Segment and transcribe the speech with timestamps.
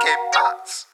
[0.00, 0.88] ¿Qué pasa?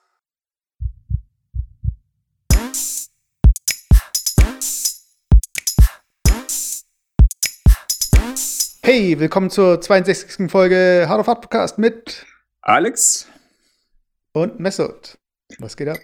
[8.82, 10.50] Hey, willkommen zur 62.
[10.50, 12.26] Folge Hard of Hard Podcast mit
[12.62, 13.28] Alex?
[14.34, 15.18] und Mesut.
[15.58, 15.98] Was geht ab?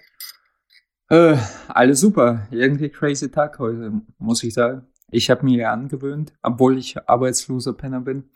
[1.09, 1.37] Äh,
[1.67, 2.47] alles super.
[2.49, 4.87] Irgendwie crazy Tag heute, muss ich sagen.
[5.09, 8.29] Ich habe mir ja angewöhnt, obwohl ich arbeitsloser Penner bin,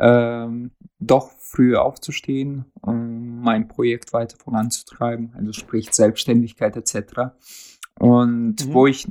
[0.00, 7.32] ähm, doch früh aufzustehen, um mein Projekt weiter voranzutreiben, also sprich Selbstständigkeit etc.
[7.98, 8.72] Und Mhm.
[8.72, 9.06] wo ich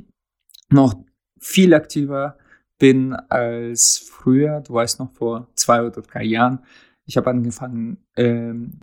[0.68, 0.94] noch
[1.38, 2.36] viel aktiver
[2.78, 6.60] bin als früher, du weißt noch vor zwei oder drei Jahren,
[7.06, 8.80] ich habe angefangen, ähm,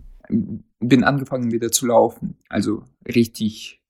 [0.80, 3.82] bin angefangen wieder zu laufen, also richtig,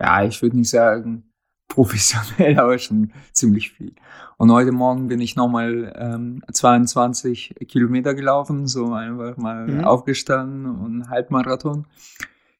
[0.00, 1.31] ja, ich würde nicht sagen
[1.68, 3.94] professionell, aber schon ziemlich viel.
[4.38, 9.84] Und heute Morgen bin ich nochmal ähm, 22 Kilometer gelaufen, so einfach mal Mhm.
[9.84, 11.86] aufgestanden und einen Halbmarathon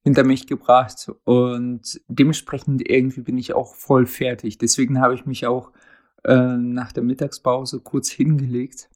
[0.03, 1.11] hinter mich gebracht.
[1.25, 4.59] Und dementsprechend irgendwie bin ich auch voll fertig.
[4.59, 5.73] Deswegen habe ich mich auch
[6.25, 8.89] äh, nach der Mittagspause kurz hingelegt,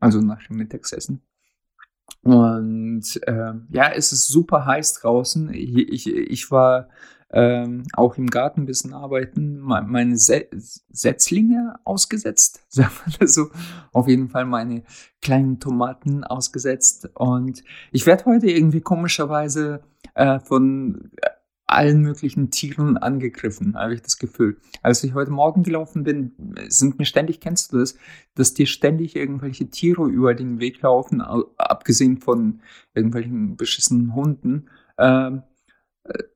[0.00, 1.22] also nach dem Mittagessen.
[2.22, 5.52] Und ähm, ja, es ist super heiß draußen.
[5.52, 6.88] Ich, ich, ich war
[7.36, 10.46] ähm, auch im Garten ein bisschen arbeiten, me- meine Se
[10.92, 13.48] Setzlinge ausgesetzt, sagen wir das so.
[13.92, 14.84] Auf jeden Fall meine
[15.20, 17.10] kleinen Tomaten ausgesetzt.
[17.14, 19.82] Und ich werde heute irgendwie komischerweise
[20.14, 21.28] äh, von äh,
[21.66, 24.58] allen möglichen Tieren angegriffen, habe ich das Gefühl.
[24.82, 26.32] Als ich heute Morgen gelaufen bin,
[26.68, 27.96] sind mir ständig, kennst du das,
[28.34, 32.60] dass dir ständig irgendwelche Tiere über den Weg laufen, au- abgesehen von
[32.94, 34.66] irgendwelchen beschissenen Hunden.
[34.98, 35.40] Ähm, äh,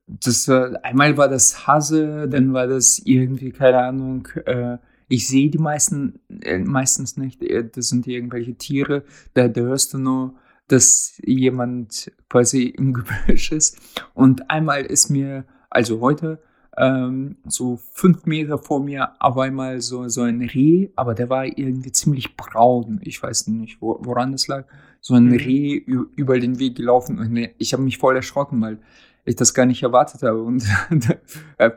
[0.07, 5.49] das, äh, einmal war das Hase, dann war das irgendwie, keine Ahnung, äh, ich sehe
[5.49, 9.03] die meisten äh, meistens nicht, äh, das sind irgendwelche Tiere,
[9.33, 10.35] da, da hörst du nur,
[10.67, 12.93] dass jemand quasi im
[13.27, 13.77] Gebüsch ist.
[14.13, 16.39] Und einmal ist mir, also heute,
[16.77, 21.45] ähm, so fünf Meter vor mir auf einmal so, so ein Reh, aber der war
[21.45, 23.01] irgendwie ziemlich braun.
[23.03, 24.65] Ich weiß nicht, wo, woran das lag.
[25.01, 25.33] So ein Mhm.
[25.33, 25.73] Reh
[26.15, 28.79] über den Weg gelaufen und ich habe mich voll erschrocken, weil
[29.29, 30.41] ich das gar nicht erwartet habe.
[30.41, 30.63] Und
[31.57, 31.71] äh,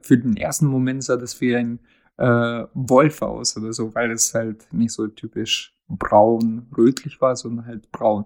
[0.00, 1.80] für den ersten Moment sah das wie ein
[2.16, 7.92] äh, Wolf aus oder so, weil es halt nicht so typisch braun-rötlich war, sondern halt
[7.92, 8.24] braun.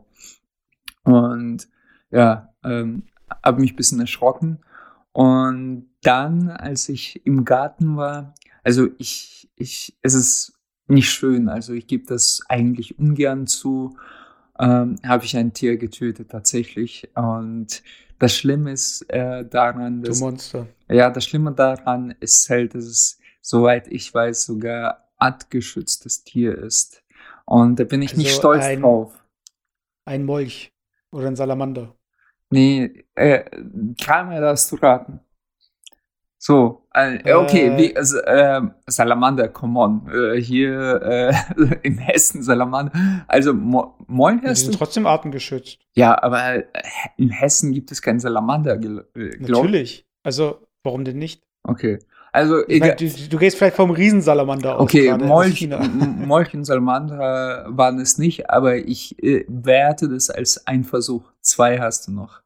[1.03, 1.69] Und
[2.11, 3.05] ja, ähm,
[3.43, 4.61] habe mich ein bisschen erschrocken.
[5.13, 10.53] Und dann, als ich im Garten war, also ich, ich, es ist
[10.87, 13.97] nicht schön, also ich gebe das eigentlich ungern zu,
[14.61, 17.11] ähm, habe ich ein Tier getötet tatsächlich.
[17.17, 17.83] Und
[18.19, 20.67] das Schlimme ist äh, daran, Du dass Monster.
[20.89, 27.03] ja, das Schlimme daran ist halt, dass es, soweit ich weiß, sogar artgeschütztes Tier ist.
[27.45, 29.13] Und da bin ich nicht Also stolz ein- drauf.
[30.05, 30.73] Ein Molch
[31.13, 31.95] oder ein Salamander.
[32.51, 33.45] Nee, äh,
[33.97, 35.21] dreimal darfst du raten.
[36.39, 36.87] So,
[37.37, 37.77] okay, Äh.
[37.79, 40.09] wie, also, äh, Salamander, come on.
[40.13, 41.35] Äh, hier äh,
[41.83, 42.93] in Hessen Salamander.
[43.29, 44.79] Also, Mo Moll Ja, die sind du?
[44.79, 45.79] trotzdem artengeschützt.
[45.95, 46.65] Ja, aber äh,
[47.17, 50.07] in Hessen gibt es keinen Salamander, äh, Natürlich.
[50.23, 51.43] Also, warum denn nicht?
[51.65, 51.99] Okay.
[52.33, 54.83] Also, Ich mein, du, du gehst vielleicht vom Riesensalamander aus.
[54.83, 61.23] Okay, Molch, und Salamander waren es nicht, aber ich äh, werte das als ein Versuch.
[61.41, 62.43] Zwei hast du noch.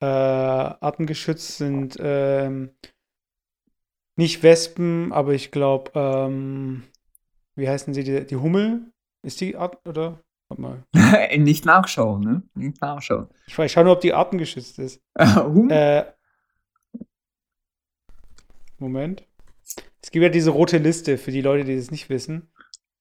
[0.00, 2.70] Äh, artengeschützt sind ähm,
[4.16, 6.84] nicht Wespen, aber ich glaube, ähm,
[7.56, 8.92] wie heißen sie, die, die Hummel?
[9.22, 10.22] Ist die Art, oder?
[10.48, 10.84] Warte mal.
[11.38, 12.42] nicht nachschauen, ne?
[12.54, 13.28] Nicht nachschauen.
[13.46, 15.02] Ich, ich schaue nur, ob die artengeschützt ist.
[15.18, 15.68] Hum?
[15.70, 16.04] Äh,
[18.78, 19.24] Moment.
[20.00, 22.50] Es gibt ja diese rote Liste für die Leute, die das nicht wissen.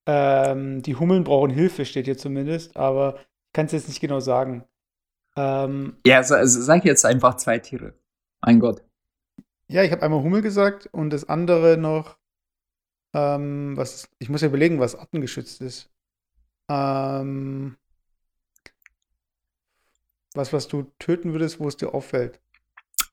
[0.07, 4.19] Ähm, die Hummeln brauchen Hilfe, steht hier zumindest, aber ich kann es jetzt nicht genau
[4.19, 4.65] sagen.
[5.37, 7.93] Ähm, ja, sa- sa- sag jetzt einfach zwei Tiere.
[8.41, 8.83] Mein Gott.
[9.67, 12.17] ja, ich habe einmal Hummel gesagt und das andere noch,
[13.13, 15.89] ähm, was, ich muss ja überlegen, was artengeschützt ist.
[16.69, 17.77] Ähm,
[20.33, 22.39] was, was du töten würdest, wo es dir auffällt.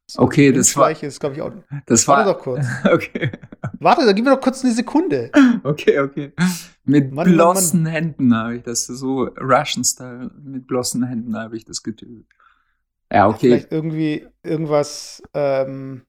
[0.07, 1.53] So, Okay, das war- ist, glaube ich, auch.
[1.87, 2.35] Das Warte war.
[2.35, 2.67] doch kurz.
[2.85, 3.31] Okay.
[3.81, 5.31] Warte, da gib mir doch kurz eine Sekunde.
[5.65, 6.33] Okay, okay.
[6.85, 10.31] Mit Mann, Mann, bloßen Händen habe ich das so Russian-Style.
[10.43, 12.27] Mit bloßen Händen habe ich das getötet.
[13.11, 13.39] Ja, okay.
[13.39, 16.03] Vielleicht irgendwie irgendwas, ähm,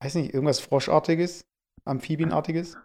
[0.00, 1.44] weiß nicht, irgendwas Froschartiges,
[1.84, 2.76] Amphibienartiges.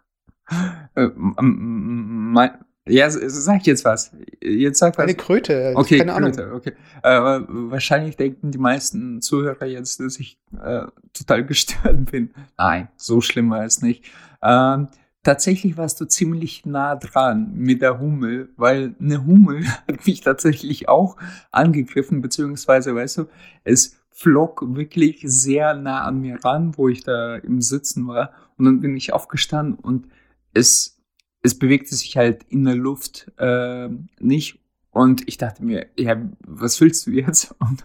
[0.94, 2.50] Äh, mein,
[2.88, 4.12] ja, sag jetzt was.
[4.42, 5.02] Jetzt sag was.
[5.02, 6.32] Eine Kröte, Okay, keine Ahnung.
[6.32, 6.72] Kröte, okay.
[7.02, 12.30] Aber wahrscheinlich denken die meisten Zuhörer jetzt, dass ich äh, total gestört bin.
[12.56, 14.04] Nein, so schlimm war es nicht.
[14.42, 14.88] Ähm,
[15.28, 20.88] tatsächlich warst du ziemlich nah dran mit der Hummel, weil eine Hummel hat mich tatsächlich
[20.88, 21.18] auch
[21.52, 23.24] angegriffen, beziehungsweise, weißt du,
[23.62, 28.32] es flog wirklich sehr nah an mir ran, wo ich da im Sitzen war.
[28.56, 30.08] Und dann bin ich aufgestanden und
[30.54, 30.98] es,
[31.42, 33.90] es bewegte sich halt in der Luft äh,
[34.20, 37.54] nicht und ich dachte mir, ja, was willst du jetzt?
[37.60, 37.84] Und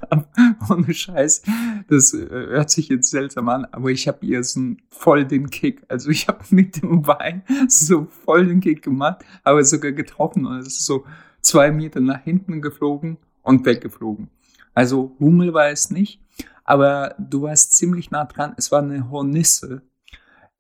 [0.70, 1.44] ohne Scheiß,
[1.88, 5.84] das äh, hört sich jetzt seltsam an, aber ich habe ihr so voll den Kick.
[5.90, 10.58] Also ich habe mit dem Bein so voll den Kick gemacht, aber sogar getroffen und
[10.60, 11.06] es ist so
[11.42, 14.30] zwei Meter nach hinten geflogen und weggeflogen.
[14.74, 16.22] Also Hummel war es nicht,
[16.64, 18.54] aber du warst ziemlich nah dran.
[18.58, 19.82] Es war eine Hornisse.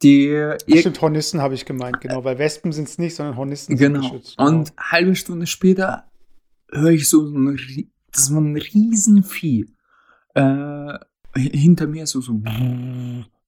[0.03, 4.01] Die stimmt, Hornissen habe ich gemeint, genau, weil Wespen sind es nicht, sondern Hornissen genau.
[4.01, 4.37] sind geschützt.
[4.37, 4.49] Genau.
[4.49, 6.11] Und halbe Stunde später
[6.73, 7.57] höre ich so ein,
[8.11, 9.67] das war ein Riesenvieh.
[10.33, 10.97] Äh,
[11.35, 12.39] hinter mir so, so,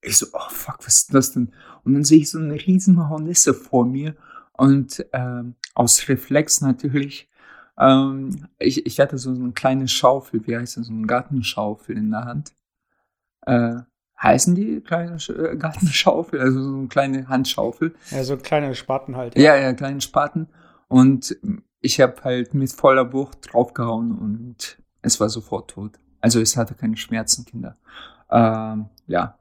[0.02, 1.52] ich so, oh fuck, was ist das denn?
[1.84, 4.16] Und dann sehe ich so eine riesen Hornisse vor mir
[4.54, 5.44] und äh,
[5.74, 7.30] aus Reflex natürlich,
[7.78, 12.12] ähm, ich, ich hatte so eine kleine Schaufel, wie heißt das, so eine Gartenschaufel in
[12.12, 12.54] der Hand.
[13.42, 13.82] Äh,
[14.22, 17.94] heißen die kleine äh, Gartenschaufel, also so eine kleine Handschaufel.
[18.12, 19.38] Ja, so kleine Spaten halt.
[19.38, 20.48] Ja, ja, ja kleine Spaten.
[20.88, 21.38] Und
[21.86, 26.00] ich habe halt mit voller Wucht draufgehauen und es war sofort tot.
[26.20, 27.78] Also es hatte keine Schmerzen, Kinder.
[28.32, 29.38] Ähm, ja.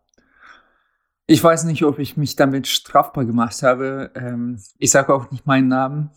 [1.26, 4.10] Ich weiß nicht, ob ich mich damit strafbar gemacht habe.
[4.14, 6.10] Ähm, ich sage auch nicht meinen Namen.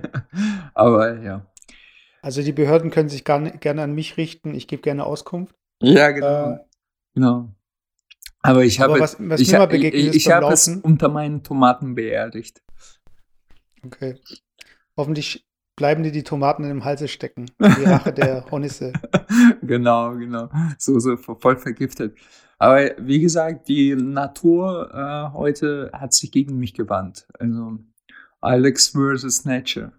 [0.74, 1.46] Aber ja.
[2.22, 4.54] Also die Behörden können sich gar, gerne an mich richten.
[4.54, 5.54] Ich gebe gerne Auskunft.
[5.82, 6.52] Ja, genau.
[6.52, 6.58] Äh,
[7.14, 7.54] genau.
[8.40, 12.62] Aber ich habe, was, was ich, ich, ich, ich habe es unter meinen Tomaten beerdigt.
[13.84, 14.18] Okay.
[14.96, 15.49] Hoffentlich
[15.80, 17.46] bleiben dir die Tomaten in dem Halse stecken.
[17.58, 18.92] Die Rache der Hornisse.
[19.62, 20.50] genau, genau.
[20.76, 22.18] So, so voll vergiftet.
[22.58, 27.26] Aber wie gesagt, die Natur äh, heute hat sich gegen mich gewandt.
[27.38, 27.78] Also
[28.42, 29.92] Alex versus Nature.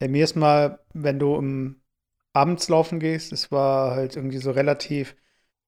[0.00, 1.76] Ja, mir ist mal, wenn du um,
[2.32, 5.14] abends laufen gehst, es war halt irgendwie so relativ,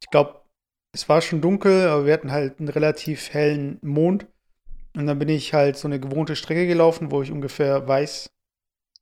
[0.01, 0.41] ich glaube,
[0.91, 4.27] es war schon dunkel, aber wir hatten halt einen relativ hellen Mond.
[4.95, 8.31] Und dann bin ich halt so eine gewohnte Strecke gelaufen, wo ich ungefähr weiß,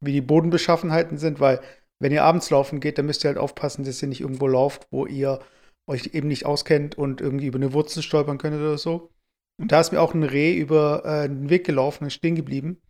[0.01, 1.61] wie die Bodenbeschaffenheiten sind, weil
[1.99, 4.87] wenn ihr abends laufen geht, dann müsst ihr halt aufpassen, dass ihr nicht irgendwo lauft,
[4.91, 5.41] wo ihr
[5.87, 9.11] euch eben nicht auskennt und irgendwie über eine Wurzel stolpern könntet oder so.
[9.59, 12.81] Und da ist mir auch ein Reh über äh, den Weg gelaufen und stehen geblieben.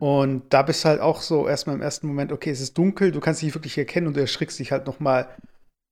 [0.00, 3.20] Und da bist halt auch so erstmal im ersten Moment, okay, es ist dunkel, du
[3.20, 5.28] kannst dich wirklich erkennen und du erschrickst dich halt nochmal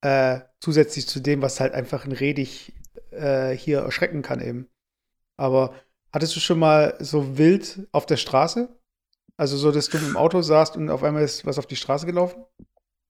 [0.00, 2.72] äh, zusätzlich zu dem, was halt einfach ein Reh dich
[3.10, 4.68] äh, hier erschrecken kann eben.
[5.36, 5.74] Aber
[6.12, 8.68] Hattest du schon mal so wild auf der Straße?
[9.36, 12.06] Also so, dass du im Auto saßt und auf einmal ist was auf die Straße
[12.06, 12.44] gelaufen?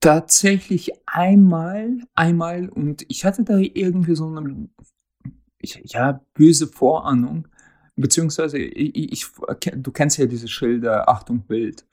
[0.01, 4.69] Tatsächlich einmal, einmal und ich hatte da irgendwie so eine,
[5.63, 7.49] ja, böse Vorahnung,
[7.97, 9.27] beziehungsweise ich, ich,
[9.77, 11.87] du kennst ja diese Schilder, Achtung, Bild.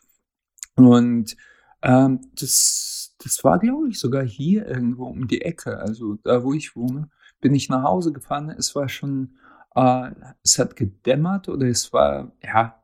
[0.75, 1.35] Und
[1.81, 6.53] ähm, das, das war, glaube ich, sogar hier irgendwo um die Ecke, also da, wo
[6.53, 7.09] ich wohne,
[7.39, 8.49] bin ich nach Hause gefahren.
[8.49, 9.37] Es war schon
[9.75, 10.11] äh,
[10.43, 12.79] es hat gedämmert oder es war ja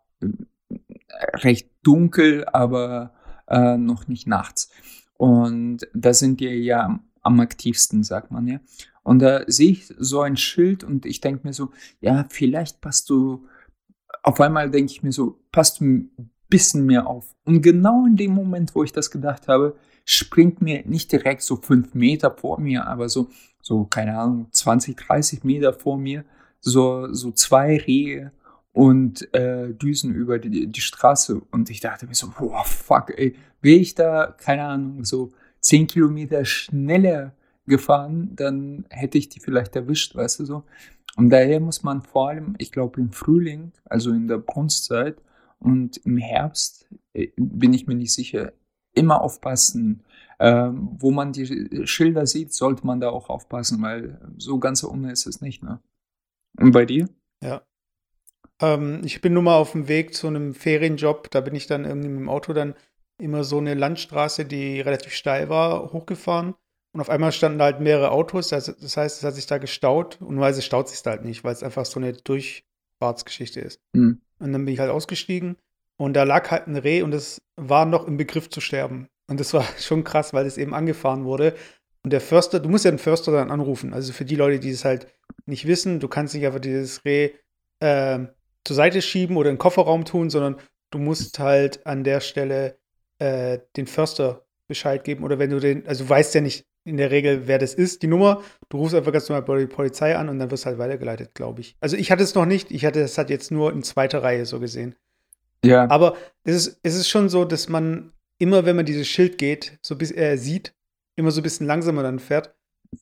[1.33, 3.13] recht dunkel, aber
[3.47, 4.69] äh, noch nicht nachts.
[5.18, 8.59] Und da sind die ja am aktivsten, sagt man ja.
[9.03, 13.09] Und da sehe ich so ein Schild und ich denke mir so, ja, vielleicht passt
[13.09, 13.47] du,
[14.24, 17.36] auf einmal denke ich mir so, passt du ein bisschen mehr auf.
[17.45, 19.75] Und genau in dem Moment, wo ich das gedacht habe,
[20.06, 23.29] springt mir nicht direkt so fünf Meter vor mir, aber so,
[23.62, 26.25] so, keine Ahnung, 20, 30 Meter vor mir,
[26.62, 28.32] so, so zwei Rehe
[28.74, 31.42] und äh, düsen über die, die Straße.
[31.51, 35.88] Und ich dachte mir so, boah, fuck, ey, wäre ich da, keine Ahnung, so zehn
[35.88, 37.34] Kilometer schneller
[37.66, 40.63] gefahren, dann hätte ich die vielleicht erwischt, weißt du so.
[41.16, 45.22] Und daher muss man vor allem, ich glaube im Frühling, also in der Brunstzeit
[45.60, 48.54] und im Herbst, äh, bin ich mir nicht sicher,
[48.94, 50.04] immer aufpassen.
[50.42, 55.12] Ähm, wo man die Schilder sieht, sollte man da auch aufpassen, weil so ganz ohne
[55.12, 55.82] ist es nicht, ne?
[56.60, 57.08] Und bei dir?
[57.44, 57.62] Ja.
[58.62, 61.32] Ähm, ich bin nur mal auf dem Weg zu einem Ferienjob.
[61.32, 62.75] Da bin ich dann irgendwie mit dem Auto dann
[63.18, 66.56] immer so eine Landstraße, die relativ steil war, hochgefahren.
[66.92, 68.50] Und auf einmal standen da halt mehrere Autos.
[68.50, 70.20] Das, das heißt, es hat sich da gestaut.
[70.22, 73.80] Und nur es staut sich da halt nicht, weil es einfach so eine Durchfahrtsgeschichte ist.
[73.94, 74.22] Mhm.
[74.39, 75.58] Und dann bin ich halt ausgestiegen.
[75.98, 79.10] Und da lag halt ein Reh und es war noch im Begriff zu sterben.
[79.28, 81.56] Und das war schon krass, weil es eben angefahren wurde.
[82.03, 83.94] Und der Förster, du musst ja den Förster dann anrufen.
[83.94, 85.08] Also für die Leute, die es halt
[85.46, 87.32] nicht wissen, du kannst nicht einfach dieses Reh
[87.79, 88.20] äh,
[88.63, 90.58] zur Seite schieben oder in den Kofferraum tun, sondern
[90.91, 92.77] du musst halt an der Stelle
[93.20, 95.24] äh, den Förster Bescheid geben.
[95.24, 98.01] Oder wenn du den, also du weißt ja nicht, in der Regel, wer das ist,
[98.01, 98.41] die Nummer.
[98.70, 101.36] Du rufst einfach ganz normal bei der Polizei an und dann wirst du halt weitergeleitet,
[101.36, 101.75] glaube ich.
[101.79, 104.46] Also ich hatte es noch nicht, ich hatte es halt jetzt nur in zweiter Reihe
[104.46, 104.96] so gesehen.
[105.63, 105.89] Ja.
[105.89, 109.77] Aber es ist, es ist schon so, dass man immer, wenn man dieses Schild geht,
[109.82, 110.74] so bis er äh, sieht,
[111.20, 112.56] immer so ein bisschen langsamer dann fährt.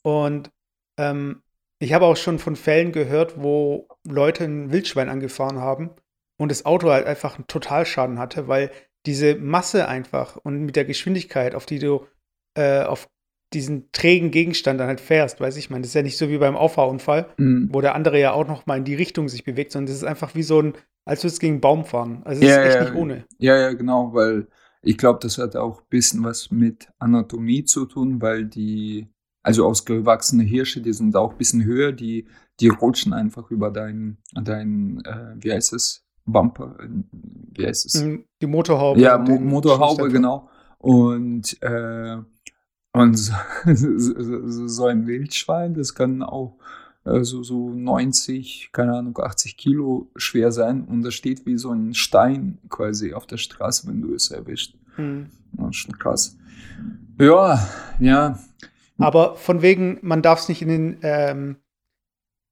[0.04, 0.52] Und
[1.00, 1.42] ähm,
[1.80, 5.92] ich habe auch schon von Fällen gehört, wo Leute ein Wildschwein angefahren haben
[6.40, 8.72] und das Auto halt einfach einen Totalschaden hatte, weil
[9.06, 12.06] diese Masse einfach und mit der Geschwindigkeit, auf die du
[12.58, 13.08] äh, auf
[13.54, 16.38] diesen trägen Gegenstand dann halt fährst, weiß ich, meine, das ist ja nicht so wie
[16.38, 17.70] beim Auffahrunfall, mhm.
[17.72, 20.04] wo der andere ja auch noch mal in die Richtung sich bewegt, sondern das ist
[20.04, 20.74] einfach wie so ein,
[21.06, 22.24] als würdest du gegen einen Baum fahren.
[22.26, 23.26] Also es ja, ist echt ja, nicht ohne.
[23.38, 24.48] Ja, ja, genau, weil
[24.81, 29.07] ich glaube, das hat auch ein bisschen was mit Anatomie zu tun, weil die,
[29.43, 32.27] also ausgewachsene Hirsche, die sind auch ein bisschen höher, die,
[32.60, 38.03] die rutschen einfach über dein, dein äh, wie heißt es, Bumper, äh, wie heißt es?
[38.03, 39.00] Mhm, die Motorhaube.
[39.00, 40.50] Ja, Mo Motorhaube, genau.
[40.77, 42.17] Und, äh,
[42.93, 46.57] und so, so, ein Wildschwein, das kann auch
[47.24, 51.94] so, so 90, keine Ahnung, 80 Kilo schwer sein und das steht wie so ein
[51.94, 54.76] Stein quasi auf der Straße, wenn du es erwischt.
[54.98, 55.28] Mhm.
[55.54, 56.38] Das ist schon krass.
[57.20, 57.68] Ja,
[58.00, 58.40] ja.
[58.98, 61.58] Aber von wegen, man darf es nicht in den, ähm,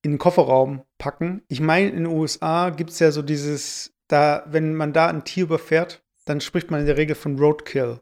[0.04, 1.42] in den Kofferraum packen.
[1.48, 5.24] Ich meine, in den USA gibt es ja so dieses, da, wenn man da ein
[5.24, 8.00] Tier überfährt, dann spricht man in der Regel von Roadkill.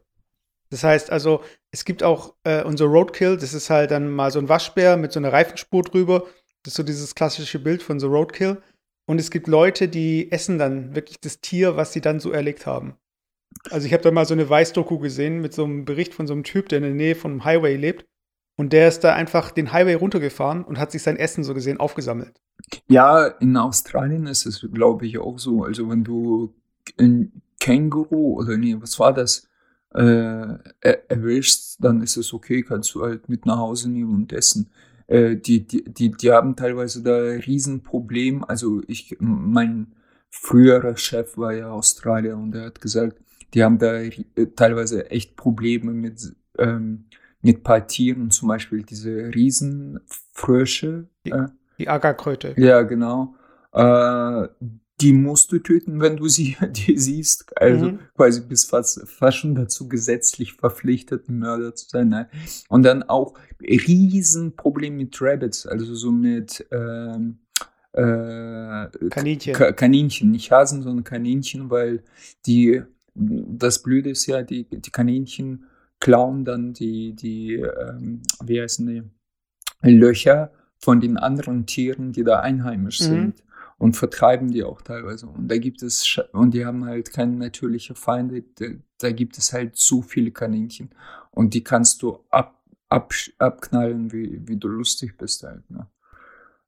[0.70, 4.38] Das heißt also, es gibt auch äh, unser Roadkill, das ist halt dann mal so
[4.38, 6.24] ein Waschbär mit so einer Reifenspur drüber.
[6.64, 8.60] Das ist so dieses klassische Bild von so Roadkill.
[9.06, 12.66] Und es gibt Leute, die essen dann wirklich das Tier, was sie dann so erlegt
[12.66, 12.94] haben.
[13.70, 16.32] Also ich habe da mal so eine Weißdoku gesehen mit so einem Bericht von so
[16.32, 18.06] einem Typ, der in der Nähe von einem Highway lebt.
[18.56, 21.80] Und der ist da einfach den Highway runtergefahren und hat sich sein Essen so gesehen
[21.80, 22.40] aufgesammelt.
[22.88, 25.64] Ja, in Australien ist es, glaube ich, auch so.
[25.64, 26.54] Also wenn du
[26.98, 29.48] ein Känguru oder nee, was war das,
[29.94, 34.70] äh, erwischst, dann ist es okay, kannst du halt mit nach Hause nehmen und essen.
[35.06, 38.44] Äh, die, die, die, die haben teilweise da Riesenproblem.
[38.44, 39.94] Also ich, mein
[40.30, 43.18] früherer Chef war ja Australier und er hat gesagt,
[43.54, 44.00] die haben da
[44.56, 47.04] teilweise echt Probleme mit, ähm,
[47.40, 51.06] mit paar Tieren, zum Beispiel diese Riesenfrösche.
[51.24, 51.46] Die, äh,
[51.78, 52.54] die Ackerkröte.
[52.56, 53.34] Ja, genau.
[53.72, 54.48] Äh,
[55.00, 57.56] die musst du töten, wenn du sie die siehst.
[57.60, 57.98] Also mhm.
[58.16, 62.10] quasi bist fast, fast schon dazu gesetzlich verpflichtet, ein Mörder zu sein.
[62.10, 62.26] Nein.
[62.68, 67.38] Und dann auch Riesenproblem mit Rabbits, also so mit ähm,
[67.92, 69.54] äh, Kaninchen.
[69.54, 72.02] Ka Kaninchen, nicht Hasen, sondern Kaninchen, weil
[72.46, 72.82] die,
[73.14, 75.64] das Blöde ist ja, die, die Kaninchen
[76.00, 79.02] klauen dann die, die ähm, wie heißen die,
[79.86, 83.04] Löcher von den anderen Tieren, die da einheimisch mhm.
[83.04, 83.44] sind
[83.84, 85.26] und vertreiben die auch teilweise.
[85.26, 88.42] Und da gibt es, und die haben halt keine natürliche Feinde,
[88.96, 90.88] da, gibt es halt so viele Kaninchen.
[91.32, 95.70] Und die kannst du ab, ab, abknallen, wie, wie du lustig bist halt.
[95.70, 95.86] Ne?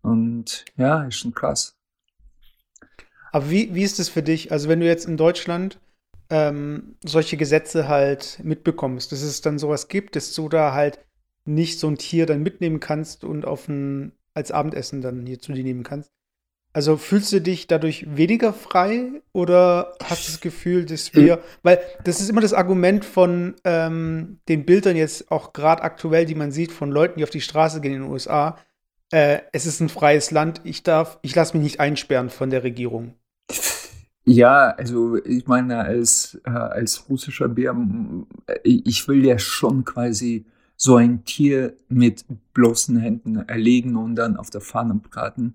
[0.02, 1.78] Und ja, ist schon krass.
[3.32, 4.52] Aber wie, wie ist es für dich?
[4.52, 5.80] Also, wenn du jetzt in Deutschland
[6.28, 10.98] ähm, solche Gesetze halt mitbekommst, dass es dann sowas gibt, dass du da halt
[11.46, 15.54] nicht so ein Tier dann mitnehmen kannst und auf ein, als Abendessen dann hier zu
[15.54, 16.10] dir nehmen kannst.
[16.76, 21.80] Also fühlst du dich dadurch weniger frei oder hast du das Gefühl, dass wir, weil
[22.04, 26.52] das ist immer das Argument von ähm, den Bildern jetzt auch gerade aktuell, die man
[26.52, 28.58] sieht von Leuten, die auf die Straße gehen in den USA.
[29.10, 32.62] Äh, es ist ein freies Land, ich darf, ich lasse mich nicht einsperren von der
[32.62, 33.14] Regierung.
[34.26, 37.74] Ja, also ich meine, als, äh, als russischer Bär,
[38.64, 40.44] ich will ja schon quasi
[40.76, 45.54] so ein Tier mit bloßen Händen erlegen und dann auf der Fahne braten.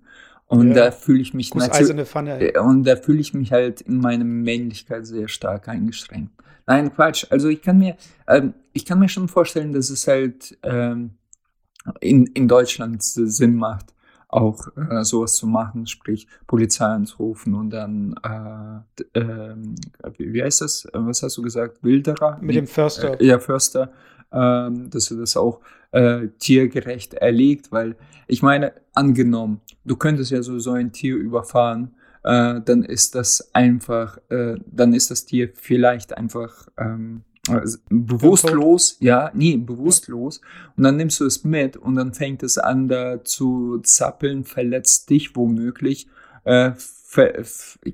[0.52, 0.74] Und ja.
[0.74, 1.90] da fühle ich mich natürlich.
[1.96, 6.34] Äh, und da fühle ich mich halt in meiner Männlichkeit sehr stark eingeschränkt.
[6.68, 7.26] Nein, Quatsch.
[7.30, 7.96] Also ich kann mir,
[8.28, 11.12] ähm, ich kann mir schon vorstellen, dass es halt ähm,
[12.02, 13.94] in, in Deutschland Sinn macht,
[14.28, 19.56] auch äh, sowas zu machen, sprich Polizei anzurufen und dann, äh, äh,
[20.18, 20.86] wie heißt das?
[20.92, 21.82] Was hast du gesagt?
[21.82, 22.40] Wilderer?
[22.42, 23.22] Mit dem Förster.
[23.22, 23.94] Äh, ja, Förster
[24.32, 25.60] ähm, dass er das auch
[25.92, 27.96] äh, tiergerecht erlegt, weil
[28.28, 33.54] ich meine, angenommen, du könntest ja so, so ein Tier überfahren, äh, dann ist das
[33.54, 40.42] einfach, äh, dann ist das Tier vielleicht einfach ähm, also bewusstlos, ja, nee, bewusstlos.
[40.78, 45.10] Und dann nimmst du es mit und dann fängt es an, da zu zappeln, verletzt
[45.10, 46.08] dich womöglich.
[46.44, 47.44] Äh, ver,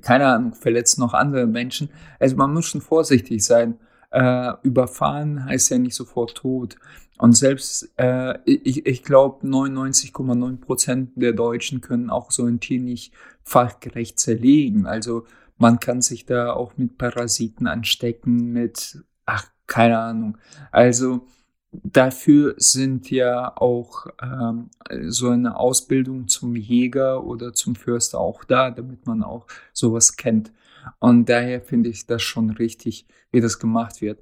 [0.02, 1.88] keine Ahnung, verletzt noch andere Menschen.
[2.18, 3.78] Also man muss schon vorsichtig sein
[4.10, 6.76] äh, überfahren heißt ja nicht sofort tot.
[7.18, 12.80] Und selbst, äh, ich, ich glaube, 99,9 Prozent der Deutschen können auch so ein Tier
[12.80, 13.12] nicht
[13.42, 14.86] fachgerecht zerlegen.
[14.86, 15.24] Also
[15.56, 20.38] man kann sich da auch mit Parasiten anstecken, mit, ach, keine Ahnung.
[20.70, 21.26] Also
[21.72, 24.70] dafür sind ja auch ähm,
[25.08, 30.52] so eine Ausbildung zum Jäger oder zum Förster auch da, damit man auch sowas kennt.
[30.98, 34.20] Und daher finde ich das schon richtig, wie das gemacht wird.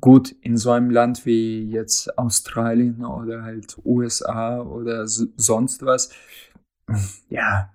[0.00, 6.10] Gut, in so einem Land wie jetzt Australien oder halt USA oder sonst was,
[7.28, 7.70] ja,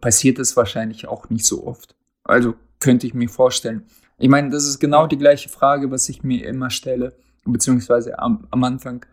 [0.00, 1.96] passiert es wahrscheinlich auch nicht so oft.
[2.22, 3.84] Also könnte ich mir vorstellen.
[4.18, 8.46] Ich meine, das ist genau die gleiche Frage, was ich mir immer stelle, beziehungsweise am,
[8.50, 9.04] am Anfang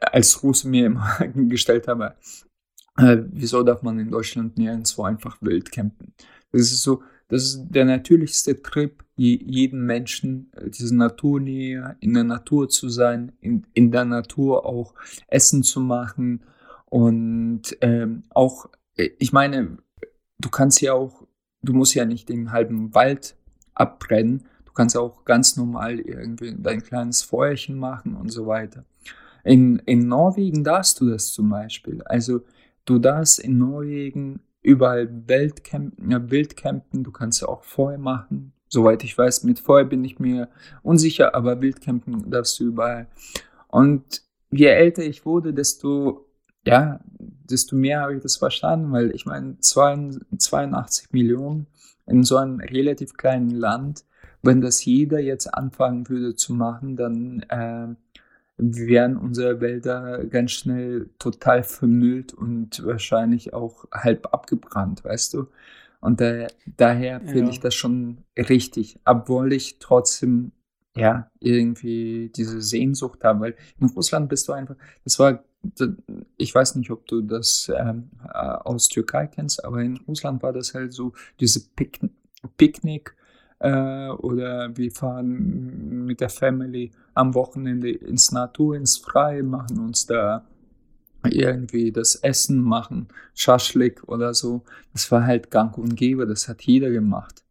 [0.00, 2.14] als Russe mir immer gestellt habe.
[2.98, 6.12] Äh, wieso darf man in Deutschland nirgendwo einfach wild campen?
[6.52, 12.24] Das ist so, das ist der natürlichste Trip jeden Menschen, äh, diese Naturnähe, in der
[12.24, 14.94] Natur zu sein, in, in der Natur auch
[15.28, 16.42] Essen zu machen
[16.86, 19.78] und ähm, auch, äh, ich meine,
[20.38, 21.26] du kannst ja auch,
[21.62, 23.36] du musst ja nicht den halben Wald
[23.74, 28.84] abbrennen, du kannst auch ganz normal irgendwie dein kleines Feuerchen machen und so weiter.
[29.44, 32.02] In, in Norwegen darfst du das zum Beispiel.
[32.02, 32.42] Also
[32.84, 38.52] du darfst in Norwegen überall Wildcampen, ja, Wildcampen, du kannst ja auch Feuer machen.
[38.68, 40.48] Soweit ich weiß, mit Feuer bin ich mir
[40.82, 43.08] unsicher, aber Wildcampen darfst du überall.
[43.68, 46.28] Und je älter ich wurde, desto,
[46.64, 51.66] ja, desto mehr habe ich das verstanden, weil ich meine, 82 Millionen
[52.06, 54.04] in so einem relativ kleinen Land,
[54.42, 57.88] wenn das jeder jetzt anfangen würde zu machen, dann äh,
[58.60, 65.48] wären unsere Wälder ganz schnell total vermüllt und wahrscheinlich auch halb abgebrannt, weißt du?
[66.00, 67.50] Und da, daher finde ja.
[67.50, 70.52] ich das schon richtig, obwohl ich trotzdem
[70.96, 75.44] ja irgendwie diese Sehnsucht habe, weil in Russland bist du einfach, das war,
[76.36, 80.52] ich weiß nicht, ob du das ähm, äh, aus Türkei kennst, aber in Russland war
[80.52, 82.00] das halt so diese Pick
[82.56, 83.14] Picknick
[83.60, 90.06] äh, oder wir fahren mit der Family am Wochenende ins Natur, ins Freie, machen uns
[90.06, 90.44] da
[91.24, 94.62] irgendwie das Essen machen, Schaschlik oder so.
[94.92, 97.44] Das war halt gang und gäbe, das hat jeder gemacht.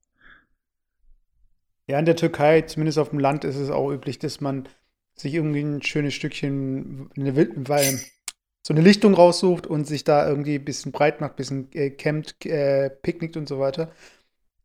[1.87, 4.67] Ja, in der Türkei, zumindest auf dem Land, ist es auch üblich, dass man
[5.15, 7.35] sich irgendwie ein schönes Stückchen, eine,
[7.67, 7.99] weil,
[8.61, 11.89] so eine Lichtung raussucht und sich da irgendwie ein bisschen breit macht, ein bisschen äh,
[11.89, 13.91] campt, äh, picknickt und so weiter.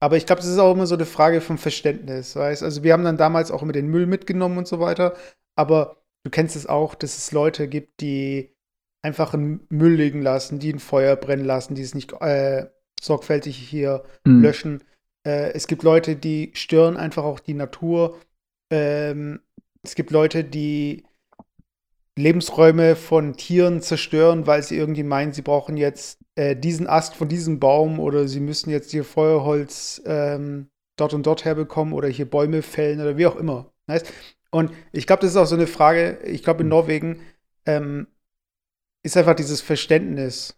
[0.05, 2.93] Aber ich glaube, das ist auch immer so eine Frage vom Verständnis, weißt Also wir
[2.93, 5.14] haben dann damals auch immer den Müll mitgenommen und so weiter.
[5.57, 8.55] Aber du kennst es auch, dass es Leute gibt, die
[9.01, 12.67] einfach einen Müll liegen lassen, die ein Feuer brennen lassen, die es nicht äh,
[13.01, 14.43] sorgfältig hier mhm.
[14.43, 14.85] löschen.
[15.27, 18.19] Äh, es gibt Leute, die stören einfach auch die Natur.
[18.71, 19.40] Ähm,
[19.83, 21.05] es gibt Leute, die
[22.16, 27.29] Lebensräume von Tieren zerstören, weil sie irgendwie meinen, sie brauchen jetzt äh, diesen Ast von
[27.29, 32.29] diesem Baum oder sie müssen jetzt hier Feuerholz ähm, dort und dort herbekommen oder hier
[32.29, 33.72] Bäume fällen oder wie auch immer.
[33.87, 34.12] Weißt?
[34.50, 37.20] Und ich glaube, das ist auch so eine Frage, ich glaube, in Norwegen
[37.66, 38.07] ähm,
[39.03, 40.57] ist einfach dieses Verständnis.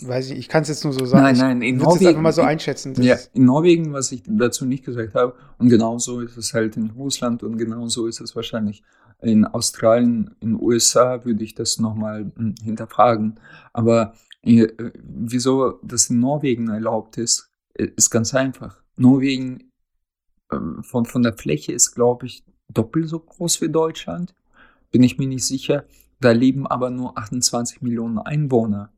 [0.00, 1.24] Weiß ich, ich kann es jetzt nur so sagen.
[1.24, 2.06] Nein, nein, in Norwegen.
[2.08, 2.94] einfach mal so einschätzen.
[3.02, 6.90] Ja, in Norwegen, was ich dazu nicht gesagt habe, und genauso ist es halt in
[6.90, 8.82] Russland und genauso ist es wahrscheinlich
[9.22, 13.40] in Australien, in den USA, würde ich das nochmal hm, hinterfragen.
[13.72, 14.68] Aber äh,
[15.02, 18.82] wieso das in Norwegen erlaubt ist, äh, ist ganz einfach.
[18.96, 19.70] Norwegen
[20.52, 24.34] ähm, von, von der Fläche ist, glaube ich, doppelt so groß wie Deutschland.
[24.90, 25.84] Bin ich mir nicht sicher.
[26.20, 28.92] Da leben aber nur 28 Millionen Einwohner.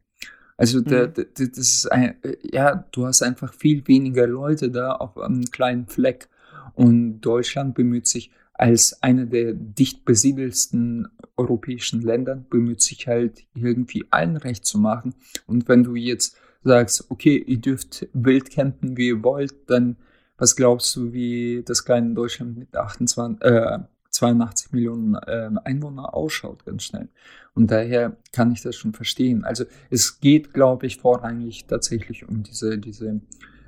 [0.57, 0.85] Also mhm.
[0.85, 5.44] der, das ist ein, äh, ja, du hast einfach viel weniger Leute da auf einem
[5.44, 6.29] kleinen Fleck.
[6.74, 14.06] Und Deutschland bemüht sich als einer der dicht besiedelsten europäischen Länder bemüht sich halt irgendwie
[14.10, 15.14] allen recht zu machen.
[15.46, 19.96] Und wenn du jetzt sagst, okay, ihr dürft wild campen, wie ihr wollt, dann
[20.38, 23.78] was glaubst du, wie das kleine Deutschland mit 28, äh,
[24.10, 27.08] 82 Millionen äh, Einwohner ausschaut, ganz schnell.
[27.54, 29.44] Und daher kann ich das schon verstehen.
[29.44, 33.20] Also es geht, glaube ich, vorrangig tatsächlich um diese, diese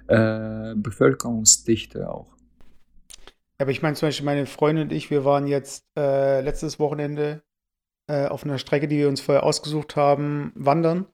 [0.08, 2.37] äh, Bevölkerungsdichte auch.
[3.58, 7.42] Aber ich meine zum Beispiel, meine Freundin und ich, wir waren jetzt äh, letztes Wochenende
[8.06, 11.06] äh, auf einer Strecke, die wir uns vorher ausgesucht haben, wandern.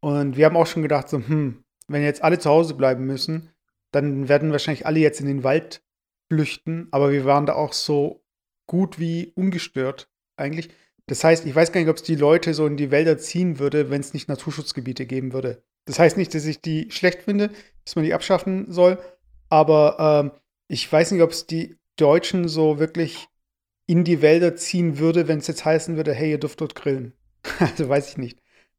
[0.00, 3.50] Und wir haben auch schon gedacht, so, hm, wenn jetzt alle zu Hause bleiben müssen,
[3.92, 5.82] dann werden wahrscheinlich alle jetzt in den Wald
[6.28, 6.88] flüchten.
[6.90, 8.24] Aber wir waren da auch so
[8.66, 10.70] gut wie ungestört eigentlich.
[11.06, 13.58] Das heißt, ich weiß gar nicht, ob es die Leute so in die Wälder ziehen
[13.58, 15.62] würde, wenn es nicht Naturschutzgebiete geben würde.
[15.86, 17.50] Das heißt nicht, dass ich die schlecht finde,
[17.84, 18.98] dass man die abschaffen soll,
[19.48, 23.28] aber ähm, ich weiß nicht, ob es die Deutschen so wirklich
[23.86, 27.12] in die Wälder ziehen würde, wenn es jetzt heißen würde, hey, ihr dürft dort grillen.
[27.58, 28.38] also weiß ich nicht.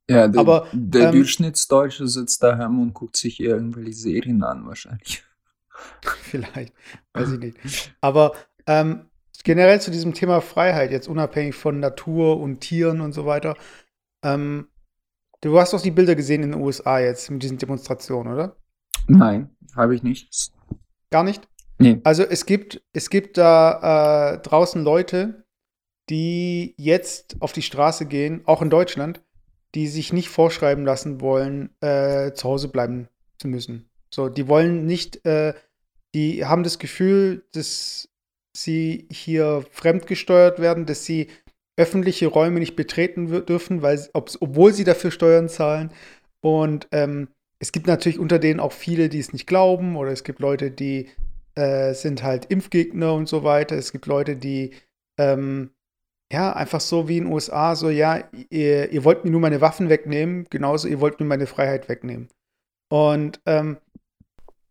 [0.09, 5.23] Ja, der, Aber, der ähm, Durchschnittsdeutsche sitzt daheim und guckt sich irgendwelche Serien an, wahrscheinlich.
[6.01, 6.73] Vielleicht,
[7.13, 7.95] weiß ich nicht.
[8.01, 8.33] Aber
[8.67, 9.05] ähm,
[9.43, 13.55] generell zu diesem Thema Freiheit, jetzt unabhängig von Natur und Tieren und so weiter.
[14.23, 14.67] Ähm,
[15.41, 18.55] du hast doch die Bilder gesehen in den USA jetzt mit diesen Demonstrationen, oder?
[19.07, 20.51] Nein, habe ich nicht.
[21.09, 21.47] Gar nicht?
[21.81, 21.99] Nee.
[22.03, 25.45] Also es gibt, es gibt da äh, draußen Leute,
[26.09, 29.21] die jetzt auf die Straße gehen, auch in Deutschland,
[29.75, 33.89] die sich nicht vorschreiben lassen wollen, äh, zu Hause bleiben zu müssen.
[34.13, 35.53] So, die wollen nicht, äh,
[36.13, 38.09] die haben das Gefühl, dass
[38.55, 41.27] sie hier fremdgesteuert werden, dass sie
[41.77, 45.91] öffentliche Räume nicht betreten dürfen, weil, obwohl sie dafür Steuern zahlen.
[46.41, 50.23] Und ähm, es gibt natürlich unter denen auch viele, die es nicht glauben, oder es
[50.23, 51.09] gibt Leute, die
[51.55, 53.75] äh, sind halt Impfgegner und so weiter.
[53.75, 54.73] Es gibt Leute, die
[55.17, 55.71] ähm,
[56.31, 59.61] ja einfach so wie in den USA, so ja, ihr, ihr, wollt mir nur meine
[59.61, 62.29] Waffen wegnehmen, genauso ihr wollt mir meine Freiheit wegnehmen.
[62.89, 63.77] Und ähm,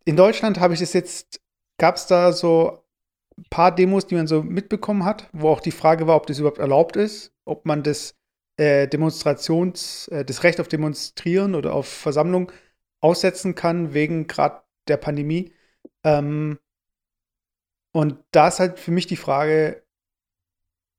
[0.05, 1.41] in Deutschland habe ich das jetzt,
[1.77, 2.83] gab es da so
[3.37, 6.39] ein paar Demos, die man so mitbekommen hat, wo auch die Frage war, ob das
[6.39, 8.15] überhaupt erlaubt ist, ob man das
[8.57, 12.51] äh, Demonstrations, äh, das Recht auf Demonstrieren oder auf Versammlung
[12.99, 15.53] aussetzen kann, wegen gerade der Pandemie.
[16.03, 16.59] Ähm,
[17.91, 19.83] und da ist halt für mich die Frage,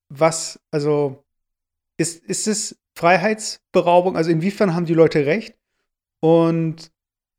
[0.09, 1.25] was, also,
[1.97, 4.17] ist, ist es Freiheitsberaubung?
[4.17, 5.57] Also, inwiefern haben die Leute recht?
[6.21, 6.93] Und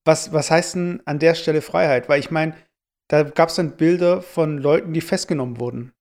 [0.06, 2.10] was, was heißt denn an der Stelle Freiheit?
[2.10, 2.56] Weil ich meine,
[3.08, 5.94] da gab es dann Bilder von Leuten, die festgenommen wurden.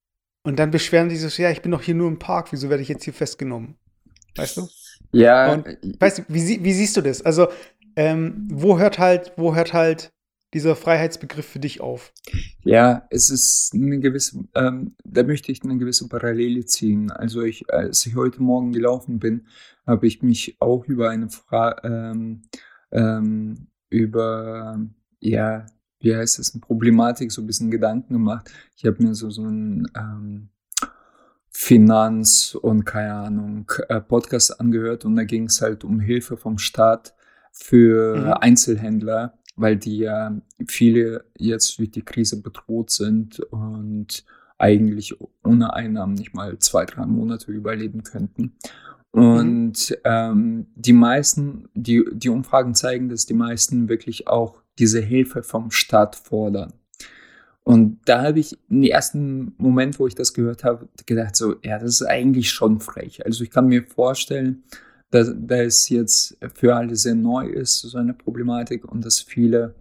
[0.45, 2.83] Und dann beschweren die sich, ja, ich bin doch hier nur im Park, wieso werde
[2.83, 3.77] ich jetzt hier festgenommen?
[4.35, 4.69] Weißt du?
[5.13, 5.53] Ja.
[5.53, 5.67] Und,
[6.01, 7.23] weißt du, wie, wie siehst du das?
[7.23, 7.49] Also,
[7.97, 10.13] ähm, wo hört halt, wo hört halt
[10.55, 12.13] dieser Freiheitsbegriff für dich auf?
[12.63, 17.11] Ja, es ist eine gewisse, ähm, da möchte ich eine gewisse Parallele ziehen.
[17.11, 19.47] Also ich, als ich heute Morgen gelaufen bin,
[19.87, 22.43] habe ich mich auch über eine Frage, ähm,
[22.91, 24.79] ähm, über,
[25.21, 25.67] ja,
[26.01, 28.51] wie heißt es, eine Problematik so ein bisschen Gedanken gemacht.
[28.77, 30.49] Ich habe mir so, so ein ähm,
[31.49, 36.59] Finanz- und keine Ahnung, äh, Podcast angehört und da ging es halt um Hilfe vom
[36.59, 37.15] Staat
[37.53, 38.33] für mhm.
[38.33, 44.25] Einzelhändler, weil die ja viele jetzt durch die Krise bedroht sind und
[44.59, 48.55] eigentlich ohne Einnahmen nicht mal zwei, drei Monate überleben könnten.
[49.11, 49.97] Und mhm.
[50.05, 55.71] ähm, die meisten, die, die Umfragen zeigen, dass die meisten wirklich auch diese Hilfe vom
[55.71, 56.73] Staat fordern.
[57.65, 61.79] Und da habe ich im ersten Moment, wo ich das gehört habe, gedacht so, ja,
[61.79, 63.25] das ist eigentlich schon frech.
[63.25, 64.65] Also ich kann mir vorstellen,
[65.13, 69.75] dass, dass es jetzt für alle sehr neu ist, so eine Problematik und dass viele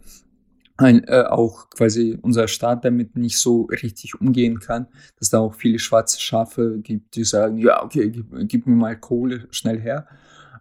[0.78, 5.56] ein, äh, auch quasi unser Staat damit nicht so richtig umgehen kann, dass da auch
[5.56, 10.08] viele schwarze Schafe gibt, die sagen, ja, okay, gib, gib mir mal Kohle schnell her.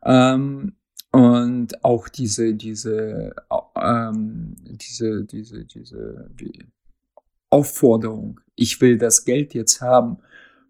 [0.05, 0.77] Ähm,
[1.13, 3.35] und auch diese, diese,
[3.77, 6.53] ähm, diese, diese, diese wie,
[7.49, 10.19] Aufforderung, ich will das Geld jetzt haben,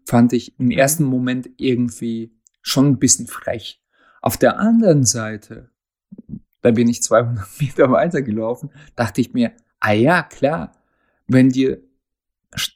[0.05, 2.33] fand ich im ersten Moment irgendwie
[2.63, 3.80] schon ein bisschen frech.
[4.21, 5.71] Auf der anderen Seite
[6.61, 10.73] da bin ich 200 Meter weitergelaufen, dachte ich mir, ah ja, klar,
[11.27, 11.81] wenn dir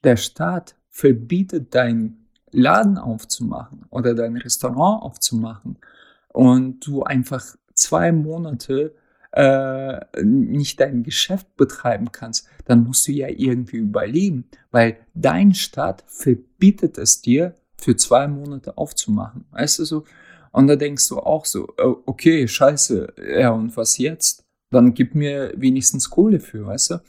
[0.03, 5.77] der Staat verbietet, deinen Laden aufzumachen oder dein Restaurant aufzumachen
[6.29, 8.95] und du einfach zwei Monate
[9.31, 16.05] äh, nicht dein Geschäft betreiben kannst, dann musst du ja irgendwie überleben, weil dein Staat
[16.08, 19.43] verbietet es dir, für zwei Monate aufzumachen.
[19.51, 20.05] Weißt du so?
[20.55, 24.45] Und da denkst du auch so, oh, okay, scheiße, ja, und was jetzt?
[24.71, 27.01] Dann gib mir wenigstens Kohle für, weißt du?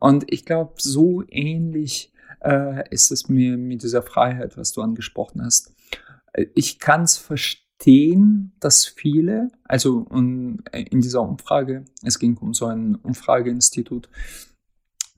[0.00, 2.12] Und ich glaube, so ähnlich
[2.44, 5.72] äh, ist es mir mit dieser Freiheit, was du angesprochen hast.
[6.54, 10.62] Ich kann es verstehen, dass viele, also in
[11.00, 14.10] dieser Umfrage, es ging um so ein Umfrageinstitut,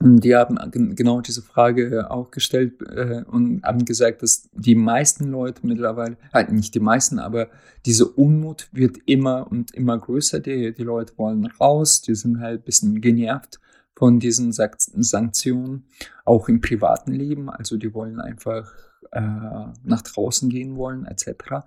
[0.05, 0.57] die haben
[0.95, 6.51] genau diese Frage auch gestellt äh, und haben gesagt, dass die meisten Leute mittlerweile, halt
[6.51, 7.49] nicht die meisten, aber
[7.85, 10.39] diese Unmut wird immer und immer größer.
[10.39, 13.59] Die, die Leute wollen raus, die sind halt ein bisschen genervt
[13.95, 15.85] von diesen Sanktionen,
[16.25, 17.49] auch im privaten Leben.
[17.49, 18.73] Also die wollen einfach
[19.11, 21.65] äh, nach draußen gehen wollen, etc.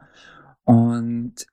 [0.65, 1.47] Und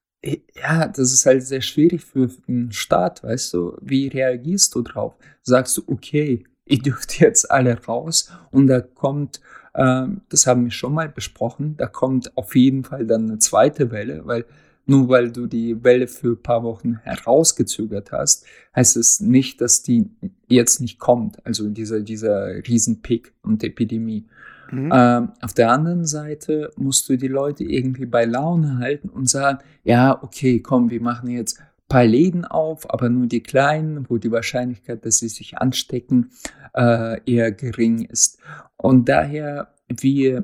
[0.55, 5.15] ja, das ist halt sehr schwierig für den Staat, weißt du, wie reagierst du drauf?
[5.41, 9.41] Sagst du, okay, ihr dürft jetzt alle raus und da kommt,
[9.73, 13.91] äh, das haben wir schon mal besprochen, da kommt auf jeden Fall dann eine zweite
[13.91, 14.45] Welle, weil
[14.85, 18.45] nur weil du die Welle für ein paar Wochen herausgezögert hast,
[18.75, 20.09] heißt es nicht, dass die
[20.47, 24.25] jetzt nicht kommt, also dieser, dieser Riesenpick und Epidemie.
[24.71, 24.91] Mhm.
[24.93, 29.59] Ähm, auf der anderen Seite musst du die Leute irgendwie bei Laune halten und sagen,
[29.83, 31.59] ja, okay, komm, wir machen jetzt
[31.93, 36.31] paar Läden auf, aber nur die kleinen, wo die Wahrscheinlichkeit, dass sie sich anstecken,
[36.73, 38.39] äh, eher gering ist.
[38.77, 40.41] Und daher, wie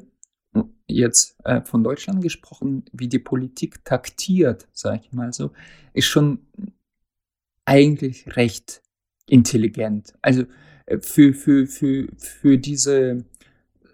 [0.86, 5.50] jetzt äh, von Deutschland gesprochen, wie die Politik taktiert, sage ich mal so,
[5.94, 6.46] ist schon
[7.66, 8.84] eigentlich recht
[9.28, 10.14] intelligent.
[10.22, 10.44] Also
[10.86, 13.26] äh, für, für, für, für diese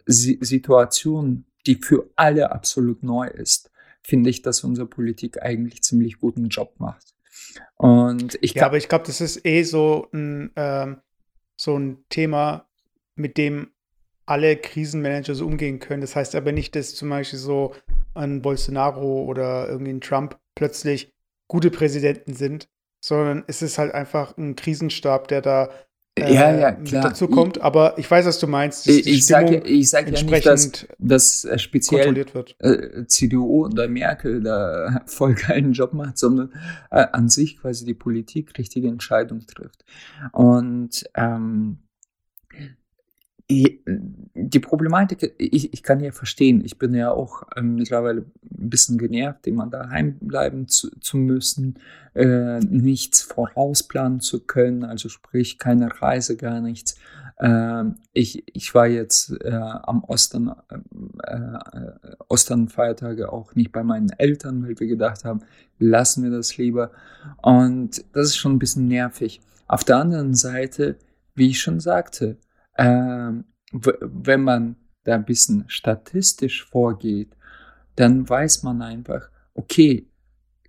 [0.05, 3.71] si Situation, die für alle absolut neu ist,
[4.03, 7.14] finde ich, dass unsere Politik eigentlich ziemlich guten Job macht.
[7.75, 11.01] Und ich ja, aber ich glaube, das ist eh so ein, ähm,
[11.55, 12.67] so ein Thema,
[13.15, 13.71] mit dem
[14.25, 16.01] alle Krisenmanager so umgehen können.
[16.01, 17.75] Das heißt aber nicht, dass zum Beispiel so
[18.13, 21.13] ein Bolsonaro oder irgendwie ein Trump plötzlich
[21.47, 22.67] gute Präsidenten sind,
[23.03, 25.69] sondern es ist halt einfach ein Krisenstab, der da
[26.17, 27.03] äh, ja, ja, klar.
[27.03, 27.59] dazu kommt.
[27.61, 28.87] Aber ich weiß, was du meinst.
[28.87, 32.25] Ich, ich sage ich sag ja nicht, dass, dass äh, speziell
[32.59, 36.53] äh, CDU oder Merkel da voll geilen Job macht, sondern
[36.89, 39.83] äh, an sich quasi die Politik richtige Entscheidungen trifft.
[40.31, 41.79] Und ähm,
[43.47, 48.97] die Problematik, ich, ich kann ja verstehen, ich bin ja auch ähm, mittlerweile ein bisschen
[48.97, 51.75] genervt, immer daheim bleiben zu, zu müssen,
[52.15, 56.95] äh, nichts vorausplanen zu können, also sprich keine Reise, gar nichts.
[57.37, 60.55] Äh, ich, ich war jetzt äh, am Ostern,
[61.23, 65.41] äh, äh, Osternfeiertage auch nicht bei meinen Eltern, weil wir gedacht haben,
[65.77, 66.91] lassen wir das lieber.
[67.43, 69.39] Und das ist schon ein bisschen nervig.
[69.67, 70.95] Auf der anderen Seite,
[71.35, 72.37] wie ich schon sagte,
[72.77, 77.35] ähm, wenn man da ein bisschen statistisch vorgeht,
[77.95, 80.07] dann weiß man einfach, okay,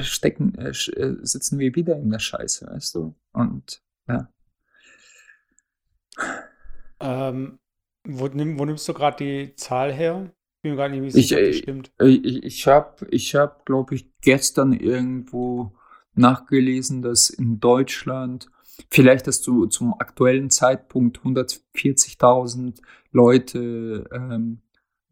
[0.00, 3.14] stecken, äh, äh, sitzen wir wieder in der Scheiße, weißt du?
[3.32, 4.28] Und ja.
[7.00, 7.58] Ähm,
[8.04, 10.32] wo, nimm, wo nimmst du gerade die Zahl her?
[10.56, 11.92] Ich bin mir gar nicht sicher, ob das stimmt.
[12.00, 15.74] Ich, ich habe, ich hab, glaube ich, gestern irgendwo
[16.14, 18.48] nachgelesen, dass in Deutschland
[18.90, 24.62] vielleicht, dass du zum aktuellen Zeitpunkt 140.000 Leute ähm,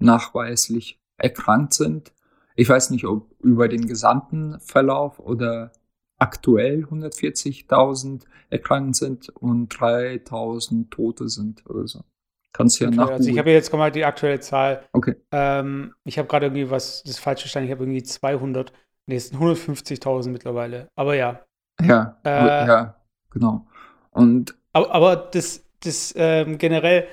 [0.00, 2.12] nachweislich erkrankt sind.
[2.56, 5.72] Ich weiß nicht, ob über den gesamten Verlauf oder
[6.18, 12.04] aktuell 140.000 erkrankt sind und 3.000 Tote sind oder so.
[12.52, 14.84] Kannst du ja okay, Also ich habe jetzt mal die aktuelle Zahl.
[14.92, 15.14] Okay.
[15.30, 18.72] Ähm, ich habe gerade irgendwie was, das ist falsch verstanden, ich habe irgendwie 200,
[19.06, 20.88] nee, es sind 150.000 mittlerweile.
[20.96, 21.44] Aber ja.
[21.80, 22.96] Ja, äh, ja,
[23.30, 23.66] genau.
[24.10, 27.06] Und aber, aber das, das ähm, generell,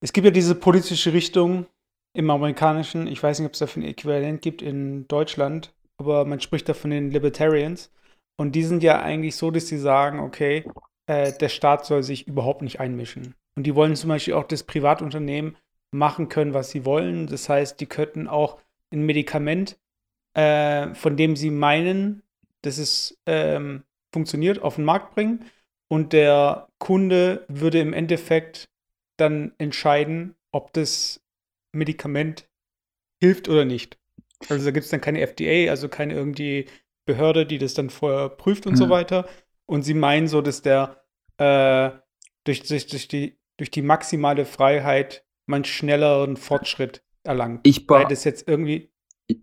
[0.00, 1.66] es gibt ja diese politische Richtung,
[2.14, 6.40] im amerikanischen, ich weiß nicht, ob es dafür ein Äquivalent gibt in Deutschland, aber man
[6.40, 7.92] spricht da von den Libertarians.
[8.36, 10.64] Und die sind ja eigentlich so, dass sie sagen, okay,
[11.06, 13.34] äh, der Staat soll sich überhaupt nicht einmischen.
[13.56, 15.56] Und die wollen zum Beispiel auch das Privatunternehmen
[15.90, 17.26] machen können, was sie wollen.
[17.26, 18.58] Das heißt, die könnten auch
[18.92, 19.78] ein Medikament,
[20.34, 22.22] äh, von dem sie meinen,
[22.62, 25.44] dass es ähm, funktioniert, auf den Markt bringen.
[25.88, 28.68] Und der Kunde würde im Endeffekt
[29.16, 31.20] dann entscheiden, ob das
[31.72, 32.48] Medikament
[33.20, 33.98] hilft oder nicht.
[34.48, 36.66] Also da gibt es dann keine FDA, also keine irgendwie
[37.04, 38.76] Behörde, die das dann vorher prüft und mhm.
[38.76, 39.28] so weiter.
[39.66, 41.02] Und sie meinen so, dass der
[41.38, 41.90] äh,
[42.44, 47.60] durch, durch, durch, die, durch die maximale Freiheit man schnelleren Fortschritt erlangt.
[47.64, 48.90] Ich Weil das jetzt irgendwie.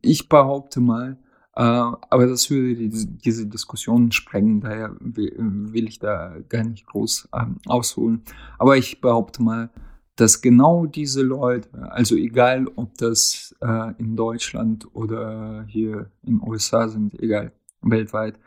[0.02, 1.18] Ich behaupte mal,
[1.56, 6.86] äh, aber das würde die, diese Diskussion sprengen, daher will, will, ich da gar nicht
[6.88, 8.24] groß ähm, ausholen.
[8.58, 9.70] Aber ich behaupte mal,
[10.16, 16.48] dass genau diese Leute, also egal ob das äh, in Deutschland oder hier in den
[16.48, 17.52] USA sind, egal,
[17.82, 18.40] weltweit,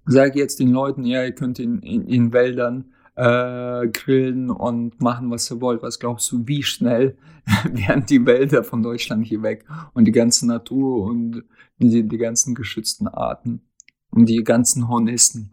[0.07, 5.31] sage jetzt den Leuten, ja, ihr könnt in, in, in Wäldern äh, grillen und machen,
[5.31, 5.83] was ihr wollt.
[5.83, 7.17] Was glaubst du, wie schnell
[7.65, 11.45] werden die Wälder von Deutschland hier weg und die ganze Natur und
[11.79, 13.63] die, die ganzen geschützten Arten
[14.11, 15.51] und die ganzen Hornisten?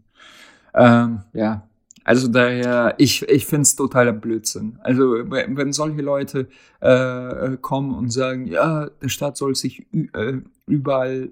[0.74, 1.68] Ähm, ja,
[2.04, 4.78] also daher, ich, ich finde es totaler Blödsinn.
[4.82, 6.50] Also wenn solche Leute
[6.82, 11.30] äh, kommen und sagen, ja, der Staat soll sich äh, überall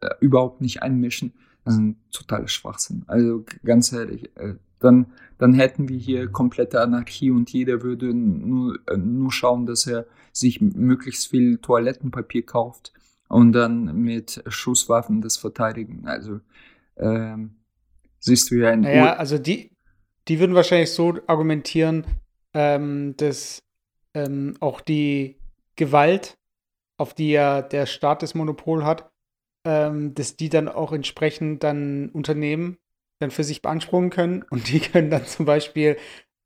[0.00, 3.04] äh, überhaupt nicht einmischen, das ist ein totaler Schwachsinn.
[3.06, 5.06] Also ganz ehrlich, äh, dann,
[5.38, 10.06] dann hätten wir hier komplette Anarchie und jeder würde nur, äh, nur schauen, dass er
[10.32, 12.92] sich möglichst viel Toilettenpapier kauft
[13.28, 16.06] und dann mit Schusswaffen das verteidigen.
[16.06, 16.40] Also
[16.96, 17.56] ähm,
[18.18, 18.80] siehst du ja ein.
[18.82, 19.70] Naja, also die,
[20.28, 22.04] die würden wahrscheinlich so argumentieren,
[22.52, 23.62] ähm, dass
[24.14, 25.38] ähm, auch die
[25.76, 26.36] Gewalt,
[26.98, 29.10] auf die ja der Staat das Monopol hat,
[29.66, 32.76] ähm, dass die dann auch entsprechend dann Unternehmen
[33.20, 35.96] dann für sich beanspruchen können und die können dann zum Beispiel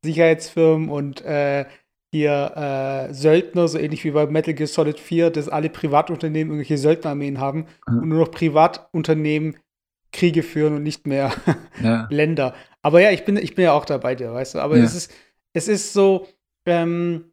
[0.05, 1.67] Sicherheitsfirmen und äh,
[2.11, 6.79] hier äh, Söldner, so ähnlich wie bei Metal Gear Solid 4, dass alle Privatunternehmen irgendwelche
[6.79, 7.99] Söldnerarmeen haben mhm.
[7.99, 9.57] und nur noch Privatunternehmen
[10.11, 11.33] Kriege führen und nicht mehr
[11.83, 12.07] ja.
[12.11, 12.55] Länder.
[12.81, 14.61] Aber ja, ich bin, ich bin ja auch dabei dir, weißt du.
[14.61, 14.85] Aber ja.
[14.85, 15.13] es ist,
[15.53, 16.27] es ist so,
[16.65, 17.33] ähm,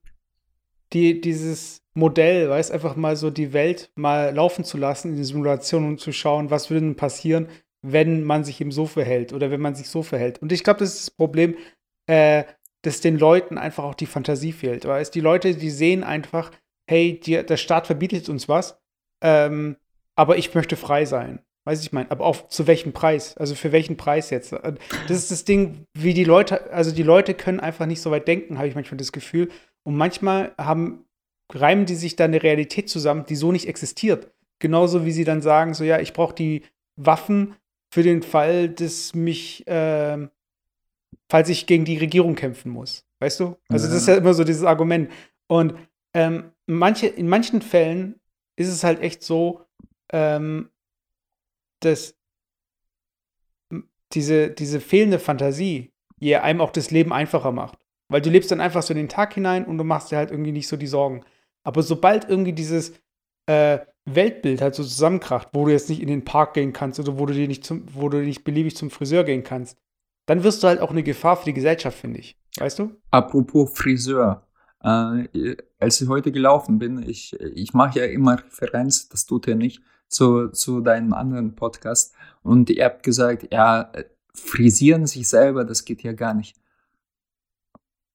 [0.93, 5.23] die, dieses Modell, weißt einfach mal so die Welt mal laufen zu lassen in die
[5.23, 7.47] Simulation und zu schauen, was würde denn passieren,
[7.87, 10.41] wenn man sich eben so verhält oder wenn man sich so verhält.
[10.41, 11.55] Und ich glaube, das ist das Problem,
[12.07, 12.43] äh,
[12.81, 14.85] dass den Leuten einfach auch die Fantasie fehlt.
[14.85, 16.51] Weißt die Leute, die sehen einfach,
[16.89, 18.79] hey, die, der Staat verbietet uns was,
[19.23, 19.77] ähm,
[20.15, 21.39] aber ich möchte frei sein.
[21.67, 23.35] Weiß ich mein, aber auch zu welchem Preis?
[23.37, 24.51] Also für welchen Preis jetzt?
[24.51, 28.27] Das ist das Ding, wie die Leute, also die Leute können einfach nicht so weit
[28.27, 29.49] denken, habe ich manchmal das Gefühl.
[29.83, 31.05] Und manchmal haben,
[31.51, 34.31] reimen die sich dann eine Realität zusammen, die so nicht existiert.
[34.59, 36.63] Genauso wie sie dann sagen, so ja, ich brauche die
[36.97, 37.55] Waffen
[37.95, 40.27] für den Fall, dass mich, äh,
[41.29, 43.05] falls ich gegen die Regierung kämpfen muss.
[43.19, 43.55] Weißt du?
[43.69, 45.09] Also das ist ja immer so dieses Argument.
[45.47, 45.75] Und
[46.13, 48.19] ähm, manche, in manchen Fällen
[48.57, 49.61] ist es halt echt so,
[50.11, 50.71] ähm,
[51.79, 52.17] dass
[54.11, 57.79] diese, diese fehlende Fantasie ihr einem auch das Leben einfacher macht.
[58.09, 60.31] Weil du lebst dann einfach so in den Tag hinein und du machst dir halt
[60.31, 61.23] irgendwie nicht so die Sorgen.
[61.63, 62.91] Aber sobald irgendwie dieses
[63.45, 67.17] äh, Weltbild halt so zusammenkracht, wo du jetzt nicht in den Park gehen kannst oder
[67.17, 69.77] wo du dir nicht zum, wo du nicht beliebig zum Friseur gehen kannst,
[70.27, 72.37] dann wirst du halt auch eine Gefahr für die Gesellschaft, finde ich.
[72.57, 72.91] Weißt du?
[73.11, 74.47] Apropos Friseur.
[74.83, 79.55] Äh, als ich heute gelaufen bin, ich, ich mache ja immer Referenz, das tut er
[79.55, 82.13] nicht, zu, zu deinem anderen Podcast.
[82.43, 83.91] Und ihr habt gesagt, ja,
[84.33, 86.55] frisieren sich selber, das geht ja gar nicht.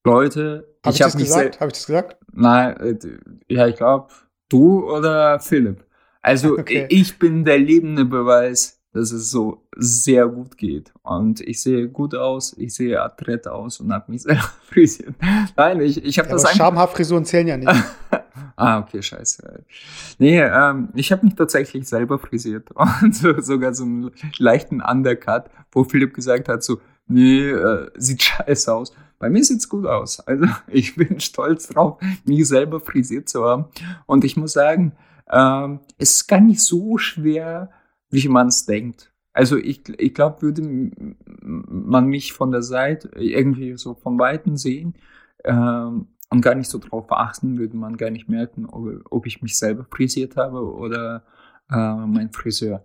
[0.05, 1.61] Leute, hab ich, ich habe mich gesagt?
[1.61, 2.16] Habe ich das gesagt?
[2.33, 2.98] Nein, äh,
[3.48, 4.09] ja, ich glaube,
[4.51, 5.85] du oder Philipp.
[6.23, 6.87] Also okay.
[6.91, 10.93] ich bin der lebende Beweis, dass es so sehr gut geht.
[11.03, 15.15] Und ich sehe gut aus, ich sehe adrett aus und habe mich selber frisiert.
[15.57, 16.59] Nein, ich, ich habe ja, das einfach.
[16.59, 17.85] Schamhaarfrisuren zählen ja nicht.
[18.57, 19.65] ah, okay, scheiße.
[20.19, 22.71] Nee, ähm, ich habe mich tatsächlich selber frisiert.
[23.03, 28.23] Und so, sogar so einen leichten Undercut, wo Philipp gesagt hat: so, nee, äh, sieht
[28.23, 28.93] scheiße aus.
[29.21, 30.19] Bei mir sieht's gut aus.
[30.21, 33.67] Also ich bin stolz drauf, mich selber frisiert zu haben.
[34.07, 34.97] Und ich muss sagen,
[35.31, 37.71] ähm, es ist gar nicht so schwer,
[38.09, 39.13] wie man es denkt.
[39.33, 40.63] Also ich, ich glaube, würde
[41.43, 44.95] man mich von der Seite irgendwie so von Weitem sehen
[45.45, 49.41] ähm, und gar nicht so drauf achten, würde man gar nicht merken, ob, ob ich
[49.43, 51.25] mich selber frisiert habe oder
[51.71, 52.85] äh, mein Friseur.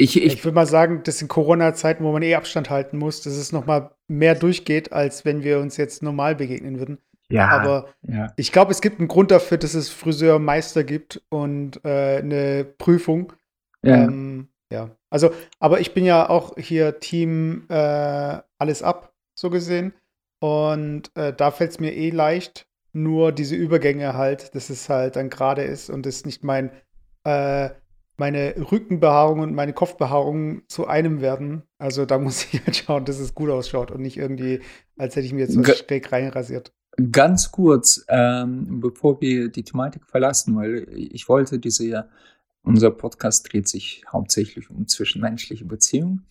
[0.00, 3.20] Ich, ich, ich würde mal sagen, dass in Corona-Zeiten, wo man eh Abstand halten muss,
[3.22, 6.98] dass es noch mal mehr durchgeht, als wenn wir uns jetzt normal begegnen würden.
[7.30, 7.48] Ja.
[7.48, 8.32] Aber ja.
[8.36, 13.32] ich glaube, es gibt einen Grund dafür, dass es Friseurmeister gibt und äh, eine Prüfung.
[13.82, 14.04] Ja.
[14.04, 14.90] Ähm, ja.
[15.10, 19.92] Also, aber ich bin ja auch hier Team äh, alles ab, so gesehen.
[20.40, 25.16] Und äh, da fällt es mir eh leicht, nur diese Übergänge halt, dass es halt
[25.16, 26.70] dann gerade ist und es nicht mein,
[27.24, 27.70] äh,
[28.18, 31.62] meine Rückenbehaarung und meine Kopfbehaarung zu einem werden.
[31.78, 34.60] Also da muss ich halt schauen, dass es gut ausschaut und nicht irgendwie,
[34.96, 36.72] als hätte ich mir jetzt so schräg reinrasiert.
[37.12, 42.08] Ganz kurz, ähm, bevor wir die Thematik verlassen, weil ich wollte diese
[42.68, 46.26] unser Podcast dreht sich hauptsächlich um zwischenmenschliche Beziehungen.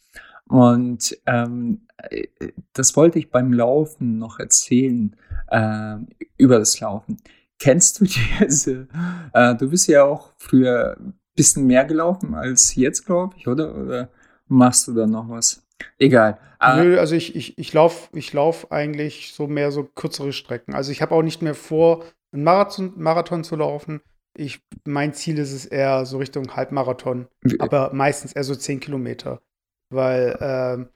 [0.48, 2.28] Und ähm, äh,
[2.74, 5.16] das wollte ich beim Laufen noch erzählen,
[5.48, 5.98] äh,
[6.38, 7.18] über das Laufen.
[7.60, 8.06] Kennst du
[8.46, 8.88] diese,
[9.34, 10.98] äh, du bist ja auch früher
[11.38, 13.74] bisschen mehr gelaufen als jetzt, glaube ich, oder?
[13.74, 14.10] Oder
[14.48, 15.66] machst du da noch was?
[15.98, 16.38] Egal.
[16.60, 20.74] Äh, Nö, also ich, ich, ich laufe ich lauf eigentlich so mehr so kürzere Strecken.
[20.74, 24.02] Also ich habe auch nicht mehr vor, einen Marathon, Marathon zu laufen.
[24.36, 27.28] Ich, mein Ziel ist es eher so Richtung Halbmarathon,
[27.60, 29.42] aber meistens eher so 10 Kilometer.
[29.90, 30.90] Weil ähm,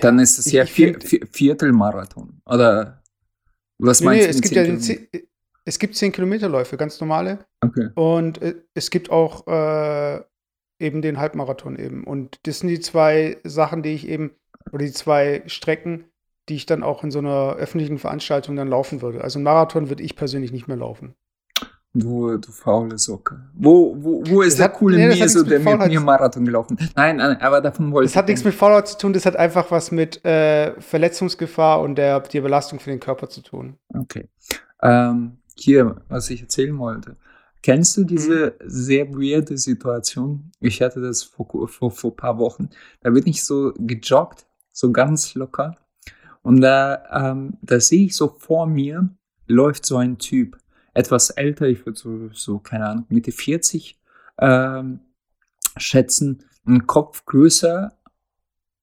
[0.00, 2.40] Dann ist es ich, ja ich Viertelmarathon.
[2.44, 3.02] Oder
[3.78, 4.34] was nee, meinst nee, du?
[4.34, 5.08] Es gibt ja den,
[5.64, 7.40] es gibt 10 Kilometerläufe, ganz normale.
[7.60, 7.88] Okay.
[7.94, 10.20] Und äh, es gibt auch äh,
[10.78, 12.04] eben den Halbmarathon eben.
[12.04, 14.32] Und das sind die zwei Sachen, die ich eben,
[14.72, 16.04] oder die zwei Strecken,
[16.48, 19.22] die ich dann auch in so einer öffentlichen Veranstaltung dann laufen würde.
[19.22, 21.14] Also Marathon würde ich persönlich nicht mehr laufen.
[21.94, 23.38] Du, du faule Socke.
[23.52, 26.78] Wo, wo, wo ist das der hat, coole nee, Meso, der mit mir Marathon gelaufen
[26.96, 28.12] Nein, nein, aber davon wollte ich.
[28.12, 31.96] Das hat nichts mit Faulheit zu tun, das hat einfach was mit äh, Verletzungsgefahr und
[31.96, 33.76] der, der Belastung für den Körper zu tun.
[33.94, 34.26] Okay.
[34.80, 37.16] Ähm, hier, was ich erzählen wollte.
[37.62, 38.68] Kennst du diese mhm.
[38.68, 40.50] sehr weirde Situation?
[40.60, 42.70] Ich hatte das vor, vor, vor ein paar Wochen.
[43.00, 45.76] Da bin ich so gejoggt, so ganz locker.
[46.42, 49.08] Und da, ähm, da sehe ich so vor mir,
[49.46, 50.58] läuft so ein Typ
[50.94, 53.98] etwas älter, ich würde so, so, keine Ahnung, Mitte 40
[54.38, 55.00] ähm,
[55.76, 57.96] schätzen, ein Kopf größer,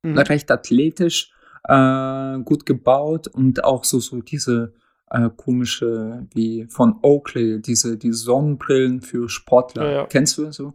[0.03, 0.17] mhm.
[0.17, 1.33] recht athletisch,
[1.65, 4.73] äh, gut gebaut und auch so, so diese
[5.09, 9.85] äh, komische, wie von Oakley, diese die Sonnenbrillen für Sportler.
[9.85, 10.05] Ja, ja.
[10.07, 10.73] Kennst du so?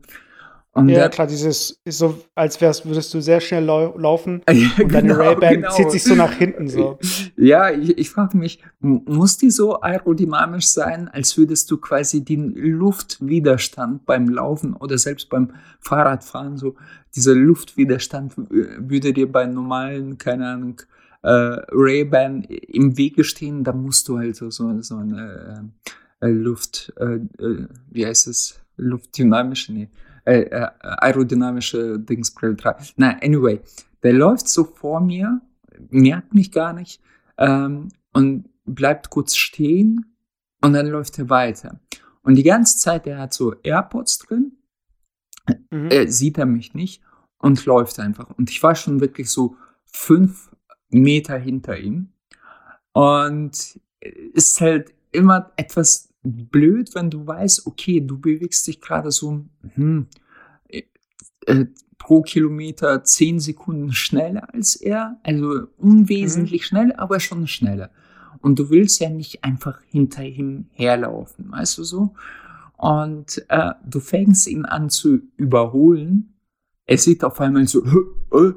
[0.74, 4.42] Und ja, der, klar, dieses ist so, als wärst, würdest du sehr schnell lau laufen
[4.50, 5.70] ja, und deine genau, Ray-Ban genau.
[5.70, 6.98] zieht sich so nach hinten so.
[7.36, 12.54] Ja, ich, ich frage mich, muss die so aerodynamisch sein, als würdest du quasi den
[12.54, 16.74] Luftwiderstand beim Laufen oder selbst beim Fahrradfahren, so
[17.14, 20.82] dieser Luftwiderstand würde dir bei normalen, keine Ahnung,
[21.24, 25.72] äh, Ray-Ban im Wege stehen, da musst du halt so, so, so eine
[26.20, 29.90] äh, Luft, äh, äh wie heißt es, luftdynamische, nee
[30.26, 32.84] äh, äh, aerodynamische Dingsbrille tragen.
[32.96, 33.60] Na, anyway,
[34.02, 35.42] der läuft so vor mir,
[35.90, 37.02] merkt mich gar nicht
[37.36, 40.16] ähm, und bleibt kurz stehen
[40.62, 41.78] und dann läuft er weiter.
[42.22, 44.52] Und die ganze Zeit, der hat so AirPods drin,
[45.70, 45.90] mhm.
[45.90, 47.02] äh, sieht er mich nicht
[47.36, 48.30] und läuft einfach.
[48.30, 50.50] Und ich war schon wirklich so fünf
[51.02, 52.08] Meter hinter ihm.
[52.92, 53.80] Und
[54.32, 60.06] ist halt immer etwas blöd, wenn du weißt, okay, du bewegst dich gerade so hm,
[60.68, 60.82] äh,
[61.46, 61.66] äh
[61.98, 66.64] pro Kilometer zehn Sekunden schneller als er, also unwesentlich mhm.
[66.66, 67.90] schnell, aber schon schneller.
[68.40, 72.14] Und du willst ja nicht einfach hinter ihm herlaufen, weißt du so?
[72.76, 76.34] Und äh, du fängst ihn an zu überholen.
[76.84, 77.82] Er sieht auf einmal so,
[78.32, 78.52] äh,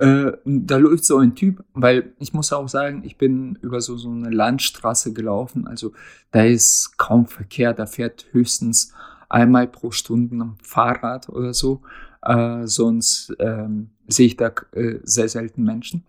[0.00, 3.98] äh, da läuft so ein Typ, weil ich muss auch sagen, ich bin über so,
[3.98, 5.92] so eine Landstraße gelaufen, also
[6.30, 8.94] da ist kaum Verkehr, da fährt höchstens
[9.28, 11.82] einmal pro Stunde ein Fahrrad oder so,
[12.22, 16.04] äh, sonst ähm, sehe ich da äh, sehr selten Menschen.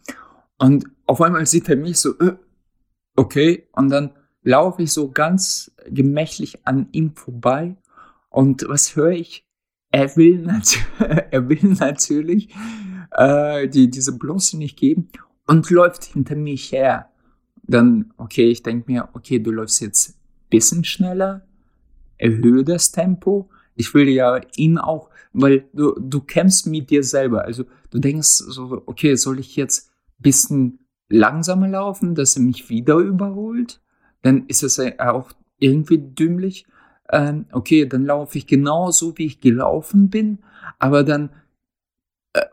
[0.57, 2.37] Und auf einmal sieht er mich so, äh,
[3.17, 4.11] okay, und dann
[4.41, 7.75] laufe ich so ganz gemächlich an ihm vorbei
[8.29, 9.45] und was höre ich?
[9.91, 10.47] Er will,
[11.31, 12.55] er will natürlich
[13.12, 15.09] äh, die diese Blöße nicht geben
[15.47, 17.09] und läuft hinter mich her.
[17.64, 20.18] Dann, okay, ich denke mir, okay, du läufst jetzt
[20.49, 21.45] bisschen schneller,
[22.18, 23.49] erhöhe das Tempo.
[23.76, 27.45] Ich will ja ihn auch, weil du, du kämpfst mit dir selber.
[27.45, 32.97] Also du denkst so, okay, soll ich jetzt bisschen langsamer laufen, dass er mich wieder
[32.97, 33.82] überholt?
[34.22, 36.66] Dann ist es auch irgendwie dümmlich.
[37.12, 40.39] Ähm, okay, dann laufe ich genauso, wie ich gelaufen bin,
[40.80, 41.30] aber dann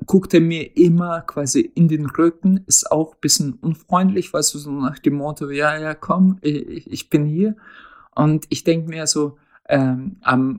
[0.08, 4.58] guckt er mir immer quasi in den Rücken, ist auch ein bisschen unfreundlich, weißt du,
[4.58, 7.56] so nach dem Motto, ja, ja, komm, ich, ich bin hier.
[8.14, 9.36] Und ich denke mir so,
[9.68, 10.58] ähm, am,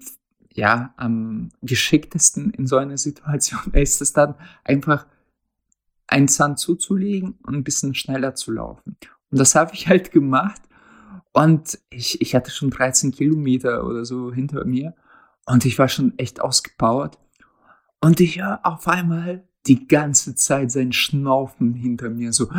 [0.53, 5.05] ja, am geschicktesten in so einer Situation ist es dann einfach,
[6.07, 8.97] einen Zahn zuzulegen und ein bisschen schneller zu laufen.
[9.31, 10.61] Und das habe ich halt gemacht.
[11.33, 14.95] Und ich, ich hatte schon 13 Kilometer oder so hinter mir.
[15.45, 17.19] Und ich war schon echt ausgepowert.
[18.01, 22.49] Und ich höre auf einmal die ganze Zeit sein Schnaufen hinter mir so.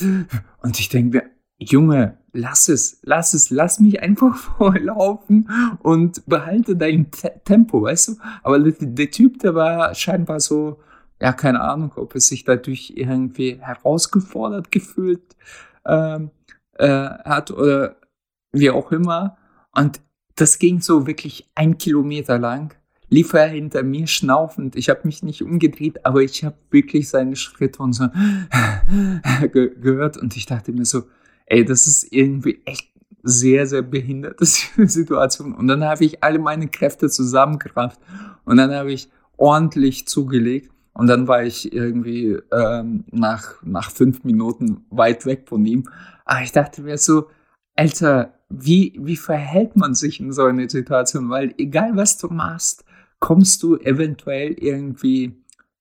[0.62, 5.48] Und ich denke mir, Junge, lass es, lass es, lass mich einfach vorlaufen
[5.82, 7.10] und behalte dein
[7.44, 8.16] Tempo, weißt du?
[8.42, 10.80] Aber der, Typ, der war scheinbar so,
[11.18, 15.34] ja, keine Ahnung, ob er sich dadurch irgendwie herausgefordert gefühlt
[15.86, 16.30] ähm,
[16.74, 17.96] äh, hat oder
[18.52, 19.38] wie auch immer.
[19.74, 20.00] Und
[20.34, 22.74] das ging so wirklich ein Kilometer lang
[23.16, 24.76] lief er hinter mir schnaufend.
[24.76, 28.08] Ich habe mich nicht umgedreht, aber ich habe wirklich seine Schritte und so
[29.52, 31.04] ge gehört und ich dachte mir so,
[31.46, 32.90] ey, das ist irgendwie echt
[33.22, 34.44] sehr, sehr behinderte
[34.86, 35.54] Situation.
[35.54, 37.98] Und dann habe ich alle meine Kräfte zusammengerafft
[38.44, 39.08] und dann habe ich
[39.38, 40.70] ordentlich zugelegt.
[40.92, 45.84] Und dann war ich irgendwie ähm, nach, nach fünf Minuten weit weg von ihm.
[46.24, 47.28] Aber ich dachte mir so,
[47.74, 51.28] Alter, wie, wie verhält man sich in so einer Situation?
[51.28, 52.85] Weil egal was du machst,
[53.20, 55.34] kommst du eventuell irgendwie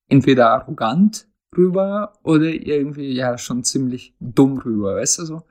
[0.07, 5.43] entweder arrogant rüber oder irgendwie ja schon ziemlich dumm rüber, weißt du so?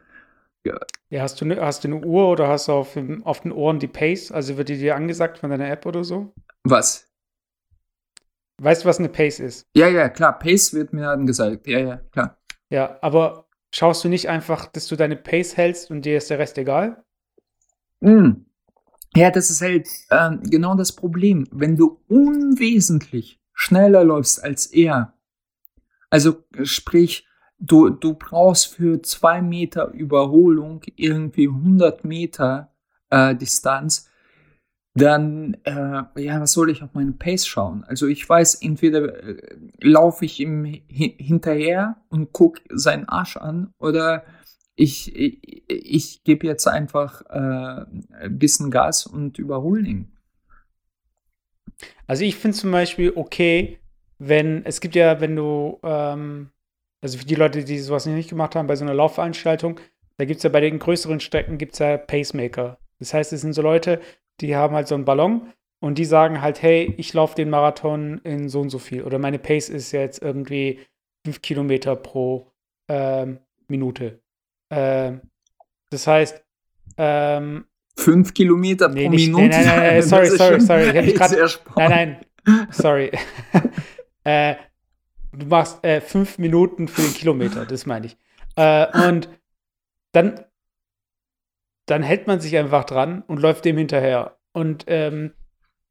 [0.67, 0.79] Ja.
[1.11, 3.79] ja, hast du, ne, hast du eine Uhr oder hast du auf, auf den Ohren
[3.79, 4.33] die Pace?
[4.33, 6.33] Also wird die dir angesagt von deiner App oder so?
[6.63, 7.07] Was?
[8.63, 9.67] Weißt du, was eine Pace ist?
[9.77, 10.39] Ja, ja, klar.
[10.39, 11.67] Pace wird mir angesagt.
[11.67, 12.39] Ja, ja, klar.
[12.71, 16.39] Ja, aber schaust du nicht einfach, dass du deine Pace hältst und dir ist der
[16.39, 17.05] Rest egal?
[18.01, 18.45] Mm.
[19.17, 21.47] Ja, das ist halt äh, genau das Problem.
[21.53, 25.15] Wenn du unwesentlich schneller läufst als er,
[26.11, 27.27] also sprich,
[27.59, 32.75] du, du brauchst für zwei Meter Überholung irgendwie 100 Meter
[33.11, 34.11] äh, Distanz,
[34.97, 37.85] dann, äh, ja, was soll ich auf meine Pace schauen?
[37.85, 44.25] Also ich weiß, entweder äh, laufe ich ihm hinterher und gucke seinen Arsch an oder
[44.77, 47.85] ich, ich, ich gebe jetzt einfach äh,
[48.21, 50.13] ein bisschen Gas und überhole ihn.
[52.07, 53.79] Also ich finde zum Beispiel okay,
[54.19, 56.51] wenn, es gibt ja, wenn du, ähm,
[57.01, 59.81] also für die Leute, die sowas nicht gemacht haben, bei so einer Laufveranstaltung,
[60.17, 62.79] da gibt es ja bei den größeren Strecken gibt es ja Pacemaker.
[62.99, 64.01] Das heißt, es sind so Leute,
[64.41, 68.19] die haben halt so einen Ballon und die sagen halt, hey, ich laufe den Marathon
[68.25, 69.03] in so und so viel.
[69.03, 70.81] Oder meine Pace ist jetzt irgendwie
[71.25, 72.51] fünf Kilometer pro
[72.89, 74.24] ähm, Minute.
[74.71, 75.21] Ähm,
[75.91, 76.43] das heißt,
[76.97, 79.49] ähm, fünf Kilometer nee, pro nicht, Minute.
[79.49, 80.99] Nein, nein, nein, sorry, sorry, sorry.
[81.09, 81.33] Ich grad,
[81.77, 83.11] nein, nein, sorry.
[84.25, 84.57] äh,
[85.33, 88.17] du machst äh, fünf Minuten für den Kilometer, das meine ich.
[88.57, 89.29] Äh, und
[90.13, 90.45] dann
[91.87, 94.39] dann hält man sich einfach dran und läuft dem hinterher.
[94.53, 95.33] Und ähm,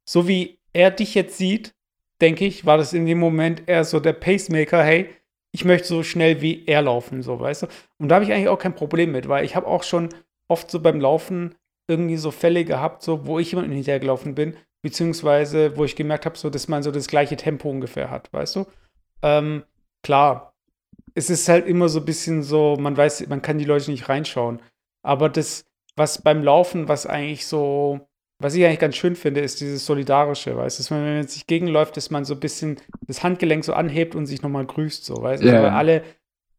[0.05, 1.75] so wie er dich jetzt sieht,
[2.21, 5.09] denke ich, war das in dem Moment eher so der Pacemaker, hey,
[5.53, 7.67] ich möchte so schnell wie er laufen, so, weißt du?
[7.99, 10.09] Und da habe ich eigentlich auch kein Problem mit, weil ich habe auch schon
[10.49, 11.55] oft so beim Laufen
[11.87, 16.37] irgendwie so Fälle gehabt, so, wo ich jemandem hinterhergelaufen bin, beziehungsweise wo ich gemerkt habe,
[16.37, 18.65] so, dass man so das gleiche Tempo ungefähr hat, weißt du?
[19.21, 19.63] Ähm,
[20.01, 20.53] klar,
[21.13, 24.09] es ist halt immer so ein bisschen so, man weiß, man kann die Leute nicht
[24.09, 24.59] reinschauen,
[25.03, 28.07] aber das, was beim Laufen, was eigentlich so,
[28.39, 31.95] was ich eigentlich ganz schön finde, ist dieses Solidarische, weißt du, wenn man sich gegenläuft,
[31.97, 32.77] dass man so ein bisschen
[33.07, 35.63] das Handgelenk so anhebt und sich nochmal grüßt, so, weißt du, yeah.
[35.63, 36.03] also alle,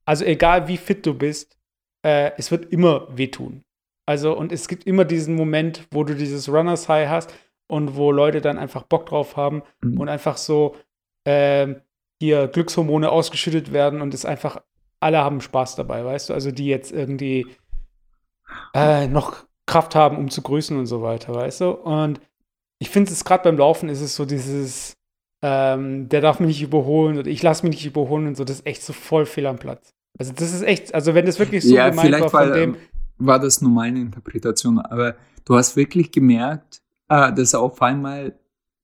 [0.05, 1.59] also egal wie fit du bist,
[2.03, 3.65] äh, es wird immer wehtun.
[4.07, 7.35] Also, und es gibt immer diesen Moment, wo du dieses Runners High hast
[7.69, 9.99] und wo Leute dann einfach Bock drauf haben mhm.
[9.99, 10.77] und einfach so
[11.25, 11.75] äh,
[12.21, 14.63] hier Glückshormone ausgeschüttet werden und es einfach,
[15.01, 17.47] alle haben Spaß dabei, weißt du, also die jetzt irgendwie
[18.75, 21.71] äh, noch Kraft haben, um zu grüßen und so weiter, weißt du?
[21.71, 22.21] Und
[22.79, 24.95] ich finde es gerade beim Laufen ist es so dieses,
[25.43, 28.59] ähm, der darf mich nicht überholen oder ich lasse mich nicht überholen und so, das
[28.59, 29.95] ist echt so voll fehl am Platz.
[30.19, 32.57] Also das ist echt, also wenn das wirklich so ja, gemeint vielleicht war von war,
[32.57, 32.77] dem.
[33.19, 38.39] War das nur meine Interpretation, aber du hast wirklich gemerkt, äh, dass er auf einmal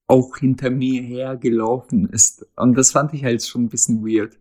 [0.07, 2.45] auch hinter mir hergelaufen ist.
[2.57, 4.37] Und das fand ich halt schon ein bisschen weird.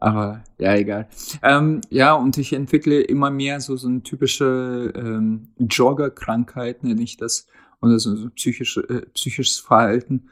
[0.00, 1.08] Aber ja, egal.
[1.42, 7.16] Ähm, ja, und ich entwickle immer mehr so, so eine typische ähm, Jogger-Krankheit, nenne ich
[7.16, 7.46] das,
[7.80, 10.28] oder so, so psychische, äh, psychisches Verhalten.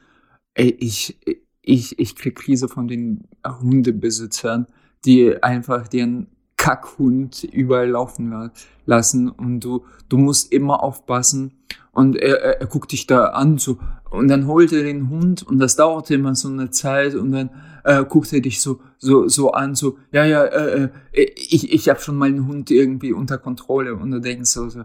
[0.55, 1.19] Ich,
[1.63, 4.67] ich, ich krieg Krise von den Hundebesitzern,
[5.05, 8.51] die einfach den Kackhund überall laufen
[8.87, 11.53] lassen und du, du musst immer aufpassen
[11.93, 13.79] und er, er guckt dich da an so
[14.11, 17.51] und dann holt er den Hund und das dauert immer so eine Zeit und dann
[17.87, 21.89] äh, guckt er dich so so so an so ja ja äh, äh ich ich
[21.89, 24.81] habe schon meinen Hund irgendwie unter Kontrolle und du denkst so, so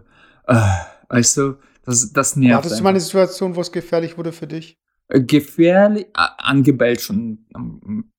[0.46, 0.70] äh,
[1.08, 4.46] weißt du das das nervt Hattest du mal eine Situation wo es gefährlich wurde für
[4.46, 4.76] dich
[5.08, 8.10] äh, gefährlich angebellt schon ein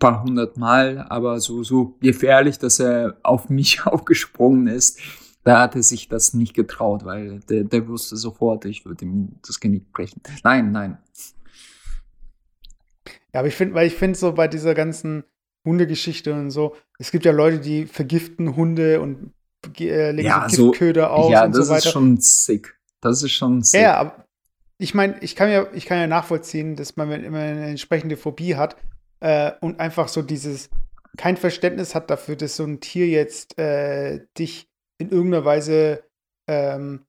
[0.00, 4.98] paar hundert Mal aber so so gefährlich dass er auf mich aufgesprungen ist
[5.44, 9.36] da hat er sich das nicht getraut, weil der, der wusste sofort, ich würde ihm
[9.46, 10.22] das Genick brechen.
[10.42, 10.96] Nein, nein.
[13.34, 15.24] Ja, aber ich finde, weil ich finde so bei dieser ganzen
[15.66, 19.32] Hundegeschichte und so, es gibt ja Leute, die vergiften Hunde und
[19.78, 21.68] äh, legen ja, so Giftköder aus ja, und so weiter.
[21.68, 22.78] Ja, das ist schon sick.
[23.00, 23.80] Das ist schon sick.
[23.80, 24.24] Ja, aber
[24.78, 28.54] ich meine, ich kann ja, ich kann ja nachvollziehen, dass man immer eine entsprechende Phobie
[28.54, 28.76] hat
[29.20, 30.70] äh, und einfach so dieses
[31.16, 34.68] kein Verständnis hat dafür, dass so ein Tier jetzt äh, dich
[34.98, 36.04] in irgendeiner Weise
[36.46, 37.06] ähm,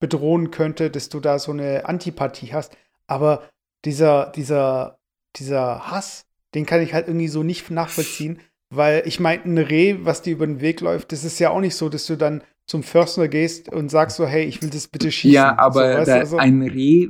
[0.00, 2.76] bedrohen könnte, dass du da so eine Antipathie hast.
[3.06, 3.48] Aber
[3.84, 4.98] dieser, dieser,
[5.38, 9.96] dieser Hass, den kann ich halt irgendwie so nicht nachvollziehen, weil ich meine, ein Reh,
[10.00, 12.42] was dir über den Weg läuft, das ist ja auch nicht so, dass du dann
[12.66, 15.34] zum Förster gehst und sagst so, hey, ich will das bitte schießen.
[15.34, 17.08] Ja, aber so, also, ein Reh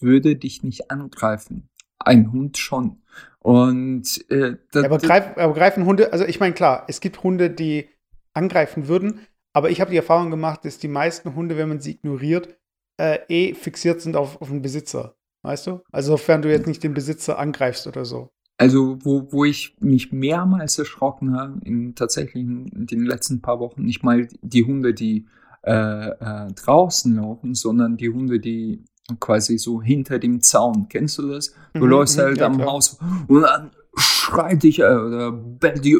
[0.00, 1.68] würde dich nicht angreifen.
[1.98, 3.02] Ein Hund schon.
[3.40, 7.50] Und äh, das, aber, greif, aber greifen Hunde, also ich meine, klar, es gibt Hunde,
[7.50, 7.88] die
[8.34, 9.20] angreifen würden,
[9.52, 12.56] aber ich habe die Erfahrung gemacht, dass die meisten Hunde, wenn man sie ignoriert,
[13.00, 15.16] äh, eh fixiert sind auf, auf den Besitzer.
[15.42, 15.80] Weißt du?
[15.90, 18.30] Also, sofern du jetzt nicht den Besitzer angreifst oder so.
[18.58, 23.82] Also, wo, wo ich mich mehrmals erschrocken habe, in tatsächlich in den letzten paar Wochen,
[23.82, 25.26] nicht mal die Hunde, die
[25.64, 28.84] äh, äh, draußen laufen, sondern die Hunde, die
[29.20, 30.88] quasi so hinter dem Zaun.
[30.88, 31.54] Kennst du das?
[31.72, 32.68] Du mhm, läufst mhm, halt ja, am klar.
[32.68, 35.96] Haus und dann schreit dich äh, oder bellt dich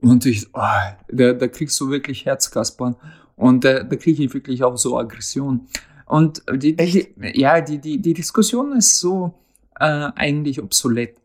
[0.00, 0.60] und ich, oh,
[1.08, 2.96] da, da kriegst du wirklich Herzkaspern
[3.36, 5.66] und da, da kriege ich wirklich auch so Aggression.
[6.10, 9.34] Und die, die, ja, die, die, die Diskussion ist so
[9.78, 11.16] äh, eigentlich obsolet,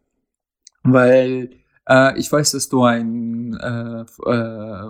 [0.83, 1.49] weil
[1.89, 4.89] äh, ich weiß, dass du ein äh, äh,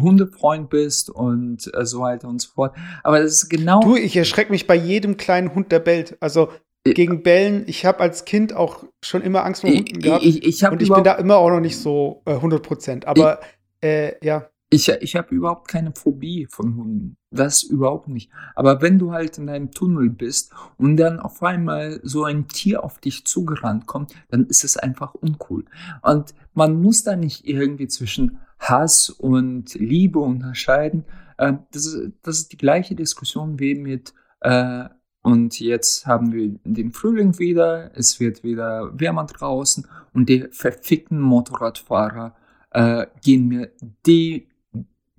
[0.00, 2.74] Hundefreund bist und äh, so weiter und so fort.
[3.02, 3.80] Aber das ist genau.
[3.80, 6.16] Du, ich erschrecke mich bei jedem kleinen Hund, der bellt.
[6.20, 6.48] Also
[6.84, 10.24] gegen Bellen, ich habe als Kind auch schon immer Angst vor Hunden gehabt.
[10.24, 13.06] Ich, ich, ich und ich bin da immer auch noch nicht so äh, 100 Prozent.
[13.06, 13.40] Aber
[13.82, 14.48] äh, ja.
[14.74, 17.16] Ich, ich habe überhaupt keine Phobie von Hunden.
[17.30, 18.28] Das überhaupt nicht.
[18.56, 22.82] Aber wenn du halt in einem Tunnel bist und dann auf einmal so ein Tier
[22.82, 25.64] auf dich zugerannt kommt, dann ist es einfach uncool.
[26.02, 31.04] Und man muss da nicht irgendwie zwischen Hass und Liebe unterscheiden.
[31.38, 34.88] Äh, das, ist, das ist die gleiche Diskussion wie mit, äh,
[35.22, 41.20] und jetzt haben wir den Frühling wieder, es wird wieder wärmer draußen und die verfickten
[41.20, 42.34] Motorradfahrer
[42.72, 43.70] äh, gehen mir
[44.04, 44.48] die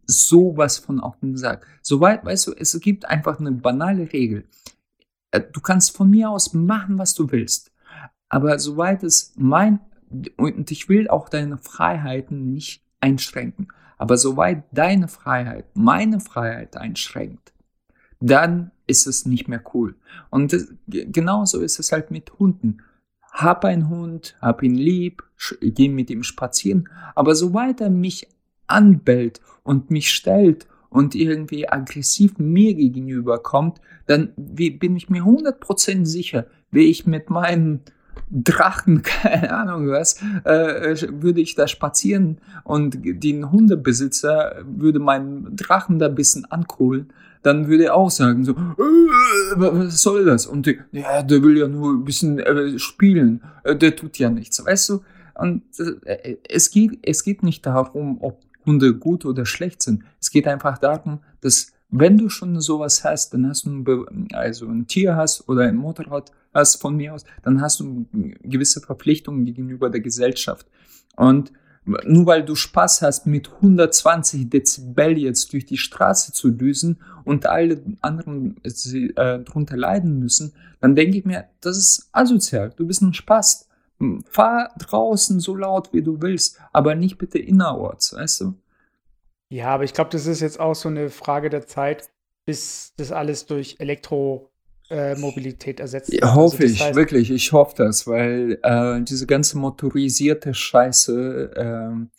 [0.05, 1.65] sowas von auf den Sack.
[1.81, 4.45] Soweit, weißt du, es gibt einfach eine banale Regel.
[5.31, 7.71] Äh, du kannst von mir aus machen, was du willst.
[8.29, 9.79] Aber soweit es mein,
[10.37, 13.67] und ich will auch deine Freiheiten nicht einschränken.
[13.97, 17.53] Aber soweit deine Freiheit meine Freiheit einschränkt,
[18.19, 19.95] dann ist es nicht mehr cool.
[20.29, 22.81] Und das, genauso ist es halt mit Hunden.
[23.31, 25.23] Hab einen Hund, hab ihn lieb,
[25.61, 28.27] geh mit ihm spazieren, aber sobald er mich
[28.67, 36.05] anbellt und mich stellt und irgendwie aggressiv mir gegenüber kommt, dann bin ich mir 100%
[36.05, 37.81] sicher, wie ich mit meinem
[38.29, 45.99] Drachen, keine Ahnung was, äh, würde ich da spazieren und den Hundebesitzer würde meinen Drachen
[45.99, 47.11] da ein bisschen ankohlen,
[47.43, 48.55] dann würde er auch sagen so, äh,
[49.55, 50.47] was soll das?
[50.47, 54.29] Und die, ja, der will ja nur ein bisschen äh, spielen, äh, der tut ja
[54.29, 55.01] nichts, weißt du?
[55.35, 55.63] Und
[56.05, 60.03] äh, es geht, es geht nicht darum, ob Hunde gut oder schlecht sind.
[60.19, 64.67] Es geht einfach darum, dass wenn du schon sowas hast, dann hast du ein, also
[64.67, 68.05] ein Tier hast oder ein Motorrad hast von mir aus, dann hast du
[68.41, 70.67] gewisse Verpflichtungen gegenüber der Gesellschaft.
[71.15, 71.51] Und
[71.85, 77.45] nur weil du Spaß hast, mit 120 Dezibel jetzt durch die Straße zu düsen und
[77.45, 82.73] alle anderen äh, drunter leiden müssen, dann denke ich mir, das ist asozial.
[82.75, 83.67] Du bist ein Spaß.
[84.29, 88.53] Fahr draußen so laut, wie du willst, aber nicht bitte innerorts, weißt du?
[89.49, 92.09] Ja, aber ich glaube, das ist jetzt auch so eine Frage der Zeit,
[92.45, 96.21] bis das alles durch Elektromobilität äh, ersetzt wird.
[96.21, 100.53] Ja, also hoffe also ich, heißt, wirklich, ich hoffe das, weil äh, diese ganze motorisierte
[100.53, 102.09] Scheiße ähm,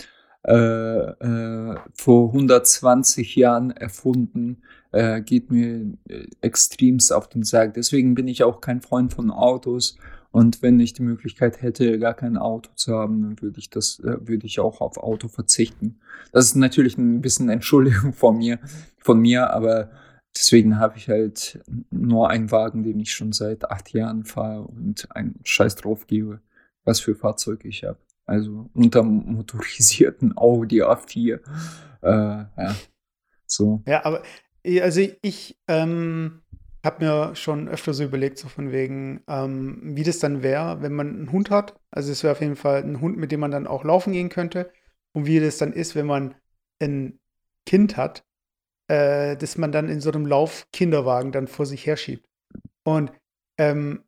[0.47, 4.62] äh, äh, vor 120 Jahren erfunden,
[4.93, 5.95] äh, geht mir
[6.41, 7.74] extremst auf den Sack.
[7.74, 9.97] Deswegen bin ich auch kein Freund von Autos
[10.37, 14.01] und wenn ich die Möglichkeit hätte, gar kein Auto zu haben, dann würde ich das,
[14.01, 15.99] äh, würde ich auch auf Auto verzichten.
[16.30, 18.59] Das ist natürlich ein bisschen Entschuldigung von mir,
[18.99, 19.91] von mir, aber
[20.37, 25.11] deswegen habe ich halt nur einen Wagen, den ich schon seit acht Jahren fahre und
[25.16, 26.43] einen Scheiß drauf gebe,
[26.84, 27.99] was für Fahrzeuge ich habe.
[28.26, 31.41] Also unter motorisierten Audi A4.
[32.03, 32.76] Äh, ja,
[33.47, 33.82] so.
[33.87, 34.22] Ja, aber
[34.82, 36.43] also ich, ähm,
[36.87, 40.95] habe mir schon öfter so überlegt, so von wegen, ähm, wie das dann wäre, wenn
[40.95, 41.78] man einen Hund hat.
[41.91, 44.30] Also es wäre auf jeden Fall ein Hund, mit dem man dann auch laufen gehen
[44.30, 44.72] könnte.
[45.12, 46.34] Und wie das dann ist, wenn man
[46.80, 47.18] ein
[47.66, 48.24] Kind hat,
[48.89, 52.26] äh, dass man dann in so einem Lauf-Kinderwagen dann vor sich herschiebt.
[52.84, 53.12] Und
[53.59, 54.05] ähm,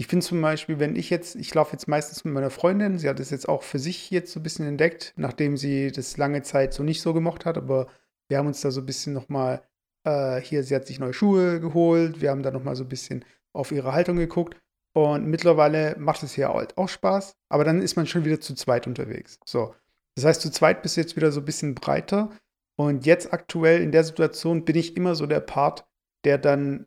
[0.00, 3.08] ich finde zum Beispiel, wenn ich jetzt, ich laufe jetzt meistens mit meiner Freundin, sie
[3.08, 6.42] hat es jetzt auch für sich jetzt so ein bisschen entdeckt, nachdem sie das lange
[6.42, 7.88] Zeit so nicht so gemocht hat, aber
[8.28, 9.62] wir haben uns da so ein bisschen nochmal
[10.08, 12.20] äh, hier, sie hat sich neue Schuhe geholt.
[12.20, 14.56] Wir haben da nochmal so ein bisschen auf ihre Haltung geguckt.
[14.94, 17.36] Und mittlerweile macht es hier halt auch Spaß.
[17.48, 19.38] Aber dann ist man schon wieder zu zweit unterwegs.
[19.44, 19.74] So.
[20.16, 22.30] Das heißt, zu zweit bist du jetzt wieder so ein bisschen breiter.
[22.76, 25.86] Und jetzt aktuell in der Situation bin ich immer so der Part,
[26.24, 26.86] der dann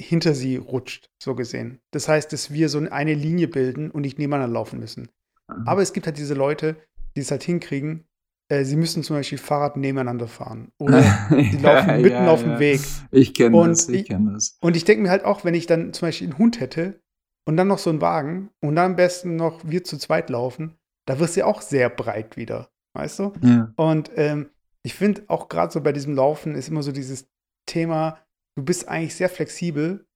[0.00, 1.80] hinter sie rutscht, so gesehen.
[1.92, 5.10] Das heißt, dass wir so eine Linie bilden und nicht nebeneinander laufen müssen.
[5.48, 5.66] Mhm.
[5.66, 6.76] Aber es gibt halt diese Leute,
[7.14, 8.04] die es halt hinkriegen,
[8.52, 10.72] äh, sie müssen zum Beispiel Fahrrad nebeneinander fahren.
[10.78, 12.58] Oder sie laufen ja, mitten ja, auf dem.
[12.58, 12.80] Weg.
[13.10, 14.58] Ich kenne das, ich kenne das.
[14.60, 17.00] Und ich denke mir halt auch, wenn ich dann zum Beispiel einen Hund hätte
[17.46, 20.76] und dann noch so einen Wagen und dann am besten noch wir zu zweit laufen,
[21.06, 22.68] da wirst du ja auch sehr breit wieder.
[22.94, 23.32] Weißt du?
[23.40, 23.72] Ja.
[23.76, 24.50] Und ähm,
[24.82, 27.30] ich finde auch gerade so bei diesem Laufen ist immer so dieses
[27.66, 28.18] Thema,
[28.56, 30.06] du bist eigentlich sehr flexibel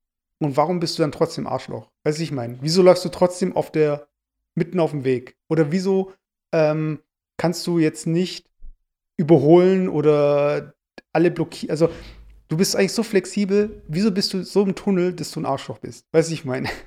[0.42, 1.90] und warum bist du dann trotzdem Arschloch?
[2.04, 4.08] Weißt du, ich meine, wieso läufst du trotzdem auf der,
[4.54, 5.38] mitten auf dem Weg?
[5.48, 6.12] Oder wieso
[6.52, 7.00] ähm,
[7.36, 8.48] kannst du jetzt nicht
[9.16, 10.74] überholen oder
[11.12, 11.70] alle blockieren?
[11.70, 11.88] Also,
[12.48, 15.78] du bist eigentlich so flexibel, wieso bist du so im Tunnel, dass du ein Arschloch
[15.78, 16.04] bist?
[16.12, 16.68] Weißt du, ich meine?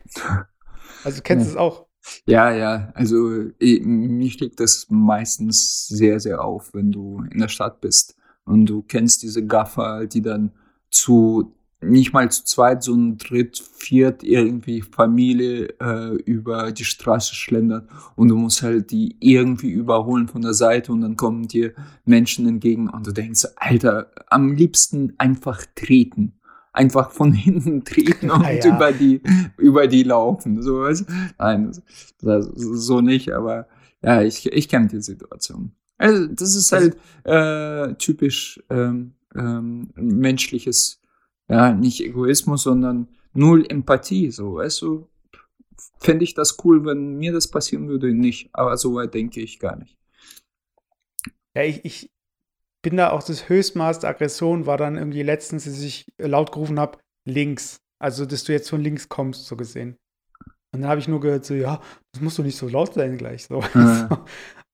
[1.06, 1.62] Also, du kennst es ja.
[1.62, 1.86] auch.
[2.26, 7.48] Ja, ja, also ich, mir schlägt das meistens sehr, sehr auf, wenn du in der
[7.48, 10.52] Stadt bist und du kennst diese Gaffer, die dann
[10.92, 17.88] zu nicht mal zu zweit, sondern dritt, viert irgendwie Familie äh, über die Straße schlendert
[18.16, 21.74] und du musst halt die irgendwie überholen von der Seite und dann kommen dir
[22.06, 26.34] Menschen entgegen und du denkst, Alter, am liebsten einfach treten.
[26.74, 28.76] Einfach von hinten treten und ja.
[28.76, 29.22] über die,
[29.58, 30.62] über die laufen.
[30.62, 31.06] So, was?
[31.38, 31.72] Nein,
[32.22, 33.68] so nicht, aber
[34.02, 35.74] ja, ich, ich kenne die Situation.
[35.98, 41.02] Also, das ist halt äh, typisch ähm, ähm, menschliches,
[41.50, 45.08] ja, nicht Egoismus, sondern null Empathie, so, weißt du?
[46.00, 48.14] Fände ich das cool, wenn mir das passieren würde?
[48.14, 49.98] Nicht, aber so weit denke ich gar nicht.
[51.56, 52.12] Ja, ich, ich
[52.82, 56.80] bin da auch das Höchstmaß der Aggression war dann irgendwie letztens, dass ich laut gerufen
[56.80, 57.82] habe, links.
[58.02, 59.98] Also, dass du jetzt von links kommst, so gesehen.
[60.72, 61.82] Und dann habe ich nur gehört, so, ja,
[62.14, 63.46] das musst du nicht so laut sein gleich.
[63.46, 63.62] So.
[63.74, 64.26] Ja.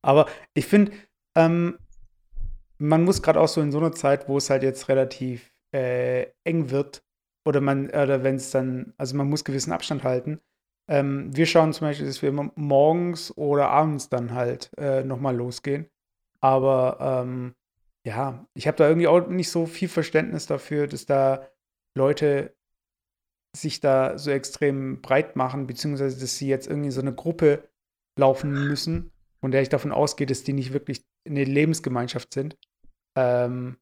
[0.04, 0.92] Aber ich finde,
[1.36, 1.80] ähm,
[2.78, 6.32] man muss gerade auch so in so einer Zeit, wo es halt jetzt relativ äh,
[6.46, 7.04] eng wird,
[7.46, 10.40] oder man, oder wenn es dann, also man muss gewissen Abstand halten.
[10.88, 15.36] Ähm, wir schauen zum Beispiel, dass wir immer morgens oder abends dann halt äh, nochmal
[15.36, 15.88] losgehen.
[16.42, 17.56] Aber ähm,
[18.06, 21.48] ja, ich habe da irgendwie auch nicht so viel Verständnis dafür, dass da
[21.96, 22.56] Leute
[23.56, 27.68] sich da so extrem breit machen, beziehungsweise dass sie jetzt irgendwie so eine Gruppe
[28.20, 32.58] laufen müssen, von der ich davon ausgehe, dass die nicht wirklich eine Lebensgemeinschaft sind.
[33.18, 33.78] Ähm,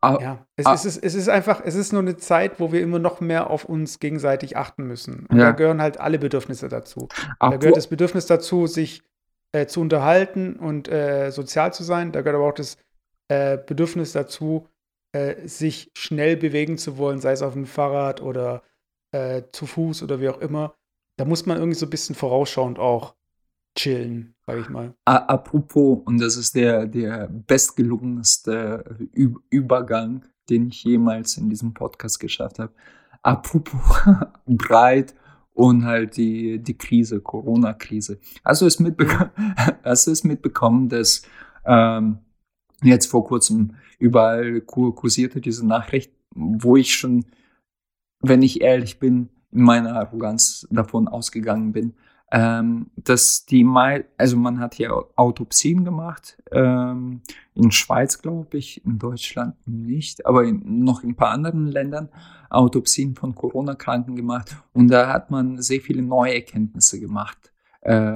[0.00, 2.72] ah, ja, es, ah, es, ist, es ist einfach, es ist nur eine Zeit, wo
[2.72, 5.26] wir immer noch mehr auf uns gegenseitig achten müssen.
[5.26, 5.46] Und ja.
[5.46, 7.08] da gehören halt alle Bedürfnisse dazu.
[7.38, 9.02] Ach, da gehört das Bedürfnis dazu, sich
[9.52, 12.12] äh, zu unterhalten und äh, sozial zu sein.
[12.12, 12.76] Da gehört aber auch das
[13.28, 14.68] äh, Bedürfnis dazu,
[15.12, 18.62] äh, sich schnell bewegen zu wollen, sei es auf dem Fahrrad oder
[19.12, 20.74] äh, zu Fuß oder wie auch immer.
[21.16, 23.14] Da muss man irgendwie so ein bisschen vorausschauend auch
[23.76, 24.94] chillen, sage ich mal.
[25.04, 29.08] Apropos, und das ist der, der bestgelungenste
[29.50, 32.72] Übergang, den ich jemals in diesem Podcast geschafft habe.
[33.22, 33.80] Apropos
[34.46, 35.14] breit
[35.52, 38.20] und halt die, die Krise, Corona-Krise.
[38.44, 39.30] Du es mitbekommen,
[39.82, 41.22] du es mitbekommen dass
[41.64, 42.18] ähm,
[42.82, 47.26] jetzt vor kurzem überall kursierte diese Nachricht, wo ich schon,
[48.20, 51.94] wenn ich ehrlich bin, in meiner Arroganz davon ausgegangen bin,
[52.30, 57.22] ähm, dass die mal, also man hat hier Autopsien gemacht, ähm,
[57.54, 62.10] in Schweiz glaube ich, in Deutschland nicht, aber in, noch in ein paar anderen Ländern
[62.50, 67.52] Autopsien von Corona-Kranken gemacht und da hat man sehr viele neue Erkenntnisse gemacht.
[67.80, 68.12] Äh,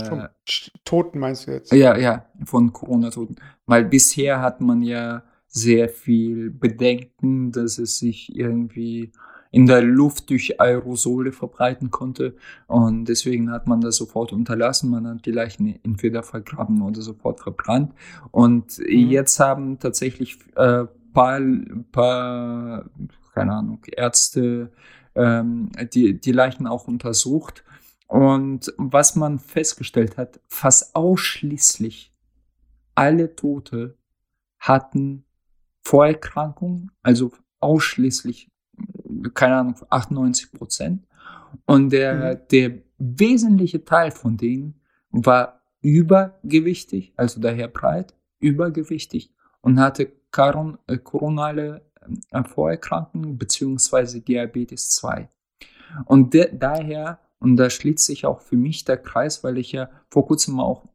[0.85, 1.73] Toten meinst du jetzt?
[1.73, 3.37] Ja, ja, von Corona-Toten.
[3.65, 9.13] Weil bisher hat man ja sehr viel Bedenken, dass es sich irgendwie
[9.53, 12.35] in der Luft durch Aerosole verbreiten konnte.
[12.67, 14.91] Und deswegen hat man das sofort unterlassen.
[14.91, 17.93] Man hat die Leichen entweder vergraben oder sofort verbrannt.
[18.31, 18.87] Und mhm.
[18.87, 21.41] jetzt haben tatsächlich äh, paar,
[21.93, 22.91] paar,
[23.35, 24.73] keine Ahnung, Ärzte
[25.15, 27.63] ähm, die, die Leichen auch untersucht.
[28.09, 32.15] Und was man festgestellt hat, fast ausschließlich
[32.95, 33.99] alle Tote
[34.59, 35.25] hatten
[35.83, 38.52] Vorerkrankungen, also ausschließlich
[39.35, 41.07] keine Ahnung, 98 Prozent.
[41.67, 42.49] Und der, mhm.
[42.51, 50.97] der wesentliche Teil von denen war übergewichtig, also daher breit, übergewichtig und hatte Koron äh,
[50.99, 51.83] koronale
[52.31, 55.29] äh, Vorerkrankungen beziehungsweise Diabetes 2.
[56.07, 59.91] Und de daher, und da schließt sich auch für mich der Kreis, weil ich ja
[60.09, 60.89] vor kurzem auch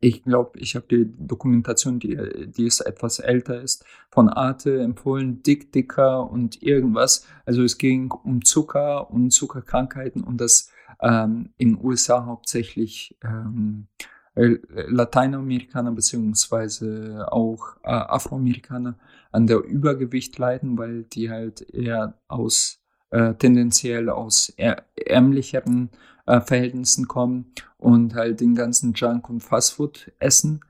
[0.00, 2.16] ich glaube, ich habe die Dokumentation, die,
[2.46, 7.26] die ist etwas älter ist, von Arte empfohlen, dick, dicker und irgendwas.
[7.46, 10.70] Also es ging um Zucker und Zuckerkrankheiten und das
[11.00, 13.88] ähm, in den USA hauptsächlich ähm,
[14.34, 14.56] äh,
[14.86, 18.98] Lateinamerikaner beziehungsweise auch äh, Afroamerikaner
[19.32, 22.81] an der Übergewicht leiden, weil die halt eher aus
[23.12, 24.52] äh, tendenziell aus
[24.96, 25.90] ärmlicheren
[26.26, 30.60] äh, Verhältnissen kommen und halt den ganzen Junk und Fastfood essen.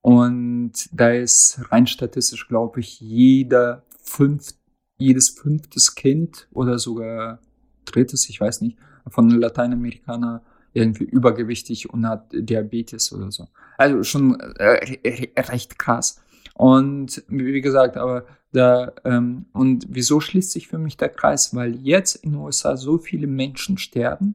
[0.00, 4.50] Und da ist rein statistisch, glaube ich, jeder fünf,
[4.98, 7.38] jedes fünftes Kind oder sogar
[7.86, 8.76] drittes, ich weiß nicht,
[9.08, 10.42] von Lateinamerikaner
[10.72, 13.46] irgendwie übergewichtig und hat Diabetes oder so.
[13.78, 16.20] Also schon äh, recht krass.
[16.54, 21.52] Und wie gesagt, aber da, ähm, und wieso schließt sich für mich der Kreis?
[21.54, 24.34] Weil jetzt in den USA so viele Menschen sterben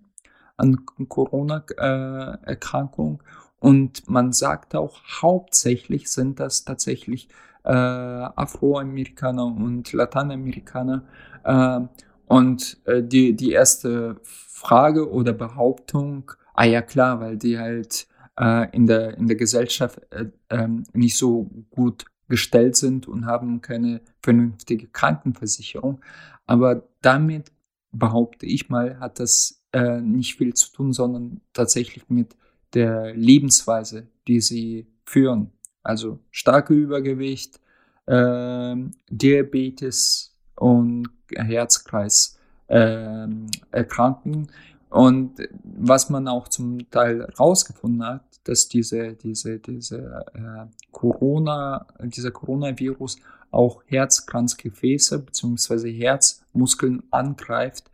[0.57, 3.26] an Corona-Erkrankung äh,
[3.59, 7.30] und man sagt auch, hauptsächlich sind das tatsächlich
[7.63, 11.03] äh, Afroamerikaner und Lateinamerikaner.
[11.43, 11.82] Äh,
[12.28, 18.07] und äh, die, die erste Frage oder Behauptung, ah ja klar, weil die halt
[18.39, 23.61] äh, in, der, in der Gesellschaft äh, ähm, nicht so gut gestellt sind und haben
[23.61, 26.01] keine vernünftige Krankenversicherung.
[26.45, 27.51] Aber damit
[27.91, 32.36] behaupte ich mal, hat das äh, nicht viel zu tun, sondern tatsächlich mit
[32.73, 35.51] der Lebensweise, die sie führen.
[35.84, 37.59] Also starke Übergewicht,
[38.05, 38.75] äh,
[39.09, 43.27] Diabetes und Herzkreis äh,
[43.71, 44.47] erkranken.
[44.89, 52.31] Und was man auch zum Teil herausgefunden hat, dass diese, diese, diese äh, Corona, dieser
[52.31, 53.17] Coronavirus
[53.51, 55.91] auch Herzkranzgefäße bzw.
[55.91, 57.89] Herzmuskeln angreift.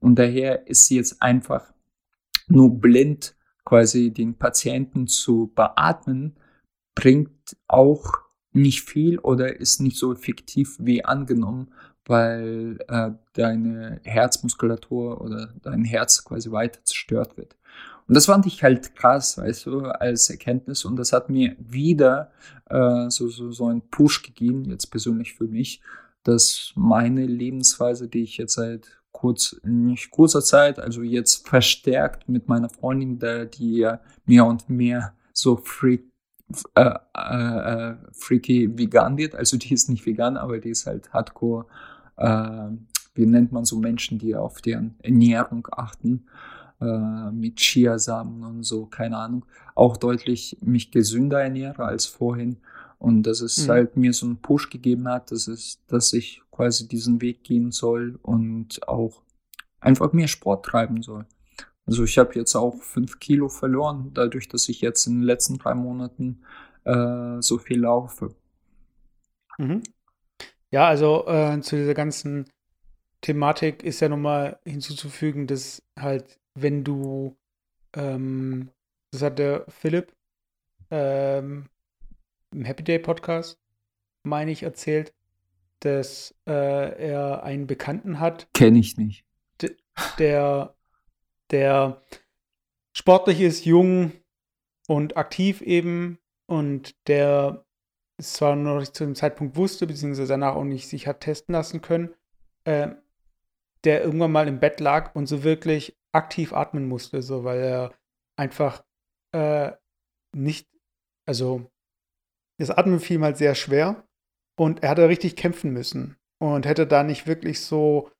[0.00, 1.72] Und daher ist sie jetzt einfach
[2.48, 3.34] nur blind
[3.64, 6.36] quasi den Patienten zu beatmen,
[6.94, 8.14] bringt auch
[8.52, 11.72] nicht viel oder ist nicht so effektiv wie angenommen,
[12.06, 17.57] weil äh, deine Herzmuskulatur oder dein Herz quasi weiter zerstört wird.
[18.08, 20.84] Und das fand ich halt krass, weißt du, als Erkenntnis.
[20.84, 22.30] Und das hat mir wieder
[22.70, 25.82] äh, so, so, so einen Push gegeben, jetzt persönlich für mich,
[26.24, 32.48] dass meine Lebensweise, die ich jetzt seit kurz, nicht kurzer Zeit, also jetzt verstärkt mit
[32.48, 36.04] meiner Freundin, der, die ja mehr und mehr so freak,
[36.74, 39.34] äh, äh, äh, freaky vegan wird.
[39.34, 41.66] Also die ist nicht vegan, aber die ist halt hardcore
[42.16, 42.70] äh,
[43.14, 46.26] wie nennt man so Menschen, die auf deren Ernährung achten,
[46.80, 52.58] äh, mit Chiasamen und so, keine Ahnung, auch deutlich mich gesünder ernähre als vorhin.
[52.98, 53.70] Und dass es mhm.
[53.70, 57.70] halt mir so einen Push gegeben hat, dass, es, dass ich quasi diesen Weg gehen
[57.70, 59.22] soll und auch
[59.80, 61.26] einfach mehr Sport treiben soll.
[61.86, 65.58] Also ich habe jetzt auch fünf Kilo verloren, dadurch, dass ich jetzt in den letzten
[65.58, 66.42] drei Monaten
[66.84, 68.34] äh, so viel laufe.
[69.58, 69.82] Mhm.
[70.70, 72.50] Ja, also äh, zu dieser ganzen
[73.20, 77.36] Thematik ist ja nochmal hinzuzufügen, dass halt, wenn du,
[77.94, 78.70] ähm,
[79.10, 80.14] das hat der Philipp
[80.90, 81.68] ähm,
[82.52, 83.58] im Happy Day Podcast,
[84.22, 85.14] meine ich, erzählt,
[85.80, 88.48] dass äh, er einen Bekannten hat.
[88.54, 89.24] Kenne ich nicht.
[90.18, 90.74] Der,
[91.50, 92.02] der
[92.92, 94.12] sportlich ist, jung
[94.86, 97.64] und aktiv eben und der
[98.16, 101.52] es zwar noch nicht zu dem Zeitpunkt wusste, beziehungsweise danach auch nicht sich hat testen
[101.52, 102.14] lassen können,
[102.64, 102.88] äh,
[103.84, 107.94] der irgendwann mal im Bett lag und so wirklich aktiv atmen musste, so weil er
[108.36, 108.84] einfach
[109.32, 109.72] äh,
[110.34, 110.68] nicht,
[111.26, 111.70] also
[112.58, 114.06] das Atmen fiel mal sehr schwer
[114.56, 118.10] und er hatte richtig kämpfen müssen und hätte da nicht wirklich so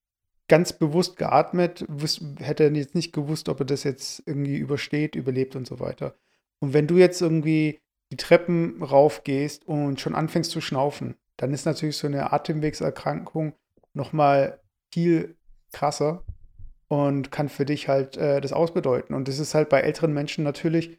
[0.48, 1.86] ganz bewusst geatmet,
[2.38, 6.14] hätte er jetzt nicht gewusst, ob er das jetzt irgendwie übersteht, überlebt und so weiter.
[6.60, 7.80] Und wenn du jetzt irgendwie
[8.10, 13.54] die Treppen raufgehst und schon anfängst zu schnaufen, dann ist natürlich so eine Atemwegserkrankung
[13.92, 14.60] nochmal
[14.92, 15.36] viel
[15.72, 16.24] krasser
[16.88, 19.14] und kann für dich halt äh, das ausbedeuten.
[19.14, 20.98] Und das ist halt bei älteren Menschen natürlich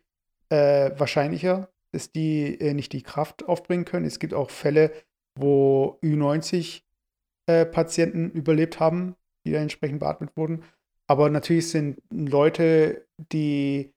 [0.50, 4.06] äh, wahrscheinlicher, dass die äh, nicht die Kraft aufbringen können.
[4.06, 4.92] Es gibt auch Fälle,
[5.36, 9.16] wo Ü90-Patienten äh, überlebt haben,
[9.46, 10.64] die da entsprechend beatmet wurden.
[11.08, 13.94] Aber natürlich sind Leute, die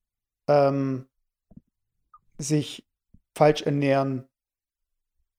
[0.48, 1.06] ähm,
[2.38, 2.84] sich
[3.34, 4.24] falsch ernähren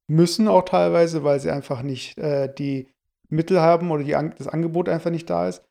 [0.07, 2.87] müssen, auch teilweise, weil sie einfach nicht äh, die
[3.29, 5.63] Mittel haben oder die, das Angebot einfach nicht da ist.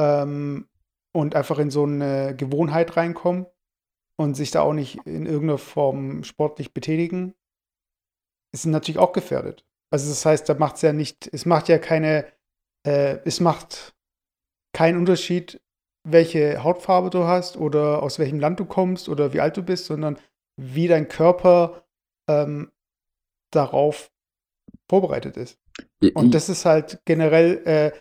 [0.00, 0.68] Ähm,
[1.14, 3.46] und einfach in so eine Gewohnheit reinkommen
[4.18, 7.34] und sich da auch nicht in irgendeiner Form sportlich betätigen,
[8.54, 9.66] sind natürlich auch gefährdet.
[9.90, 12.26] Also das heißt, da macht es ja nicht, es macht ja keine,
[12.86, 13.94] äh, es macht
[14.74, 15.60] keinen Unterschied,
[16.08, 19.84] welche Hautfarbe du hast oder aus welchem Land du kommst oder wie alt du bist,
[19.84, 20.18] sondern
[20.58, 21.84] wie dein Körper
[22.28, 22.72] ähm,
[23.52, 24.10] darauf
[24.90, 25.58] vorbereitet ist.
[26.14, 27.92] Und das ist halt generell äh,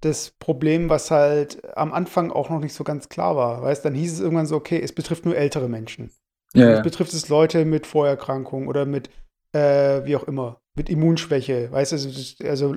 [0.00, 3.62] das Problem, was halt am Anfang auch noch nicht so ganz klar war.
[3.62, 6.10] Weißt, dann hieß es irgendwann so, okay, es betrifft nur ältere Menschen.
[6.54, 6.76] Ja, ja.
[6.76, 9.10] Es betrifft es Leute mit Vorerkrankungen oder mit,
[9.52, 12.76] äh, wie auch immer, mit Immunschwäche, weißt du, also, also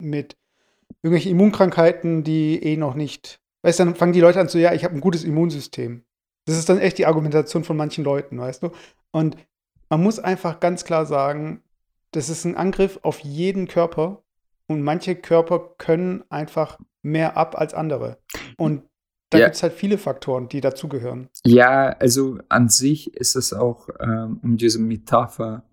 [0.00, 0.36] mit
[1.02, 3.40] irgendwelche Immunkrankheiten, die eh noch nicht.
[3.62, 6.04] Weißt du, dann fangen die Leute an zu, ja, ich habe ein gutes Immunsystem.
[6.44, 8.70] Das ist dann echt die Argumentation von manchen Leuten, weißt du?
[9.10, 9.36] Und
[9.88, 11.62] man muss einfach ganz klar sagen,
[12.12, 14.22] das ist ein Angriff auf jeden Körper
[14.68, 18.18] und manche Körper können einfach mehr ab als andere.
[18.56, 18.82] Und
[19.30, 19.46] da ja.
[19.46, 21.28] gibt es halt viele Faktoren, die dazugehören.
[21.44, 25.64] Ja, also an sich ist es auch, ähm, um diese Metapher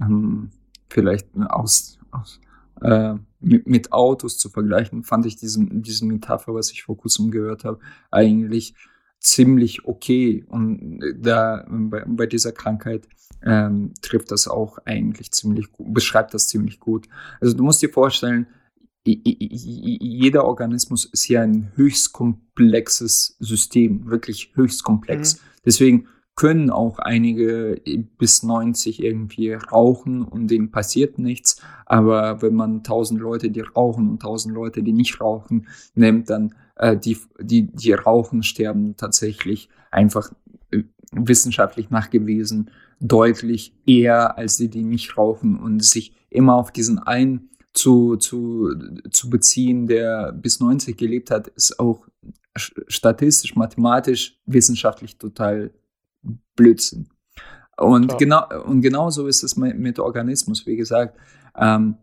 [0.00, 0.50] ähm,
[0.88, 2.40] vielleicht aus, aus
[2.80, 7.30] äh, mit, mit, Autos zu vergleichen, fand ich diesen, diese Metapher, was ich vor kurzem
[7.30, 7.78] gehört habe,
[8.10, 8.74] eigentlich
[9.20, 10.44] ziemlich okay.
[10.48, 13.08] Und da bei, bei dieser Krankheit
[13.44, 17.08] ähm, trifft das auch eigentlich ziemlich gut, beschreibt das ziemlich gut.
[17.40, 18.46] Also du musst dir vorstellen,
[19.04, 25.36] jeder Organismus ist ja ein höchst komplexes System, wirklich höchst komplex.
[25.36, 25.38] Mhm.
[25.64, 26.08] Deswegen
[26.38, 27.80] können auch einige
[28.16, 31.60] bis 90 irgendwie rauchen und denen passiert nichts.
[31.84, 36.54] Aber wenn man 1000 Leute, die rauchen und 1000 Leute, die nicht rauchen, nimmt, dann
[36.78, 40.32] äh, die, die, die rauchen, sterben tatsächlich einfach
[40.70, 42.70] äh, wissenschaftlich nachgewiesen
[43.00, 48.74] deutlich eher als die, die nicht rauchen und sich immer auf diesen einen zu, zu,
[49.10, 52.06] zu beziehen, der bis 90 gelebt hat, ist auch
[52.56, 55.70] statistisch, mathematisch, wissenschaftlich total
[56.56, 57.08] Blödsinn.
[57.76, 58.18] Und, Klar.
[58.18, 60.66] genau, und genauso ist es mit, mit Organismus.
[60.66, 61.16] Wie gesagt,
[61.56, 61.96] ähm,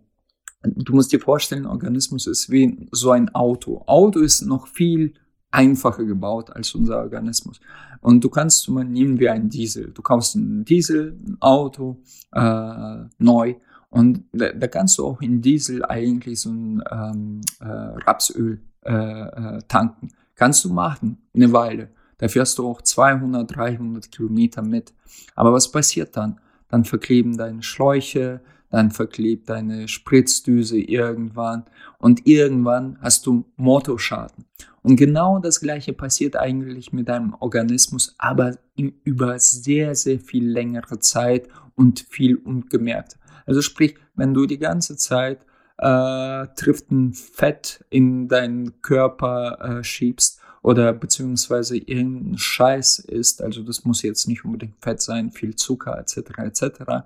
[0.76, 3.84] du musst dir vorstellen, Organismus ist wie so ein Auto.
[3.88, 5.14] Auto ist noch viel
[5.52, 7.60] einfacher gebaut als unser Organismus.
[8.02, 9.92] Und du kannst Beispiel nehmen wie ein Diesel.
[9.92, 12.02] Du kaufst ein Diesel, ein Auto,
[12.34, 13.56] äh, neu
[13.96, 18.92] und da, da, kannst du auch in Diesel eigentlich so ein ähm, äh, Rapsöl äh,
[18.92, 20.10] äh, tanken.
[20.36, 21.92] Kannst du machen, eine Weile.
[22.18, 24.94] Da fährst du auch 200, 300 Kilometer mit.
[25.34, 26.42] Aber was passiert dann?
[26.68, 28.42] Dann verkleben deine Schläuche,
[28.76, 31.64] dann verklebt deine Spritzdüse irgendwann
[31.98, 34.44] und irgendwann hast du Motorschaden.
[34.82, 41.00] Und genau das gleiche passiert eigentlich mit deinem Organismus, aber über sehr, sehr viel längere
[41.00, 43.18] Zeit und viel ungemerkt.
[43.46, 45.46] Also sprich, wenn du die ganze Zeit
[45.78, 53.86] äh, Triften Fett in deinen Körper äh, schiebst oder beziehungsweise irgendeinen Scheiß isst, also das
[53.86, 56.18] muss jetzt nicht unbedingt Fett sein, viel Zucker etc.
[56.40, 57.06] etc.,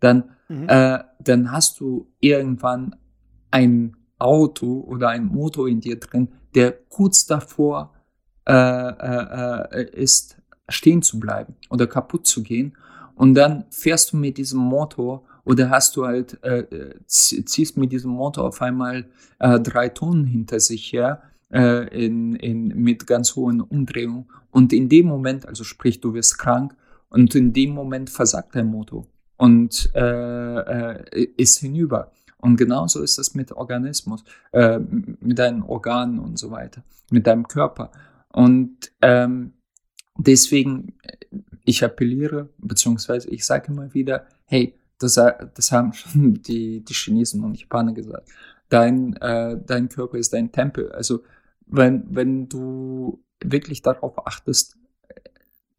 [0.00, 0.68] dann, mhm.
[0.68, 2.96] äh, dann hast du irgendwann
[3.50, 7.92] ein Auto oder ein Motor in dir drin, der kurz davor
[8.46, 10.38] äh, äh, äh ist,
[10.68, 12.76] stehen zu bleiben oder kaputt zu gehen.
[13.14, 16.64] Und dann fährst du mit diesem Motor oder hast du halt, äh,
[17.06, 19.06] ziehst mit diesem Motor auf einmal
[19.38, 24.26] äh, drei Tonnen hinter sich her in, in, mit ganz hohen Umdrehungen.
[24.50, 26.74] Und in dem Moment, also sprich, du wirst krank
[27.08, 29.06] und in dem Moment versagt dein Motor
[29.36, 32.12] und äh, äh, ist hinüber.
[32.38, 37.48] Und genauso ist es mit Organismus, äh, mit deinen Organen und so weiter, mit deinem
[37.48, 37.90] Körper.
[38.28, 39.54] Und ähm,
[40.16, 40.98] deswegen,
[41.64, 47.44] ich appelliere, beziehungsweise ich sage immer wieder, hey, das, das haben schon die, die Chinesen
[47.44, 48.28] und Japaner gesagt.
[48.68, 50.92] Dein, äh, dein Körper ist dein Tempel.
[50.92, 51.22] Also
[51.66, 54.76] wenn, wenn du wirklich darauf achtest,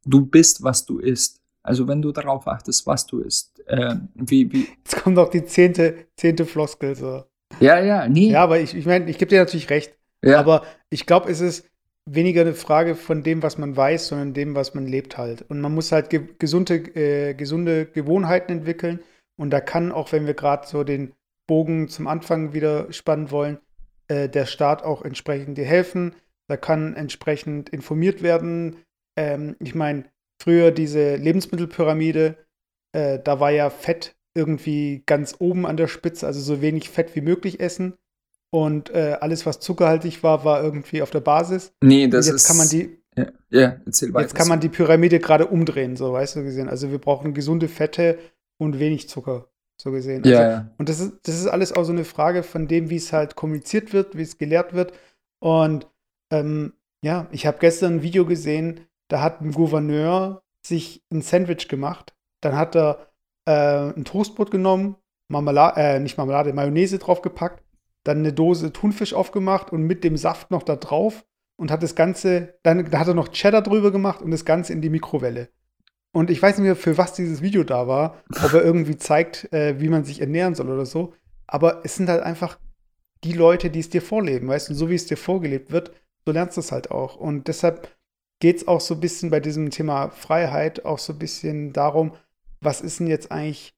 [0.06, 1.42] du bist, was du isst.
[1.68, 3.62] Also wenn du darauf achtest, was du isst.
[3.68, 6.96] Äh, wie, wie Jetzt kommt auch die zehnte, zehnte Floskel.
[6.96, 7.24] So.
[7.60, 8.32] Ja, ja, nie.
[8.32, 9.94] Ja, aber ich, ich meine, ich gebe dir natürlich recht.
[10.24, 10.40] Ja.
[10.40, 11.70] Aber ich glaube, es ist
[12.06, 15.44] weniger eine Frage von dem, was man weiß, sondern dem, was man lebt halt.
[15.50, 19.02] Und man muss halt ge gesunde, äh, gesunde Gewohnheiten entwickeln.
[19.36, 21.14] Und da kann, auch wenn wir gerade so den
[21.48, 23.60] Bogen zum Anfang wieder spannen wollen,
[24.08, 26.16] äh, der Staat auch entsprechend dir helfen.
[26.48, 28.78] Da kann entsprechend informiert werden.
[29.18, 30.06] Ähm, ich meine,
[30.42, 32.38] früher diese Lebensmittelpyramide,
[32.94, 37.16] äh, da war ja Fett irgendwie ganz oben an der Spitze, also so wenig Fett
[37.16, 37.94] wie möglich essen.
[38.50, 41.74] Und äh, alles, was zuckerhaltig war, war irgendwie auf der Basis.
[41.84, 42.48] Nee, das und jetzt ist.
[42.48, 44.22] Kann man die, ja, ja erzähl weiter.
[44.22, 46.70] Jetzt kann man die Pyramide gerade umdrehen, so weißt du gesehen.
[46.70, 48.18] Also wir brauchen gesunde Fette
[48.58, 49.50] und wenig Zucker,
[49.82, 50.24] so gesehen.
[50.24, 50.72] Also, ja, ja.
[50.78, 53.36] Und das ist, das ist alles auch so eine Frage von dem, wie es halt
[53.36, 54.94] kommuniziert wird, wie es gelehrt wird.
[55.40, 55.88] Und
[56.32, 56.74] ähm,
[57.04, 62.16] ja, ich habe gestern ein Video gesehen, da hat ein Gouverneur sich ein Sandwich gemacht.
[62.42, 63.08] Dann hat er
[63.46, 64.96] äh, ein Toastbrot genommen,
[65.30, 67.64] Marmelade, äh, nicht Marmelade, Mayonnaise draufgepackt
[68.08, 71.26] dann eine Dose Thunfisch aufgemacht und mit dem Saft noch da drauf
[71.58, 74.74] und hat das Ganze, dann da hat er noch Cheddar drüber gemacht und das Ganze
[74.74, 75.50] in die Mikrowelle.
[76.14, 79.52] Und ich weiß nicht mehr, für was dieses Video da war, ob er irgendwie zeigt,
[79.52, 81.14] äh, wie man sich ernähren soll oder so.
[81.48, 82.60] Aber es sind halt einfach
[83.24, 85.92] die Leute, die es dir vorleben, weißt du, so wie es dir vorgelebt wird,
[86.26, 87.18] so lernst du es halt auch.
[87.18, 87.97] Und deshalb
[88.40, 92.14] geht es auch so ein bisschen bei diesem Thema Freiheit auch so ein bisschen darum,
[92.62, 93.76] was ist denn jetzt eigentlich,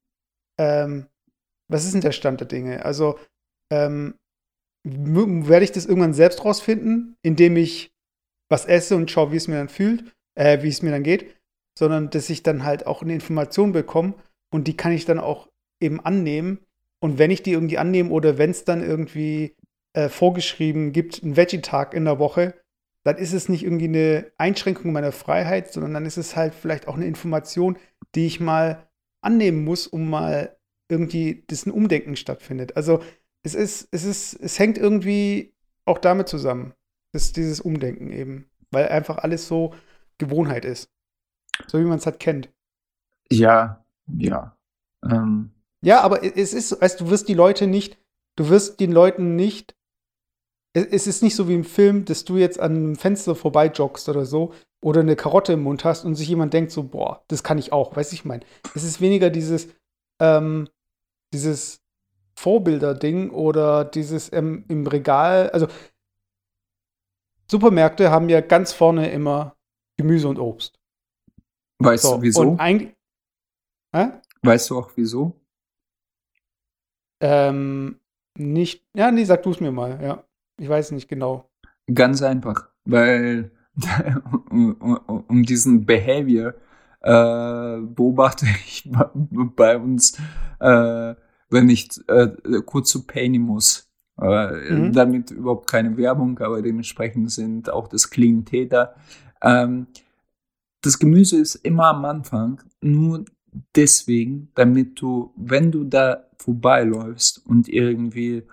[0.57, 1.07] ähm,
[1.69, 2.85] was ist denn der Stand der Dinge?
[2.85, 3.17] Also,
[3.71, 4.15] ähm,
[4.83, 7.91] werde ich das irgendwann selbst rausfinden, indem ich
[8.49, 11.35] was esse und schaue, wie es mir dann fühlt, äh, wie es mir dann geht,
[11.77, 14.15] sondern dass ich dann halt auch eine Information bekomme
[14.51, 15.49] und die kann ich dann auch
[15.81, 16.59] eben annehmen.
[17.01, 19.55] Und wenn ich die irgendwie annehme oder wenn es dann irgendwie
[19.93, 22.53] äh, vorgeschrieben gibt, einen Veggie-Tag in der Woche,
[23.09, 26.87] dann ist es nicht irgendwie eine Einschränkung meiner Freiheit, sondern dann ist es halt vielleicht
[26.87, 27.77] auch eine Information,
[28.15, 28.87] die ich mal
[29.21, 30.55] annehmen muss, um mal
[30.89, 32.75] irgendwie, dass ein Umdenken stattfindet.
[32.77, 33.01] Also
[33.43, 35.53] es ist, es ist, es hängt irgendwie
[35.85, 36.73] auch damit zusammen,
[37.11, 39.73] dass dieses Umdenken eben, weil einfach alles so
[40.17, 40.91] Gewohnheit ist.
[41.67, 42.49] So wie man es halt kennt.
[43.31, 43.83] Ja,
[44.17, 44.55] ja.
[45.03, 45.51] Ähm.
[45.81, 47.97] Ja, aber es ist, weißt du, wirst die Leute nicht,
[48.35, 49.75] du wirst den Leuten nicht
[50.73, 54.07] es ist nicht so wie im Film, dass du jetzt an einem Fenster vorbei joggst
[54.09, 57.43] oder so oder eine Karotte im Mund hast und sich jemand denkt so, boah, das
[57.43, 58.45] kann ich auch, weißt du, ich meine.
[58.75, 59.67] Es ist weniger dieses,
[60.21, 60.69] ähm,
[61.33, 61.81] dieses
[62.37, 65.67] Vorbilder-Ding oder dieses ähm, im Regal, also
[67.49, 69.55] Supermärkte haben ja ganz vorne immer
[69.97, 70.79] Gemüse und Obst.
[71.79, 72.57] Weißt so, du wieso?
[73.91, 74.09] Äh?
[74.43, 75.33] Weißt du auch wieso?
[77.21, 77.99] Ähm,
[78.37, 80.23] nicht, ja, nee, sag du es mir mal, ja.
[80.59, 81.49] Ich weiß nicht genau.
[81.93, 83.51] Ganz einfach, weil
[84.49, 86.53] um, um, um, diesen Behavior
[87.01, 88.89] äh, beobachte ich
[89.55, 90.19] bei uns,
[90.59, 91.15] äh,
[91.49, 92.29] wenn ich äh,
[92.65, 93.89] kurz zu Penny muss.
[94.21, 94.93] Äh, mhm.
[94.93, 98.95] Damit überhaupt keine Werbung, aber dementsprechend sind auch das Clean Täter.
[99.41, 99.87] Ähm,
[100.81, 103.23] das Gemüse ist immer am Anfang nur
[103.75, 108.43] deswegen, damit du, wenn du da vorbeiläufst und irgendwie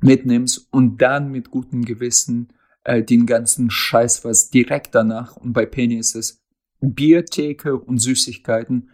[0.00, 2.48] mitnimmst und dann mit gutem Gewissen
[2.84, 6.42] äh, den ganzen Scheiß, was direkt danach, und bei Penny ist es
[6.80, 8.90] Biertheke und Süßigkeiten,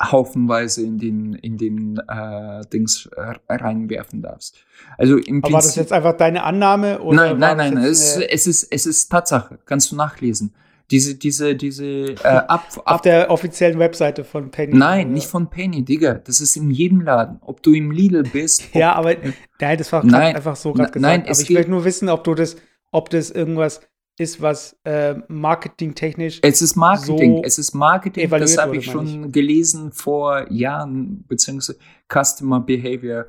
[0.00, 4.56] haufenweise in den, in den äh, Dings äh, reinwerfen darfst.
[4.96, 7.00] Also im Aber war das jetzt einfach deine Annahme?
[7.00, 10.54] Oder nein, nein, nein, es, es, ist, es ist Tatsache, kannst du nachlesen.
[10.90, 14.74] Diese, diese, diese, äh, ab, ab Auf der offiziellen Webseite von Penny.
[14.74, 15.14] Nein, oder?
[15.14, 16.14] nicht von Penny, Digga.
[16.14, 17.38] Das ist in jedem Laden.
[17.42, 18.62] Ob du im Lidl bist.
[18.74, 19.16] ja, aber
[19.60, 21.02] nein, das war nein, einfach so gerade gesagt.
[21.02, 22.56] Nein, aber ich will nur wissen, ob du das,
[22.90, 23.80] ob das irgendwas
[24.20, 26.40] ist, was äh, marketingtechnisch.
[26.42, 29.32] Es ist Marketing, so es ist Marketing, das habe ich schon ich.
[29.32, 33.26] gelesen vor Jahren, beziehungsweise Customer Behavior.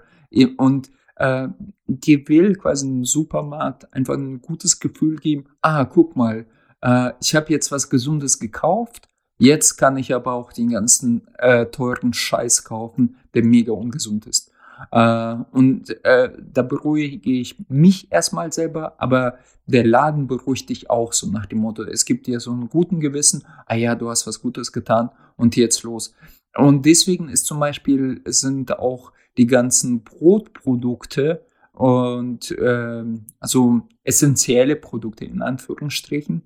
[0.58, 1.50] Und äh,
[1.88, 6.46] dir will quasi ein Supermarkt einfach ein gutes Gefühl geben, ah, guck mal,
[6.82, 11.66] äh, ich habe jetzt was Gesundes gekauft, jetzt kann ich aber auch den ganzen äh,
[11.66, 14.52] teuren Scheiß kaufen, der mega ungesund ist.
[14.92, 21.14] Äh, und äh, da beruhige ich mich erstmal selber, aber der Laden beruhigt dich auch
[21.14, 24.26] so nach dem Motto, es gibt dir so einen guten Gewissen, ah ja, du hast
[24.26, 26.16] was Gutes getan und jetzt los.
[26.56, 33.04] Und deswegen ist zum Beispiel, sind auch die ganzen Brotprodukte und äh,
[33.40, 36.44] also essentielle Produkte in Anführungsstrichen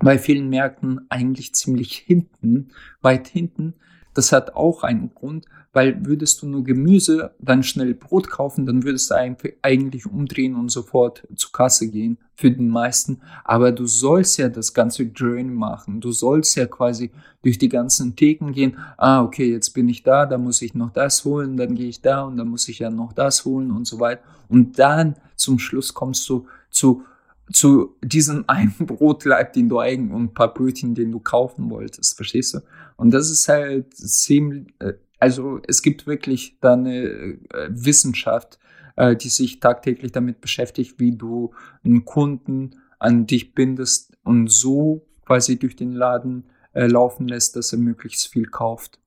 [0.00, 3.74] bei vielen Märkten eigentlich ziemlich hinten, weit hinten.
[4.14, 8.82] Das hat auch einen Grund, weil würdest du nur Gemüse, dann schnell Brot kaufen, dann
[8.82, 9.14] würdest du
[9.62, 13.20] eigentlich umdrehen und sofort zur Kasse gehen für den meisten.
[13.44, 16.00] Aber du sollst ja das ganze Journey machen.
[16.00, 18.78] Du sollst ja quasi durch die ganzen Theken gehen.
[18.96, 22.00] Ah, okay, jetzt bin ich da, da muss ich noch das holen, dann gehe ich
[22.00, 24.22] da und dann muss ich ja noch das holen und so weiter.
[24.48, 27.04] Und dann zum Schluss kommst du zu
[27.52, 32.16] zu diesem einen Brotleib, den du eigentlich und ein paar Brötchen, den du kaufen wolltest,
[32.16, 32.60] verstehst du?
[32.96, 37.38] Und das ist halt ziemlich, äh, also es gibt wirklich da eine äh,
[37.70, 38.58] Wissenschaft,
[38.96, 41.52] äh, die sich tagtäglich damit beschäftigt, wie du
[41.84, 47.80] einen Kunden an dich bindest und so quasi durch den Laden laufen lässt, dass er
[47.80, 49.00] möglichst viel kauft.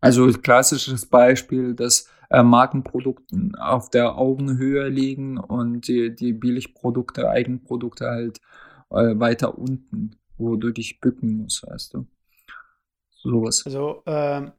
[0.00, 8.06] Also klassisches Beispiel, dass äh, Markenprodukte auf der Augenhöhe liegen und die, die Billigprodukte, Eigenprodukte
[8.06, 8.40] halt
[8.90, 12.06] äh, weiter unten, wo du dich bücken musst, weißt du.
[13.10, 13.62] Sowas.
[13.64, 14.52] Also, ähm,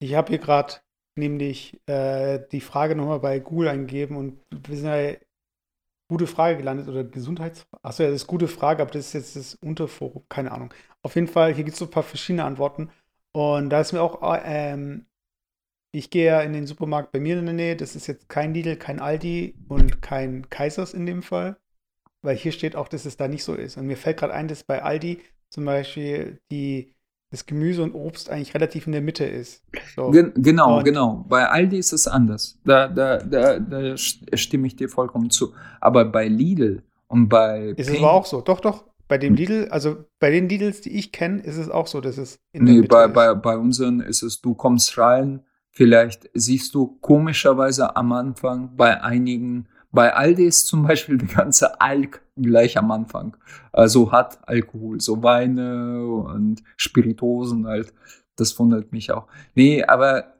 [0.00, 0.74] ich habe hier gerade
[1.16, 5.16] nämlich äh, die Frage nochmal bei Google eingegeben und wir sind ja
[6.08, 7.84] gute Frage gelandet oder Gesundheitsfrage.
[7.84, 10.72] Achso, ja, das ist gute Frage, aber das ist jetzt das Unterforum, keine Ahnung.
[11.02, 12.90] Auf jeden Fall, hier gibt es so ein paar verschiedene Antworten.
[13.32, 15.06] Und da ist mir auch, ähm,
[15.92, 18.54] ich gehe ja in den Supermarkt bei mir in der Nähe, das ist jetzt kein
[18.54, 21.56] Lidl, kein Aldi und kein Kaisers in dem Fall,
[22.22, 23.76] weil hier steht auch, dass es da nicht so ist.
[23.76, 25.20] Und mir fällt gerade ein, dass bei Aldi
[25.50, 26.92] zum Beispiel die
[27.30, 29.62] das Gemüse und Obst eigentlich relativ in der Mitte ist.
[29.94, 30.10] So.
[30.10, 31.26] Gen genau, und genau.
[31.28, 32.58] Bei Aldi ist es anders.
[32.64, 35.52] Da, da, da, da stimme ich dir vollkommen zu.
[35.80, 38.40] Aber bei Lidl und bei ist Penny, es aber auch so.
[38.40, 38.84] Doch, doch.
[39.08, 42.16] bei dem Lidl, also bei den Lidls, die ich kenne, ist es auch so, dass
[42.16, 43.12] es in nee, bei, ist.
[43.12, 49.02] bei, bei unseren ist es, du kommst rein, vielleicht siehst du komischerweise am Anfang bei
[49.02, 53.36] einigen, bei Aldi ist zum Beispiel die ganze Alk gleich am Anfang.
[53.72, 57.92] Also hat Alkohol, so Weine und Spiritosen halt.
[58.36, 59.26] Das wundert mich auch.
[59.54, 60.34] Nee, aber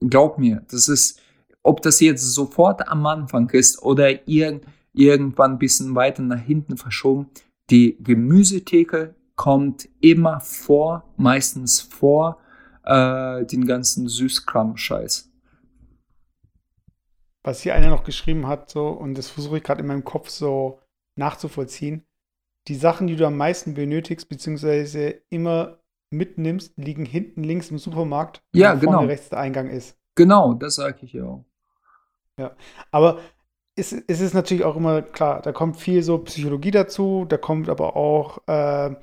[0.00, 1.20] glaub mir, das ist,
[1.62, 4.60] ob das jetzt sofort am Anfang ist oder ir
[4.92, 7.28] irgendwann ein bisschen weiter nach hinten verschoben,
[7.70, 12.38] die Gemüsetheke kommt immer vor, meistens vor
[12.84, 15.30] äh, den ganzen Süßkram-Scheiß.
[17.42, 20.28] Was hier einer noch geschrieben hat, so, und das versuche ich gerade in meinem Kopf
[20.28, 20.80] so
[21.16, 22.06] nachzuvollziehen,
[22.68, 25.78] die Sachen, die du am meisten benötigst, beziehungsweise immer
[26.10, 28.92] mitnimmst, liegen hinten links im Supermarkt, ja, genau.
[28.92, 29.96] vorne rechts der Eingang ist.
[30.16, 31.44] Genau, das sage ich ja auch.
[32.38, 32.56] Ja,
[32.90, 33.20] aber
[33.76, 37.68] es, es ist natürlich auch immer klar, da kommt viel so Psychologie dazu, da kommt
[37.68, 38.94] aber auch äh,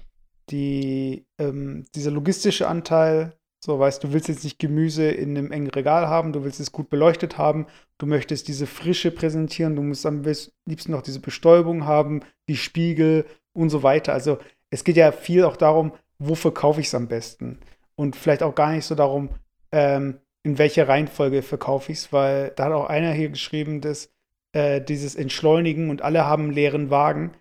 [0.50, 3.37] die, ähm, dieser logistische Anteil.
[3.64, 6.72] So, weißt du, willst jetzt nicht Gemüse in einem engen Regal haben, du willst es
[6.72, 7.66] gut beleuchtet haben,
[7.98, 10.24] du möchtest diese Frische präsentieren, du musst am
[10.66, 14.14] liebsten noch diese Bestäubung haben, die Spiegel und so weiter.
[14.14, 14.38] Also
[14.70, 17.60] es geht ja viel auch darum, wo verkaufe ich es am besten?
[17.96, 19.30] Und vielleicht auch gar nicht so darum,
[19.72, 24.10] ähm, in welcher Reihenfolge verkaufe ich es, weil da hat auch einer hier geschrieben, dass
[24.54, 27.32] äh, dieses Entschleunigen und alle haben leeren Wagen.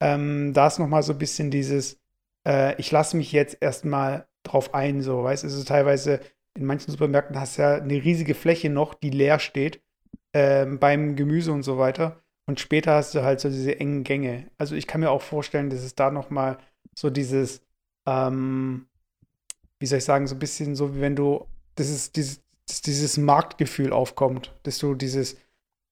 [0.00, 2.00] Ähm, da ist nochmal so ein bisschen dieses,
[2.46, 6.20] äh, ich lasse mich jetzt erstmal drauf ein, so, weißt du, also teilweise
[6.56, 9.82] in manchen Supermärkten hast du ja eine riesige Fläche noch, die leer steht,
[10.32, 12.22] äh, beim Gemüse und so weiter.
[12.46, 14.50] Und später hast du halt so diese engen Gänge.
[14.56, 16.58] Also ich kann mir auch vorstellen, dass es da nochmal
[16.94, 17.60] so dieses,
[18.06, 18.86] ähm,
[19.78, 22.42] wie soll ich sagen, so ein bisschen so wie wenn du, das ist dieses,
[22.82, 25.36] dieses Marktgefühl aufkommt, dass du dieses,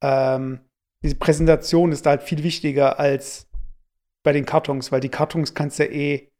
[0.03, 0.61] ähm,
[1.03, 3.49] diese Präsentation ist da halt viel wichtiger als
[4.23, 6.31] bei den Kartons, weil die Kartons kannst du ja eh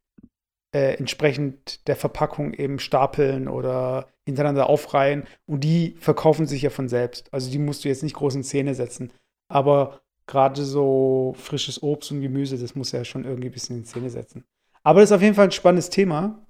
[0.75, 6.89] äh, entsprechend der Verpackung eben stapeln oder hintereinander aufreihen und die verkaufen sich ja von
[6.89, 7.33] selbst.
[7.33, 9.13] Also die musst du jetzt nicht groß in Szene setzen.
[9.47, 13.85] Aber gerade so frisches Obst und Gemüse, das muss ja schon irgendwie ein bisschen in
[13.85, 14.43] Szene setzen.
[14.83, 16.45] Aber das ist auf jeden Fall ein spannendes Thema.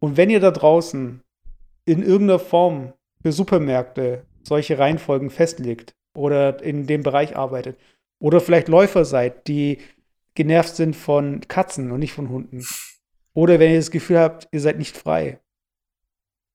[0.00, 1.22] Und wenn ihr da draußen
[1.84, 2.92] in irgendeiner Form
[3.22, 7.78] für Supermärkte solche Reihenfolgen festlegt oder in dem Bereich arbeitet.
[8.18, 9.78] Oder vielleicht Läufer seid, die
[10.34, 12.64] genervt sind von Katzen und nicht von Hunden.
[13.34, 15.40] Oder wenn ihr das Gefühl habt, ihr seid nicht frei,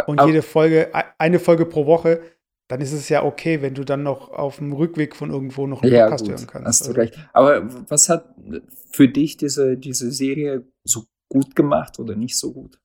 [0.06, 2.22] Und Aber jede Folge, eine Folge pro Woche,
[2.68, 5.82] dann ist es ja okay, wenn du dann noch auf dem Rückweg von irgendwo noch
[5.82, 6.66] einen ja, Podcast gut, hören kannst.
[6.66, 7.00] Hast du also.
[7.00, 7.28] recht.
[7.32, 8.34] Aber was hat
[8.90, 12.78] für dich diese, diese Serie so gut gemacht oder nicht so gut?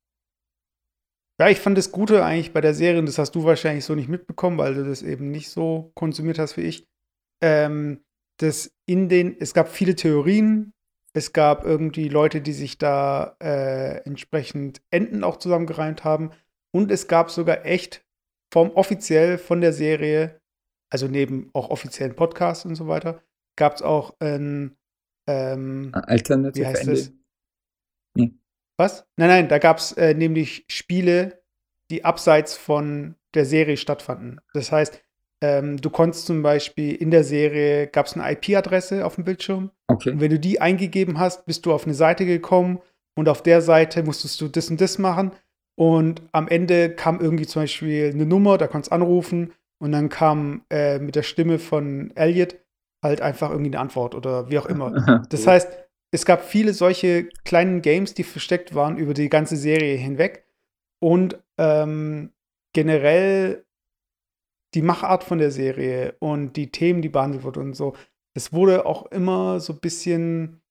[1.39, 3.93] Ja, ich fand das Gute eigentlich bei der Serie, und das hast du wahrscheinlich so
[3.93, 6.87] nicht mitbekommen, weil du das eben nicht so konsumiert hast wie ich.
[7.43, 8.03] Ähm,
[8.39, 10.73] dass in den, es gab viele Theorien,
[11.13, 16.31] es gab irgendwie Leute, die sich da äh, entsprechend Enden auch zusammengereimt haben.
[16.71, 18.05] Und es gab sogar echt
[18.51, 20.39] vom offiziell von der Serie,
[20.89, 23.21] also neben auch offiziellen Podcasts und so weiter,
[23.55, 24.77] gab es auch ein
[25.27, 28.39] ähm, Alternative wie heißt Ending.
[28.77, 29.07] Was?
[29.17, 31.41] Nein, nein, da gab es äh, nämlich Spiele,
[31.89, 34.39] die abseits von der Serie stattfanden.
[34.53, 35.01] Das heißt,
[35.41, 39.71] ähm, du konntest zum Beispiel in der Serie, gab es eine IP-Adresse auf dem Bildschirm.
[39.87, 40.11] Okay.
[40.11, 42.79] Und wenn du die eingegeben hast, bist du auf eine Seite gekommen
[43.15, 45.31] und auf der Seite musstest du das und das machen.
[45.79, 50.09] Und am Ende kam irgendwie zum Beispiel eine Nummer, da konntest du anrufen und dann
[50.09, 52.57] kam äh, mit der Stimme von Elliot
[53.03, 55.23] halt einfach irgendwie eine Antwort oder wie auch immer.
[55.29, 55.69] Das heißt,
[56.11, 60.45] es gab viele solche kleinen Games, die versteckt waren über die ganze Serie hinweg.
[60.99, 62.31] Und ähm,
[62.73, 63.65] generell
[64.73, 67.95] die Machart von der Serie und die Themen, die behandelt wurden und so,
[68.33, 70.61] es wurde auch immer so ein bisschen,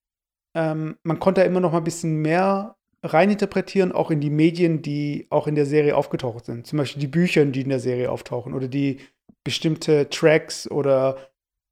[0.56, 5.26] ähm, man konnte immer noch mal ein bisschen mehr reininterpretieren, auch in die Medien, die
[5.30, 6.66] auch in der Serie aufgetaucht sind.
[6.66, 9.00] Zum Beispiel die Bücher, die in der Serie auftauchen oder die
[9.44, 11.16] bestimmte Tracks oder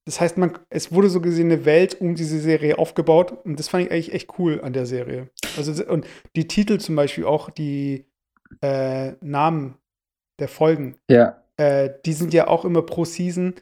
[0.06, 3.68] das heißt, man, es wurde so gesehen eine Welt um diese Serie aufgebaut und das
[3.68, 5.30] fand ich eigentlich echt cool an der Serie.
[5.56, 6.06] Also und
[6.36, 8.04] die Titel zum Beispiel auch, die
[8.60, 9.78] äh, Namen
[10.38, 11.42] der Folgen, Ja.
[11.56, 13.54] äh, die sind ja auch immer pro Season.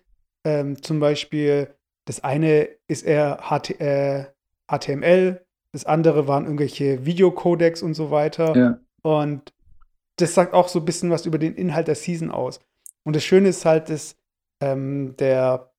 [0.45, 1.69] Ähm, zum Beispiel,
[2.07, 4.25] das eine ist eher HT, äh,
[4.69, 8.57] HTML, das andere waren irgendwelche Videocodecs und so weiter.
[8.57, 8.79] Ja.
[9.03, 9.53] Und
[10.17, 12.61] das sagt auch so ein bisschen was über den Inhalt der Season aus.
[13.05, 14.17] Und das Schöne ist halt, dass
[14.63, 15.73] ähm, der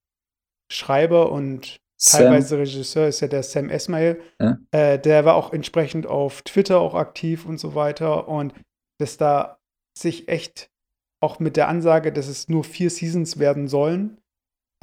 [0.72, 2.24] Schreiber und Sam.
[2.24, 4.20] teilweise Regisseur ist ja der Sam Esmail.
[4.40, 4.58] Ja.
[4.72, 8.28] Äh, der war auch entsprechend auf Twitter auch aktiv und so weiter.
[8.28, 8.54] Und
[9.00, 9.60] dass da
[9.98, 10.70] sich echt
[11.22, 14.18] auch mit der Ansage, dass es nur vier Seasons werden sollen,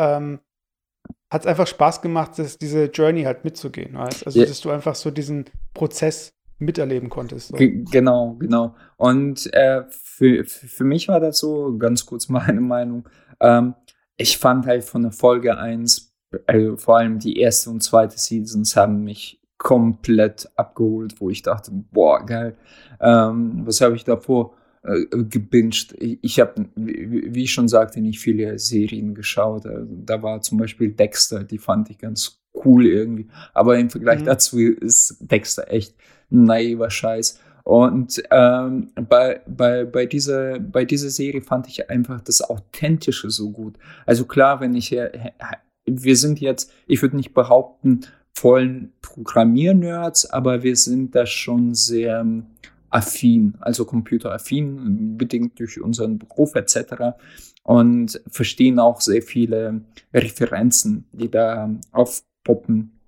[0.01, 0.41] ähm,
[1.31, 3.95] hat es einfach Spaß gemacht, dass diese Journey halt mitzugehen.
[3.97, 4.27] Weißt?
[4.27, 4.47] Also, Ja.
[4.47, 5.45] dass du einfach so diesen
[5.75, 7.49] Prozess miterleben konntest.
[7.49, 7.57] So.
[7.57, 8.75] Ge- Genau, genau.
[8.97, 13.09] Und äh, für, für für mich war das so, ganz kurz meine Meinung,
[13.41, 13.75] ähm,
[14.17, 16.13] ich fand halt von der Folge 1,
[16.47, 21.71] also vor allem die erste und zweite Seasons haben mich komplett abgeholt, wo ich dachte,
[21.73, 22.57] boah, geil,
[23.01, 25.95] ähm, was habe ich davor äh, gebinged?
[25.99, 29.67] Ich, habe, wie ich schon sagte, nicht viele Serien geschaut.
[29.67, 33.29] Also, da war zum Beispiel Dexter, die fand ich ganz cool irgendwie.
[33.55, 34.27] Aber im Vergleich Mhm.
[34.27, 35.95] dazu ist Dexter echt
[36.31, 37.39] naiver Scheiß.
[37.65, 43.51] Und ähm, bei, bei, bei, dieser, bei dieser Serie fand ich einfach das Authentische so
[43.51, 43.77] gut.
[44.07, 45.13] Also klar, wenn ich hier,
[45.87, 48.01] wir sind jetzt, ich würde nicht behaupten,
[48.33, 52.47] vollen Programmiernerds, aber wir sind da schon sehr ähm,
[52.91, 57.17] affin, also computeraffin, bedingt durch unseren Beruf etc.
[57.63, 63.01] Und verstehen auch sehr viele Referenzen, die da aufpoppen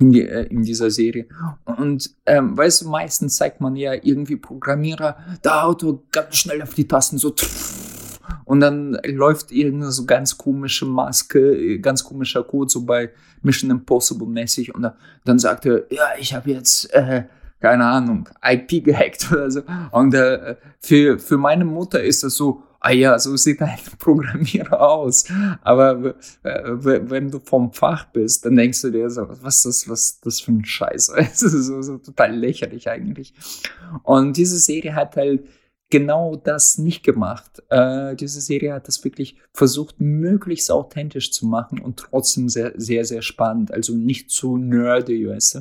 [0.00, 1.26] in, die, äh, in dieser Serie.
[1.64, 6.74] Und ähm, weißt du, meistens zeigt man ja irgendwie Programmierer, der Auto ganz schnell auf
[6.74, 7.34] die Tasten so
[8.48, 13.10] und dann läuft irgendeine so ganz komische Maske, äh, ganz komischer Code, so bei
[13.42, 14.94] Mission Impossible mäßig und dann,
[15.24, 17.24] dann sagt er, ja, ich habe jetzt, äh,
[17.60, 19.62] keine Ahnung, IP gehackt oder so.
[19.90, 24.80] Und äh, für, für meine Mutter ist das so, ah ja, so sieht ein Programmierer
[24.80, 25.24] aus.
[25.62, 29.88] Aber äh, wenn du vom Fach bist, dann denkst du dir so, was ist das,
[29.88, 31.12] was das für ein Scheiß?
[31.16, 33.34] Es ist so, so total lächerlich eigentlich.
[34.02, 35.44] Und diese Serie hat halt
[35.90, 37.62] genau das nicht gemacht.
[37.70, 43.04] Äh, diese Serie hat das wirklich versucht, möglichst authentisch zu machen und trotzdem sehr, sehr,
[43.04, 43.72] sehr spannend.
[43.72, 45.60] Also nicht zu nerdy, weißt du.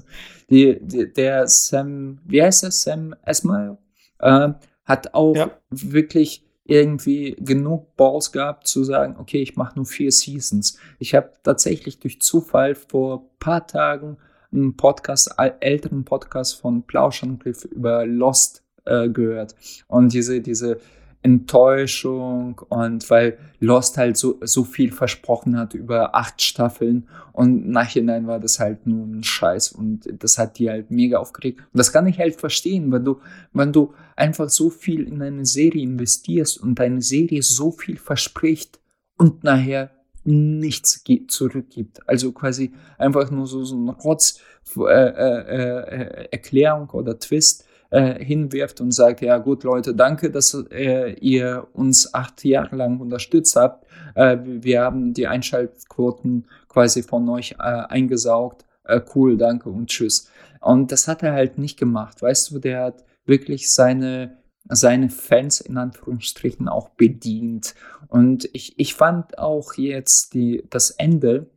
[0.50, 2.72] Die, die, der Sam, wie heißt er?
[2.72, 3.78] Sam Esmail?
[4.20, 4.50] Äh,
[4.84, 5.52] hat auch Ja.
[5.70, 10.78] wirklich irgendwie genug Balls gehabt zu sagen, okay, ich mache nur vier Seasons.
[11.00, 14.18] Ich habe tatsächlich durch Zufall vor ein paar Tagen
[14.52, 19.56] einen Podcast, äl- älteren Podcast von Plauschangriff über Lost äh, gehört.
[19.88, 20.80] Und diese, diese
[21.24, 28.28] Enttäuschung und weil Lost halt so, so viel versprochen hat über acht Staffeln und nachhinein
[28.28, 31.60] war das halt nur ein Scheiß und das hat die halt mega aufgeregt.
[31.60, 33.20] Und das kann ich halt verstehen, wenn du,
[33.52, 38.80] wenn du einfach so viel in eine Serie investierst und deine Serie so viel verspricht
[39.18, 39.92] und nachher
[40.24, 42.08] nichts zurückgibt.
[42.08, 44.40] Also quasi einfach nur so, so ein Rotz
[44.78, 50.54] äh, äh, äh, Erklärung oder Twist äh, hinwirft und sagt, ja gut Leute, danke, dass
[50.72, 53.86] äh, ihr uns acht Jahre lang unterstützt habt.
[54.16, 58.66] Äh, wir haben die Einschaltquoten quasi von euch äh, eingesaugt.
[58.84, 60.30] Äh, cool, danke und tschüss.
[60.60, 62.22] Und das hat er halt nicht gemacht.
[62.22, 64.38] Weißt du, der hat wirklich seine,
[64.68, 67.76] seine Fans in Anführungsstrichen auch bedient.
[68.08, 71.48] Und ich, ich fand auch jetzt die, das Ende,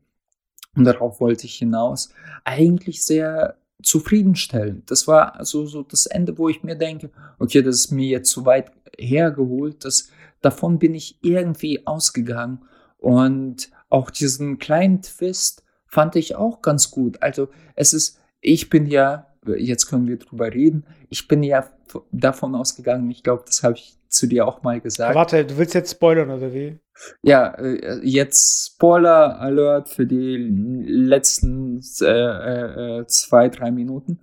[0.77, 2.12] und darauf wollte ich hinaus,
[2.44, 4.90] eigentlich sehr zufriedenstellend.
[4.90, 8.31] Das war also so das Ende, wo ich mir denke, okay, das ist mir jetzt
[8.31, 12.61] zu weit hergeholt, das, davon bin ich irgendwie ausgegangen.
[12.98, 17.23] Und auch diesen kleinen Twist fand ich auch ganz gut.
[17.23, 20.85] Also es ist, ich bin ja jetzt können wir drüber reden.
[21.09, 21.69] Ich bin ja
[22.12, 25.15] davon ausgegangen, ich glaube, das habe ich zu dir auch mal gesagt.
[25.15, 26.78] Warte, du willst jetzt spoilern oder wie?
[27.23, 34.20] Ja, äh, jetzt Spoiler Alert für die letzten äh, äh, zwei, drei Minuten.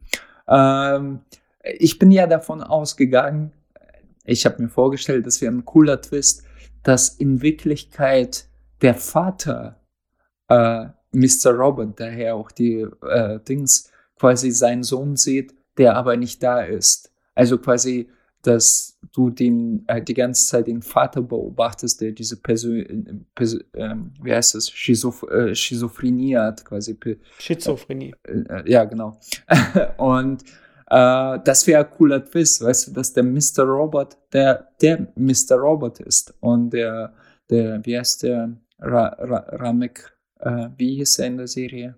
[0.47, 1.21] Ähm,
[1.63, 3.51] ich bin ja davon ausgegangen,
[4.23, 6.43] ich habe mir vorgestellt, das wäre ein cooler Twist,
[6.83, 8.45] dass in Wirklichkeit
[8.81, 9.79] der Vater
[10.49, 11.51] äh, Mr.
[11.51, 17.11] Robert, daher auch die äh, Dings, quasi seinen Sohn sieht, der aber nicht da ist.
[17.35, 18.09] Also quasi,
[18.47, 24.13] dass du den äh, die ganze Zeit den Vater beobachtest, der diese Persön Pers ähm,
[24.21, 26.97] wie heißt das, Schizoph äh, Schizophrenie hat, quasi.
[27.39, 28.15] Schizophrenie.
[28.23, 29.19] Äh, äh, ja, genau.
[29.97, 30.43] Und
[30.89, 33.63] äh, das wäre ein cooler Twist, weißt du, dass der Mr.
[33.63, 35.57] Robot der, der Mr.
[35.57, 37.13] Robot ist und der,
[37.49, 41.97] der, wie heißt der, Ra, Ra, Ramek, äh, wie hieß er in der Serie?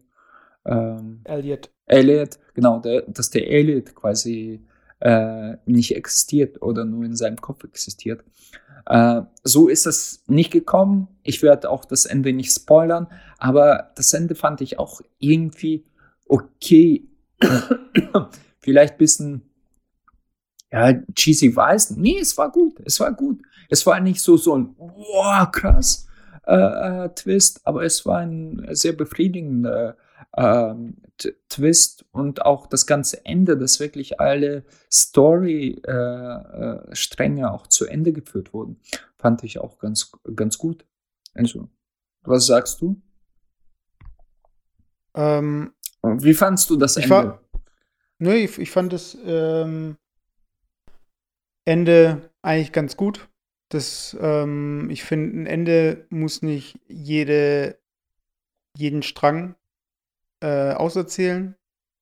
[0.65, 1.69] Ähm, Elliot.
[1.85, 4.65] Elliot, genau, der, dass der Elliot quasi
[4.99, 8.23] äh, nicht existiert oder nur in seinem Kopf existiert.
[8.85, 11.07] Äh, so ist es nicht gekommen.
[11.23, 13.07] Ich werde auch das Ende nicht spoilern,
[13.37, 15.85] aber das Ende fand ich auch irgendwie
[16.25, 17.07] okay.
[18.59, 19.41] Vielleicht ein bisschen
[20.71, 21.91] ja, cheesy weiß.
[21.91, 22.79] Nee, es war gut.
[22.85, 23.41] Es war gut.
[23.69, 26.07] Es war nicht so, so ein, wow, krass
[26.49, 29.95] äh, äh, Twist, aber es war ein sehr befriedigender
[30.33, 30.75] äh,
[31.49, 38.13] Twist und auch das ganze Ende, dass wirklich alle Story-Stränge äh, äh auch zu Ende
[38.13, 38.79] geführt wurden,
[39.17, 40.85] fand ich auch ganz, ganz gut.
[41.33, 41.69] Also,
[42.21, 43.01] was sagst du?
[45.15, 45.73] Ähm,
[46.03, 47.09] Wie fandst du das Ende?
[47.09, 47.43] War,
[48.19, 49.97] nee, ich, ich fand das ähm,
[51.65, 53.27] Ende eigentlich ganz gut.
[53.69, 57.79] Das, ähm, ich finde, ein Ende muss nicht jede,
[58.75, 59.55] jeden Strang
[60.41, 61.55] äh, auserzählen.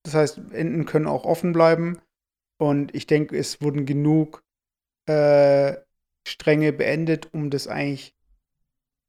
[0.03, 1.99] Das heißt, Enden können auch offen bleiben.
[2.59, 4.43] Und ich denke, es wurden genug
[5.05, 5.75] äh,
[6.27, 8.15] Stränge beendet, um das eigentlich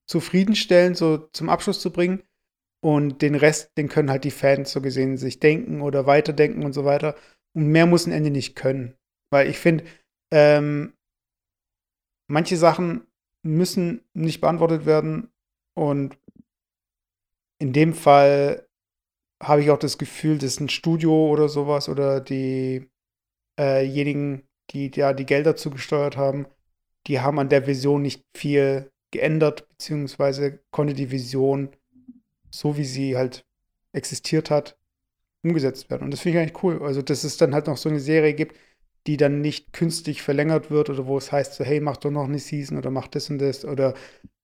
[0.06, 2.22] zufriedenstellend so zum Abschluss zu bringen.
[2.80, 6.72] Und den Rest, den können halt die Fans so gesehen sich denken oder weiterdenken und
[6.72, 7.16] so weiter.
[7.55, 8.96] Und mehr muss ein Ende nicht können.
[9.30, 9.84] Weil ich finde,
[10.30, 10.94] ähm,
[12.28, 13.06] manche Sachen
[13.42, 15.30] müssen nicht beantwortet werden.
[15.74, 16.16] Und
[17.59, 18.67] in dem Fall
[19.43, 22.89] habe ich auch das Gefühl, dass ein Studio oder sowas oder diejenigen,
[23.59, 26.47] äh die ja die Gelder zugesteuert haben,
[27.06, 31.70] die haben an der Vision nicht viel geändert, beziehungsweise konnte die Vision,
[32.51, 33.47] so wie sie halt
[33.93, 34.78] existiert hat,
[35.43, 36.05] umgesetzt werden.
[36.05, 36.82] Und das finde ich eigentlich cool.
[36.82, 38.56] Also, dass es dann halt noch so eine Serie gibt,
[39.06, 42.24] die dann nicht künstlich verlängert wird oder wo es heißt so, hey, mach doch noch
[42.24, 43.94] eine Season oder mach das und das oder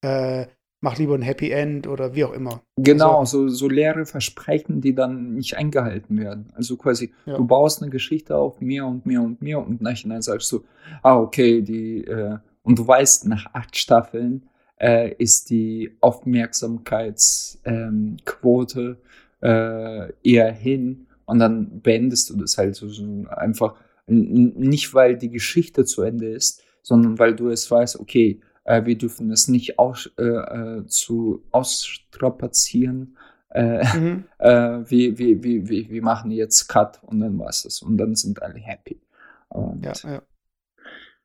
[0.00, 0.46] äh,
[0.84, 2.60] mach lieber ein Happy End oder wie auch immer.
[2.76, 6.52] Genau, also, so, so leere Versprechen, die dann nicht eingehalten werden.
[6.54, 7.38] Also quasi, ja.
[7.38, 10.62] du baust eine Geschichte auf, mehr und mehr und mehr und nachhinein sagst du,
[11.02, 14.42] ah, okay, die, äh, und du weißt, nach acht Staffeln
[14.78, 18.98] äh, ist die Aufmerksamkeitsquote
[19.40, 23.74] ähm, eher hin und dann beendest du das halt so, so einfach
[24.06, 28.98] nicht, weil die Geschichte zu Ende ist, sondern weil du es weißt, okay, äh, wir
[28.98, 33.16] dürfen es nicht aus, äh, äh zu ausstrapazieren.
[33.50, 34.24] Äh, mhm.
[34.38, 34.48] äh,
[34.88, 37.82] wir, wir, wir, wir, wir machen jetzt Cut und dann war es.
[37.82, 39.00] Und dann sind alle happy.
[39.48, 40.22] Und ja, ja.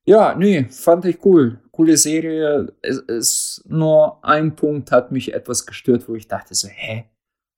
[0.05, 1.59] Ja, nee, fand ich cool.
[1.71, 2.73] Coole Serie.
[2.81, 7.05] Es ist nur ein Punkt hat mich etwas gestört, wo ich dachte so, hä?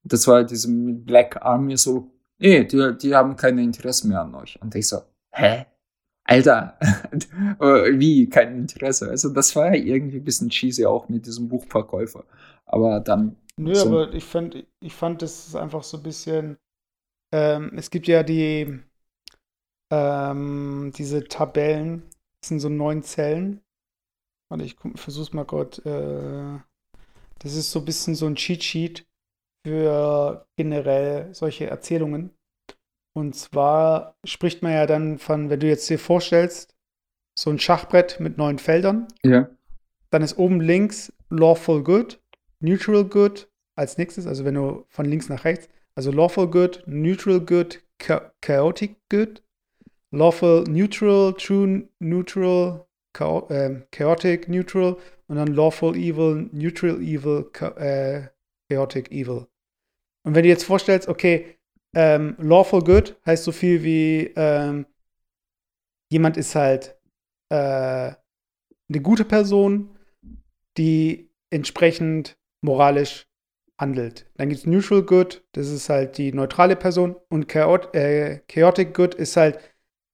[0.04, 4.62] Das war diese Black Army so, nee, die, die haben kein Interesse mehr an euch.
[4.62, 4.98] Und ich so,
[5.32, 5.66] hä?
[6.32, 6.78] Alter,
[8.00, 8.30] wie?
[8.30, 9.10] Kein Interesse.
[9.10, 12.24] Also, das war ja irgendwie ein bisschen cheesy auch mit diesem Buchverkäufer.
[12.66, 13.36] Aber dann.
[13.58, 16.58] Nö, so aber ich fand, ich fand, das ist einfach so ein bisschen.
[17.34, 18.80] Ähm, es gibt ja die.
[19.92, 22.04] Ähm, diese Tabellen.
[22.42, 23.62] Das sind so neun Zellen.
[24.50, 25.86] Warte, ich versuch's mal Gott.
[25.86, 26.60] Äh,
[27.40, 29.06] das ist so ein bisschen so ein Cheat Sheet
[29.66, 32.32] für generell solche Erzählungen.
[33.14, 36.76] Und zwar spricht man ja dann von, wenn du jetzt dir vorstellst,
[37.38, 39.08] so ein Schachbrett mit neun Feldern.
[39.24, 39.50] Ja.
[40.10, 42.22] Dann ist oben links Lawful Good,
[42.60, 47.42] Neutral Good als nächstes, also wenn du von links nach rechts, also Lawful Good, Neutral
[47.42, 47.84] Good,
[48.42, 49.44] Chaotic Good,
[50.12, 52.86] Lawful Neutral, True Neutral,
[53.50, 54.98] äh, Chaotic Neutral
[55.28, 58.28] und dann Lawful Evil, Neutral Evil, äh,
[58.70, 59.48] Chaotic Evil.
[60.24, 61.58] Und wenn du jetzt vorstellst, okay,
[61.94, 64.86] ähm, lawful good heißt so viel wie ähm,
[66.10, 66.98] jemand ist halt
[67.50, 68.14] äh,
[68.90, 69.98] eine gute Person,
[70.78, 73.28] die entsprechend moralisch
[73.80, 74.30] handelt.
[74.36, 77.16] Dann gibt es Neutral Good, das ist halt die neutrale Person.
[77.30, 79.60] Und Chaot äh, Chaotic Good ist halt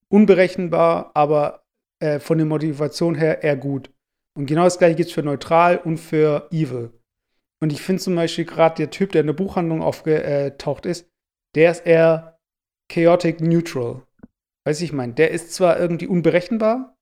[0.10, 1.66] unberechenbar, aber
[2.00, 3.92] äh, von der Motivation her eher gut.
[4.36, 6.92] Und genau das gleiche gibt es für neutral und für evil.
[7.60, 11.10] Und ich finde zum Beispiel gerade der Typ, der in der Buchhandlung aufgetaucht ist,
[11.58, 12.40] der ist eher
[12.90, 14.04] chaotic neutral.
[14.66, 16.96] Weiß ich meine, der ist zwar irgendwie unberechenbar,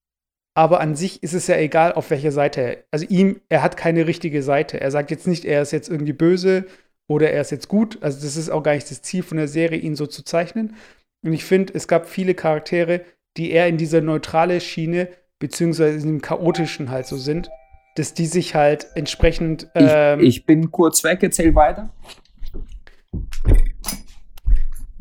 [0.56, 2.78] aber an sich ist es ja egal, auf welcher Seite er.
[2.90, 4.80] Also ihm, er hat keine richtige Seite.
[4.80, 6.66] Er sagt jetzt nicht, er ist jetzt irgendwie böse
[7.08, 8.02] oder er ist jetzt gut.
[8.02, 10.76] Also das ist auch gar nicht das Ziel von der Serie, ihn so zu zeichnen.
[11.22, 13.02] Und ich finde, es gab viele Charaktere,
[13.36, 15.10] die eher in dieser neutrale Schiene
[15.40, 17.50] beziehungsweise in dem chaotischen halt so sind,
[17.96, 19.70] dass die sich halt entsprechend.
[19.76, 21.90] Ähm, ich, ich, bin kurz weg, erzähl weiter.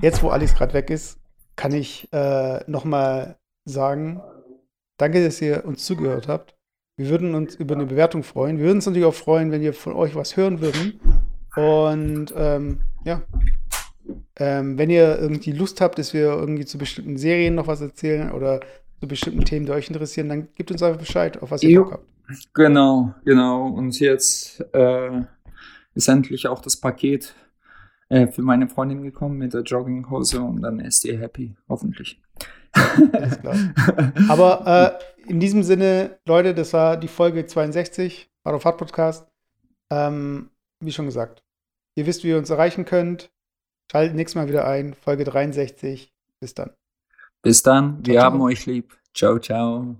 [0.04, 1.18] Jetzt, wo Alex gerade weg ist,
[1.56, 4.20] kann ich äh, noch mal sagen,
[4.96, 6.54] Danke, dass ihr uns zugehört habt.
[6.96, 8.58] Wir würden uns über eine Bewertung freuen.
[8.58, 11.00] Wir würden uns natürlich auch freuen, wenn wir von euch was hören würden.
[11.56, 13.22] Und ähm, ja,
[14.36, 18.30] ähm, wenn ihr irgendwie Lust habt, dass wir irgendwie zu bestimmten Serien noch was erzählen
[18.30, 18.60] oder
[19.00, 21.92] zu bestimmten Themen, die euch interessieren, dann gebt uns einfach Bescheid, auf was ihr Bock
[21.92, 22.06] habt.
[22.54, 23.66] Genau, genau.
[23.66, 25.22] Und jetzt äh,
[25.94, 27.34] ist endlich auch das Paket
[28.14, 32.22] äh, für meine Freundin gekommen mit der Jogginghose und dann ist ihr happy, hoffentlich.
[33.12, 33.56] Alles klar.
[34.28, 39.26] Aber äh, in diesem Sinne, Leute, das war die Folge 62, Hard of Hard Podcast.
[39.90, 40.50] Ähm,
[40.80, 41.42] wie schon gesagt,
[41.96, 43.32] ihr wisst, wie ihr uns erreichen könnt.
[43.90, 46.12] Schaltet nächstes Mal wieder ein, Folge 63.
[46.38, 46.70] Bis dann.
[47.42, 48.46] Bis dann, wir ciao, haben ciao.
[48.46, 48.96] euch lieb.
[49.12, 49.96] Ciao, ciao.